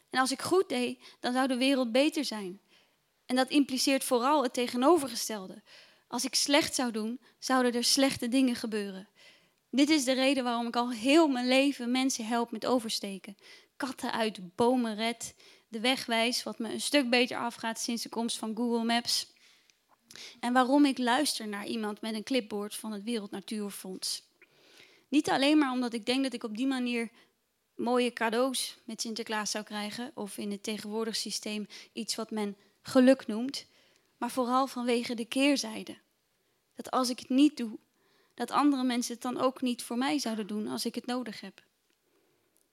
En 0.10 0.20
als 0.20 0.32
ik 0.32 0.42
goed 0.42 0.70
deed, 0.70 1.00
dan 1.20 1.34
zou 1.34 1.48
de 1.48 1.58
wereld 1.58 1.92
beter 1.92 2.26
zijn. 2.26 2.60
En 3.32 3.38
dat 3.38 3.50
impliceert 3.50 4.04
vooral 4.04 4.44
het 4.44 4.54
tegenovergestelde. 4.54 5.62
Als 6.08 6.26
ik 6.26 6.36
slecht 6.36 6.76
zou 6.76 6.92
doen, 6.92 7.20
zouden 7.40 7.74
er 7.74 7.84
slechte 7.84 8.28
dingen 8.28 8.56
gebeuren. 8.56 9.08
Dit 9.70 9.90
is 9.90 10.04
de 10.04 10.12
reden 10.12 10.44
waarom 10.44 10.68
ik 10.68 10.76
al 10.76 10.92
heel 10.92 11.28
mijn 11.28 11.48
leven 11.48 11.92
mensen 11.92 12.26
help 12.26 12.52
met 12.52 12.66
oversteken. 12.66 13.38
Katten 13.78 14.12
uit 14.12 14.56
bomen 14.56 14.96
red, 14.96 15.36
de 15.68 15.80
weg 15.80 16.06
wijs, 16.06 16.44
wat 16.44 16.60
me 16.60 16.72
een 16.72 16.82
stuk 16.82 17.10
beter 17.10 17.38
afgaat 17.38 17.80
sinds 17.80 18.04
de 18.04 18.10
komst 18.10 18.38
van 18.38 18.56
Google 18.56 18.84
Maps. 18.84 19.34
En 20.40 20.54
waarom 20.54 20.86
ik 20.86 20.98
luister 20.98 21.48
naar 21.48 21.66
iemand 21.66 22.02
met 22.02 22.14
een 22.14 22.24
clipboard 22.24 22.76
van 22.76 22.92
het 22.92 23.04
Wereld 23.04 23.32
Natuurfonds. 23.32 24.24
Niet 25.08 25.30
alleen 25.30 25.58
maar 25.58 25.72
omdat 25.72 25.94
ik 25.94 26.06
denk 26.06 26.24
dat 26.24 26.34
ik 26.34 26.44
op 26.44 26.58
die 26.58 26.68
manier 26.68 27.10
mooie 27.76 28.14
cadeaus 28.14 28.78
met 28.84 29.02
Sinterklaas 29.02 29.52
zou 29.52 29.64
krijgen, 29.64 30.12
of 30.16 30.38
in 30.38 30.52
het 30.52 30.64
tegenwoordig 30.64 31.16
systeem 31.16 31.68
iets 31.94 32.16
wat 32.16 32.32
men 32.32 32.56
geluk 32.82 33.28
noemt, 33.28 33.66
maar 34.18 34.32
vooral 34.32 34.68
vanwege 34.68 35.14
de 35.16 35.26
keerzijde. 35.26 35.98
Dat 36.76 36.92
als 36.92 37.10
ik 37.10 37.20
het 37.20 37.30
niet 37.30 37.58
doe, 37.58 37.80
dat 38.34 38.52
andere 38.52 38.84
mensen 38.84 39.14
het 39.14 39.22
dan 39.22 39.38
ook 39.38 39.62
niet 39.62 39.84
voor 39.84 39.98
mij 39.98 40.20
zouden 40.20 40.48
doen 40.48 40.68
als 40.68 40.86
ik 40.86 40.96
het 40.96 41.06
nodig 41.06 41.42
heb. 41.42 41.64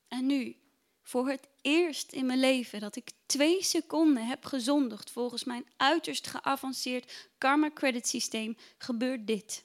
En 0.08 0.26
nu, 0.26 0.56
voor 1.02 1.28
het 1.28 1.48
eerst 1.62 2.12
in 2.12 2.26
mijn 2.26 2.40
leven 2.40 2.80
dat 2.80 2.96
ik 2.96 3.10
twee 3.26 3.62
seconden 3.62 4.26
heb 4.26 4.44
gezondigd 4.44 5.10
volgens 5.10 5.44
mijn 5.44 5.66
uiterst 5.76 6.26
geavanceerd 6.26 7.30
karma 7.38 7.70
credit 7.74 8.08
systeem, 8.08 8.56
gebeurt 8.78 9.26
dit. 9.26 9.64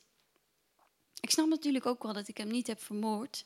Ik 1.19 1.29
snap 1.29 1.47
natuurlijk 1.47 1.85
ook 1.85 2.03
wel 2.03 2.13
dat 2.13 2.27
ik 2.27 2.37
hem 2.37 2.47
niet 2.47 2.67
heb 2.67 2.81
vermoord. 2.81 3.45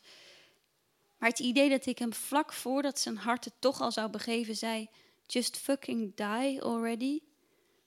Maar 1.18 1.30
het 1.30 1.40
idee 1.40 1.70
dat 1.70 1.86
ik 1.86 2.00
hem 2.00 2.14
vlak 2.14 2.54
voordat 2.54 3.00
zijn 3.00 3.18
hart 3.18 3.46
het 3.46 3.54
toch 3.60 3.82
al 3.82 3.92
zou 3.92 4.10
begeven 4.10 4.56
zei: 4.56 4.90
Just 5.28 5.58
fucking 5.58 6.16
die 6.16 6.62
already, 6.62 7.20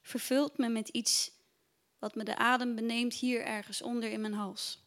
vervult 0.03 0.59
me 0.59 0.69
met 0.69 0.89
iets 0.89 1.31
wat 1.99 2.15
me 2.15 2.25
de 2.25 2.37
adem 2.37 2.75
beneemt 2.75 3.15
hier 3.15 3.45
ergens 3.45 3.83
onder 3.83 4.11
in 4.11 4.21
mijn 4.21 4.33
hals. 4.33 4.83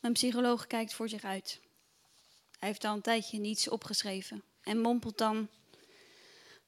Mijn 0.00 0.12
psycholoog 0.12 0.66
kijkt 0.66 0.94
voor 0.94 1.08
zich 1.08 1.24
uit. 1.24 1.60
Hij 2.58 2.68
heeft 2.68 2.84
al 2.84 2.94
een 2.94 3.00
tijdje 3.00 3.38
niets 3.38 3.68
opgeschreven 3.68 4.42
en 4.62 4.80
mompelt 4.80 5.18
dan: 5.18 5.48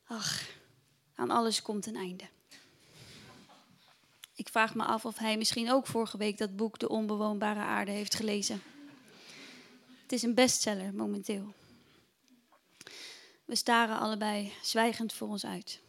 Ach, 0.05 0.49
aan 1.14 1.30
alles 1.30 1.62
komt 1.62 1.86
een 1.86 1.96
einde. 1.96 2.24
Ik 4.34 4.49
vraag 4.49 4.74
me 4.74 4.84
af 4.84 5.05
of 5.05 5.18
hij 5.18 5.36
misschien 5.36 5.70
ook 5.70 5.86
vorige 5.86 6.16
week 6.16 6.38
dat 6.38 6.57
boek 6.57 6.78
De 6.78 6.88
Onbewoonbare 6.88 7.61
Aarde 7.61 7.90
heeft 7.90 8.14
gelezen. 8.14 8.62
Het 10.03 10.12
is 10.12 10.22
een 10.22 10.34
bestseller 10.34 10.94
momenteel. 10.94 11.55
We 13.49 13.55
staren 13.55 13.99
allebei 13.99 14.53
zwijgend 14.62 15.12
voor 15.12 15.28
ons 15.28 15.46
uit. 15.46 15.80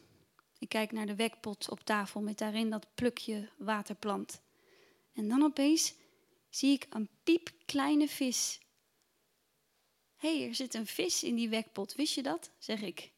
Ik 0.58 0.68
kijk 0.68 0.92
naar 0.92 1.06
de 1.06 1.14
wekpot 1.14 1.70
op 1.70 1.80
tafel 1.80 2.20
met 2.20 2.38
daarin 2.38 2.70
dat 2.70 2.86
plukje 2.94 3.48
waterplant. 3.58 4.40
En 5.14 5.28
dan 5.28 5.42
opeens 5.42 5.94
zie 6.48 6.72
ik 6.72 6.86
een 6.90 7.08
piepkleine 7.24 8.08
vis. 8.08 8.60
Hé, 10.16 10.38
hey, 10.38 10.48
er 10.48 10.54
zit 10.54 10.74
een 10.74 10.86
vis 10.86 11.22
in 11.22 11.34
die 11.34 11.48
wekpot, 11.48 11.94
wist 11.94 12.14
je 12.14 12.22
dat? 12.22 12.50
zeg 12.58 12.80
ik. 12.82 13.10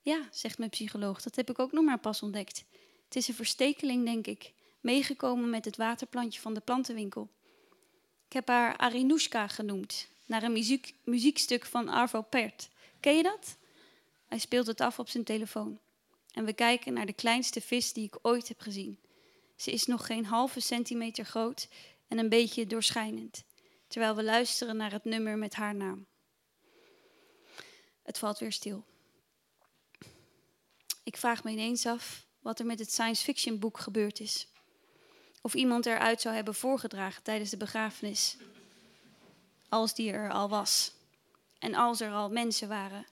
Ja, 0.00 0.28
zegt 0.30 0.58
mijn 0.58 0.70
psycholoog, 0.70 1.22
dat 1.22 1.36
heb 1.36 1.50
ik 1.50 1.58
ook 1.58 1.72
nog 1.72 1.84
maar 1.84 1.98
pas 1.98 2.22
ontdekt. 2.22 2.64
Het 3.04 3.16
is 3.16 3.28
een 3.28 3.34
verstekeling, 3.34 4.04
denk 4.04 4.26
ik, 4.26 4.52
meegekomen 4.80 5.50
met 5.50 5.64
het 5.64 5.76
waterplantje 5.76 6.40
van 6.40 6.54
de 6.54 6.60
plantenwinkel. 6.60 7.30
Ik 8.26 8.32
heb 8.32 8.48
haar 8.48 8.76
Arinushka 8.76 9.48
genoemd, 9.48 10.08
naar 10.24 10.42
een 10.42 10.52
muziek, 10.52 10.94
muziekstuk 11.04 11.66
van 11.66 11.88
Arvo 11.88 12.22
Pärt. 12.22 12.68
Ken 13.06 13.16
je 13.16 13.22
dat? 13.22 13.56
Hij 14.26 14.38
speelt 14.38 14.66
het 14.66 14.80
af 14.80 14.98
op 14.98 15.08
zijn 15.08 15.24
telefoon. 15.24 15.80
En 16.32 16.44
we 16.44 16.52
kijken 16.52 16.92
naar 16.92 17.06
de 17.06 17.12
kleinste 17.12 17.60
vis 17.60 17.92
die 17.92 18.04
ik 18.04 18.18
ooit 18.22 18.48
heb 18.48 18.60
gezien. 18.60 18.98
Ze 19.56 19.70
is 19.72 19.86
nog 19.86 20.06
geen 20.06 20.24
halve 20.24 20.60
centimeter 20.60 21.24
groot 21.24 21.68
en 22.08 22.18
een 22.18 22.28
beetje 22.28 22.66
doorschijnend, 22.66 23.44
terwijl 23.88 24.14
we 24.14 24.22
luisteren 24.22 24.76
naar 24.76 24.92
het 24.92 25.04
nummer 25.04 25.38
met 25.38 25.54
haar 25.54 25.74
naam. 25.74 26.06
Het 28.02 28.18
valt 28.18 28.38
weer 28.38 28.52
stil. 28.52 28.84
Ik 31.02 31.16
vraag 31.16 31.44
me 31.44 31.50
ineens 31.50 31.86
af 31.86 32.26
wat 32.40 32.58
er 32.58 32.66
met 32.66 32.78
het 32.78 32.92
science 32.92 33.24
fiction 33.24 33.58
boek 33.58 33.78
gebeurd 33.78 34.20
is. 34.20 34.48
Of 35.40 35.54
iemand 35.54 35.86
eruit 35.86 36.20
zou 36.20 36.34
hebben 36.34 36.54
voorgedragen 36.54 37.22
tijdens 37.22 37.50
de 37.50 37.56
begrafenis. 37.56 38.36
Als 39.68 39.94
die 39.94 40.12
er 40.12 40.30
al 40.30 40.48
was. 40.48 40.95
En 41.58 41.74
als 41.74 42.00
er 42.00 42.12
al 42.12 42.30
mensen 42.30 42.68
waren. 42.68 43.06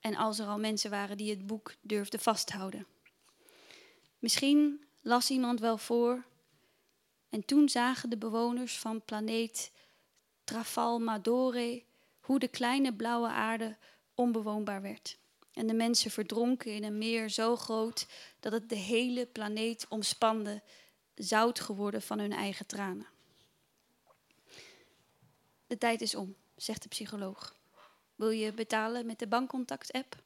En 0.00 0.16
als 0.16 0.38
er 0.38 0.46
al 0.46 0.58
mensen 0.58 0.90
waren 0.90 1.16
die 1.16 1.30
het 1.30 1.46
boek 1.46 1.74
durfden 1.80 2.20
vasthouden. 2.20 2.86
Misschien 4.18 4.84
las 5.00 5.30
iemand 5.30 5.60
wel 5.60 5.78
voor. 5.78 6.24
En 7.28 7.44
toen 7.44 7.68
zagen 7.68 8.10
de 8.10 8.18
bewoners 8.18 8.78
van 8.78 9.04
planeet 9.04 9.72
Trafalmadore 10.44 11.82
hoe 12.20 12.38
de 12.38 12.48
kleine 12.48 12.94
blauwe 12.94 13.28
aarde 13.28 13.76
onbewoonbaar 14.14 14.82
werd. 14.82 15.18
En 15.52 15.66
de 15.66 15.74
mensen 15.74 16.10
verdronken 16.10 16.74
in 16.74 16.84
een 16.84 16.98
meer 16.98 17.28
zo 17.28 17.56
groot 17.56 18.06
dat 18.40 18.52
het 18.52 18.68
de 18.68 18.76
hele 18.76 19.26
planeet 19.26 19.86
omspande, 19.88 20.62
zout 21.14 21.60
geworden 21.60 22.02
van 22.02 22.18
hun 22.18 22.32
eigen 22.32 22.66
tranen. 22.66 23.06
De 25.66 25.78
tijd 25.78 26.00
is 26.00 26.14
om, 26.14 26.34
zegt 26.62 26.82
de 26.82 26.88
psycholoog. 26.88 27.54
Wil 28.16 28.30
je 28.30 28.52
betalen 28.54 29.06
met 29.06 29.18
de 29.18 29.26
bankcontact-app? 29.26 30.16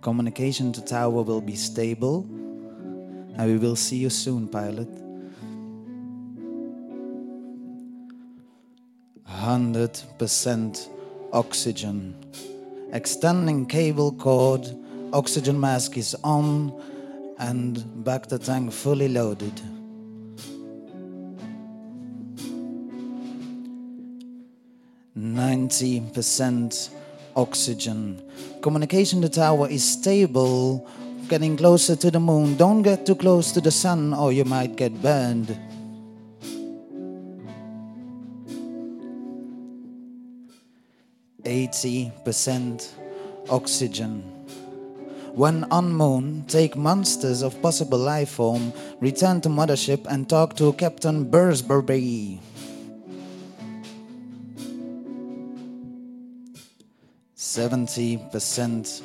Communication 0.00 0.72
to 0.72 0.84
tower 0.84 1.22
will 1.22 1.40
be 1.40 1.54
stable, 1.54 2.26
and 3.36 3.46
we 3.46 3.58
will 3.58 3.76
see 3.76 3.98
you 3.98 4.10
soon, 4.10 4.48
pilot. 4.48 4.88
100% 9.28 10.88
oxygen. 11.32 12.14
Extending 12.92 13.66
cable 13.66 14.12
cord, 14.12 14.68
oxygen 15.12 15.60
mask 15.60 15.96
is 15.96 16.16
on, 16.24 16.72
and 17.38 18.04
back 18.04 18.26
the 18.26 18.38
tank 18.38 18.72
fully 18.72 19.08
loaded. 19.08 19.60
90% 25.18 26.90
oxygen. 27.34 28.22
Communication 28.62 29.20
to 29.22 29.28
tower 29.28 29.68
is 29.68 29.82
stable, 29.82 30.88
getting 31.28 31.56
closer 31.56 31.96
to 31.96 32.10
the 32.10 32.20
moon. 32.20 32.56
Don't 32.56 32.82
get 32.82 33.04
too 33.04 33.16
close 33.16 33.50
to 33.52 33.60
the 33.60 33.70
sun 33.70 34.14
or 34.14 34.32
you 34.32 34.44
might 34.44 34.76
get 34.76 35.02
burned. 35.02 35.58
Eighty 41.44 42.12
percent 42.24 42.94
oxygen. 43.48 44.22
When 45.34 45.64
on 45.70 45.92
moon, 45.92 46.44
take 46.48 46.76
monsters 46.76 47.42
of 47.42 47.60
possible 47.62 47.98
life 47.98 48.30
form, 48.30 48.72
return 49.00 49.40
to 49.42 49.48
mothership 49.48 50.06
and 50.06 50.28
talk 50.28 50.56
to 50.56 50.72
Captain 50.74 51.24
Bursberry. 51.30 52.40
70% 57.38 59.02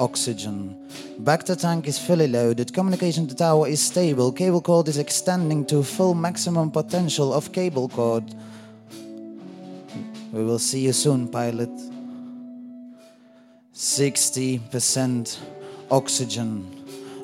oxygen. 0.00 0.74
Bacta 1.20 1.54
tank 1.54 1.86
is 1.86 1.98
fully 1.98 2.26
loaded. 2.26 2.72
Communication 2.72 3.26
to 3.26 3.34
tower 3.34 3.68
is 3.68 3.82
stable. 3.82 4.32
Cable 4.32 4.62
cord 4.62 4.88
is 4.88 4.96
extending 4.96 5.66
to 5.66 5.82
full 5.82 6.14
maximum 6.14 6.70
potential 6.70 7.34
of 7.34 7.52
cable 7.52 7.90
cord. 7.90 8.24
We 10.32 10.42
will 10.42 10.58
see 10.58 10.80
you 10.80 10.94
soon, 10.94 11.28
pilot. 11.28 11.68
60% 13.74 15.38
oxygen. 15.90 16.66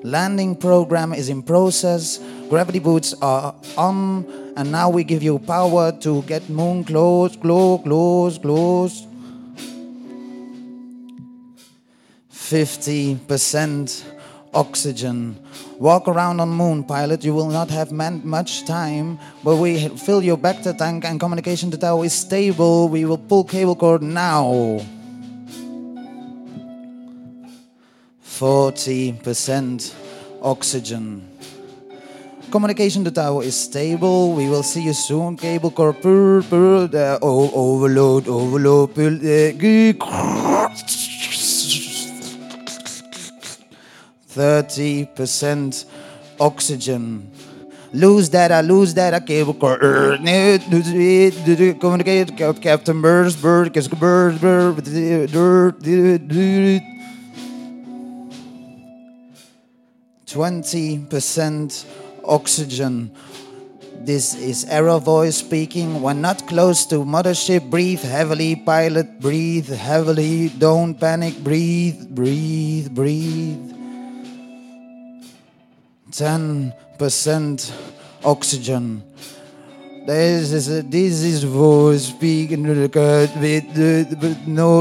Landing 0.03 0.55
program 0.55 1.15
is 1.15 1.31
in 1.31 1.43
process. 1.43 2.19
Gravity 2.51 2.81
boots 2.81 3.15
are 3.23 3.55
on, 3.79 4.27
and 4.59 4.71
now 4.71 4.91
we 4.91 5.05
give 5.05 5.23
you 5.23 5.39
power 5.39 5.91
to 6.01 6.21
get 6.23 6.51
moon 6.51 6.85
close, 6.85 7.35
close, 7.37 7.83
close, 7.83 8.39
close. 8.39 9.07
50% 12.51 14.03
oxygen. 14.53 15.39
Walk 15.79 16.09
around 16.09 16.41
on 16.41 16.49
moon, 16.49 16.83
pilot. 16.83 17.23
You 17.23 17.33
will 17.33 17.47
not 17.47 17.71
have 17.71 17.93
much 17.93 18.65
time, 18.67 19.21
but 19.45 19.57
we 19.57 19.87
fill 19.91 20.21
your 20.21 20.37
Bacta 20.37 20.77
tank 20.77 21.05
and 21.05 21.21
communication 21.21 21.71
to 21.71 21.79
tower 21.79 22.05
is 22.05 22.13
stable. 22.13 22.89
We 22.89 23.05
will 23.05 23.19
pull 23.19 23.45
cable 23.45 23.77
cord 23.77 24.03
now. 24.03 24.81
40% 28.25 29.95
oxygen. 30.43 31.29
Communication 32.51 33.05
to 33.05 33.13
tower 33.13 33.45
is 33.45 33.55
stable. 33.55 34.35
We 34.35 34.49
will 34.49 34.65
see 34.65 34.83
you 34.83 34.93
soon. 34.93 35.37
Cable 35.37 35.71
cord, 35.71 36.03
purr, 36.03 36.43
purr, 36.43 36.91
uh, 36.93 37.19
oh, 37.23 37.53
overload, 37.55 38.27
overload, 38.27 38.93
pull, 38.93 39.15
uh, 39.15 39.53
Thirty 44.35 45.07
percent 45.07 45.85
oxygen. 46.39 47.31
Lose 47.93 48.29
data, 48.29 48.63
lose 48.63 48.95
data, 48.95 49.21
cable 49.21 49.55
cord. 49.55 49.83
er, 49.83 50.17
Communicate, 51.81 52.37
Cap- 52.37 52.61
Captain 52.63 53.03
Burrs, 53.03 53.35
Bird, 53.35 53.73
Bird, 53.99 54.41
Bird, 54.41 54.85
Twenty 60.27 60.99
percent 61.11 61.85
oxygen. 62.25 63.11
This 64.03 64.35
is 64.35 64.65
Arrow 64.67 65.01
voice 65.01 65.39
speaking. 65.39 66.01
When 66.01 66.21
not 66.21 66.47
close 66.47 66.87
to 66.87 67.05
mothership, 67.05 67.69
breathe 67.69 68.03
heavily. 68.03 68.55
Pilot, 68.55 69.21
breathe 69.21 69.69
heavily. 69.69 70.51
Don't 70.51 70.95
panic. 70.95 71.43
Breathe, 71.43 72.09
breathe, 72.15 72.95
breathe. 72.95 73.80
10% 76.11 77.73
oxygen. 78.25 79.03
This 80.07 80.53
is 80.53 80.89
this 80.89 81.23
is 81.23 81.45
voice 81.45 82.07
speaking 82.07 82.63
no 82.63 82.73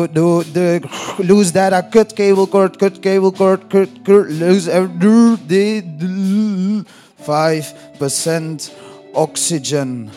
no 0.06 0.44
the 0.44 0.90
lose 1.20 1.52
data 1.52 1.88
cut 1.92 2.16
cable 2.16 2.48
cord 2.48 2.80
cut 2.80 3.02
cable 3.02 3.32
cord 3.32 3.70
cut 3.70 3.90
cut 4.06 4.28
lose 4.28 4.66
the 4.66 6.86
five 7.18 7.74
percent 8.00 8.74
oxygen. 9.14 10.10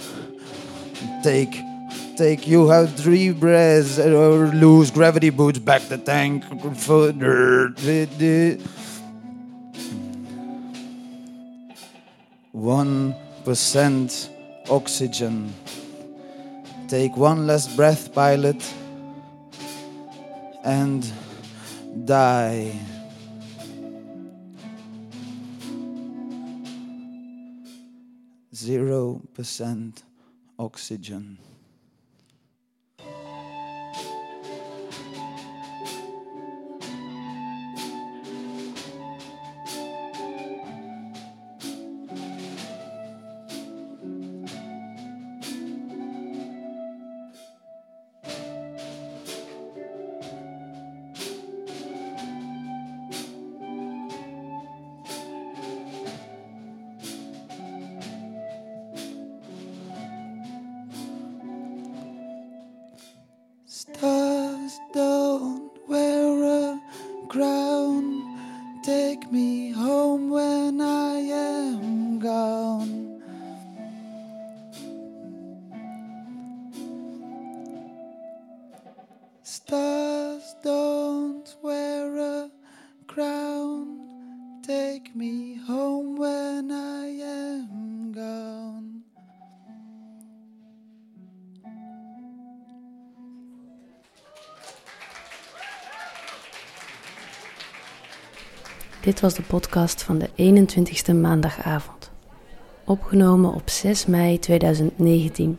Take 1.23 1.61
take 2.17 2.47
you 2.47 2.69
have 2.69 2.95
three 2.95 3.33
breaths 3.33 3.99
lose 3.99 4.91
gravity 4.91 5.31
boots 5.31 5.59
back 5.59 5.83
the 5.89 5.99
tank 5.99 6.45
further 6.77 7.71
the, 12.53 12.59
the 12.59 12.67
one 12.67 13.15
percent 13.45 14.31
oxygen. 14.69 15.55
Take 16.89 17.17
one 17.17 17.47
last 17.47 17.77
breath, 17.77 18.13
pilot, 18.15 18.75
and 20.65 21.13
die. 22.05 22.79
Zero 28.55 29.21
percent 29.35 30.03
oxygen. 30.59 31.39
Dit 99.03 99.21
was 99.21 99.35
de 99.35 99.43
podcast 99.43 100.03
van 100.03 100.19
de 100.19 100.29
21ste 100.29 101.15
maandagavond. 101.15 102.11
Opgenomen 102.85 103.55
op 103.55 103.71
6 103.71 104.07
mei 104.07 104.39
2019. 104.39 105.59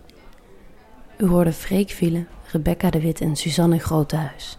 U 1.18 1.26
hoorde 1.26 1.54
Freek 1.54 1.90
Ville, 1.90 2.26
Rebecca 2.52 2.90
de 2.90 3.00
Wit 3.00 3.22
en 3.22 3.36
Suzanne 3.36 3.80
Grotehuis. 3.80 4.58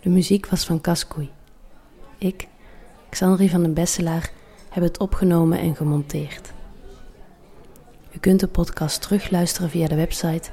De 0.00 0.08
muziek 0.08 0.46
was 0.46 0.64
van 0.64 0.80
Kaskoei. 0.80 1.30
Ik, 2.18 2.48
Xandri 3.10 3.48
van 3.48 3.62
den 3.62 3.74
Besselaar, 3.74 4.30
heb 4.70 4.82
het 4.82 4.98
opgenomen 4.98 5.58
en 5.58 5.76
gemonteerd. 5.76 6.52
U 8.12 8.18
kunt 8.18 8.40
de 8.40 8.48
podcast 8.48 9.02
terugluisteren 9.02 9.70
via 9.70 9.86
de 9.86 9.96
website 9.96 10.50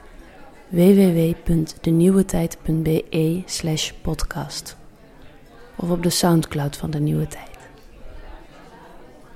www.denieuwetijd.be 0.70 3.44
slash 3.46 3.92
podcast 3.92 4.80
of 5.76 5.90
op 5.90 6.04
de 6.04 6.10
Soundcloud 6.10 6.78
van 6.78 6.90
de 6.90 7.00
Nieuwe 7.00 7.28
Tijd. 7.28 7.50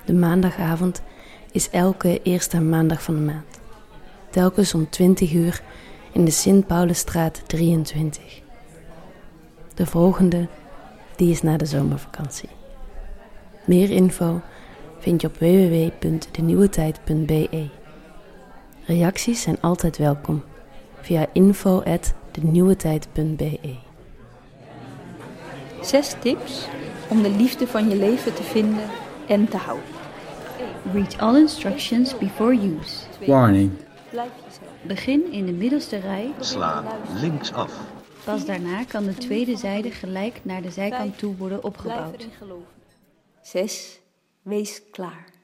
De 0.05 0.13
maandagavond 0.13 1.01
is 1.51 1.69
elke 1.69 2.21
eerste 2.21 2.61
maandag 2.61 3.03
van 3.03 3.15
de 3.15 3.21
maand. 3.21 3.59
Telkens 4.29 4.73
om 4.73 4.89
20 4.89 5.33
uur 5.33 5.61
in 6.11 6.25
de 6.25 6.31
Sint-Paulusstraat 6.31 7.41
23. 7.45 8.41
De 9.73 9.85
volgende, 9.85 10.47
die 11.15 11.31
is 11.31 11.41
na 11.41 11.57
de 11.57 11.65
zomervakantie. 11.65 12.49
Meer 13.65 13.89
info 13.89 14.41
vind 14.99 15.21
je 15.21 15.27
op 15.27 15.37
www.denieuwetijd.be. 15.37 17.69
Reacties 18.85 19.41
zijn 19.41 19.61
altijd 19.61 19.97
welkom 19.97 20.43
via 21.01 21.27
info@denieuwetijd.be. 21.33 23.84
Zes 25.85 26.15
tips 26.19 26.67
om 27.09 27.21
de 27.21 27.29
liefde 27.29 27.67
van 27.67 27.89
je 27.89 27.95
leven 27.95 28.33
te 28.33 28.43
vinden 28.43 28.89
en 29.27 29.47
te 29.47 29.57
houden. 29.57 29.89
Read 30.93 31.17
all 31.17 31.35
instructions 31.35 32.17
before 32.17 32.53
use. 32.53 33.05
Warning. 33.25 33.71
Begin 34.81 35.31
in 35.31 35.45
de 35.45 35.51
middelste 35.51 35.97
rij. 35.97 36.33
Sla 36.39 36.83
linksaf. 37.21 37.79
Pas 38.23 38.45
daarna 38.45 38.83
kan 38.83 39.05
de 39.05 39.13
tweede 39.13 39.57
zijde 39.57 39.91
gelijk 39.91 40.39
naar 40.43 40.61
de 40.61 40.71
zijkant 40.71 41.17
toe 41.17 41.35
worden 41.35 41.63
opgebouwd. 41.63 42.27
6. 43.41 43.99
Wees 44.41 44.81
klaar. 44.91 45.34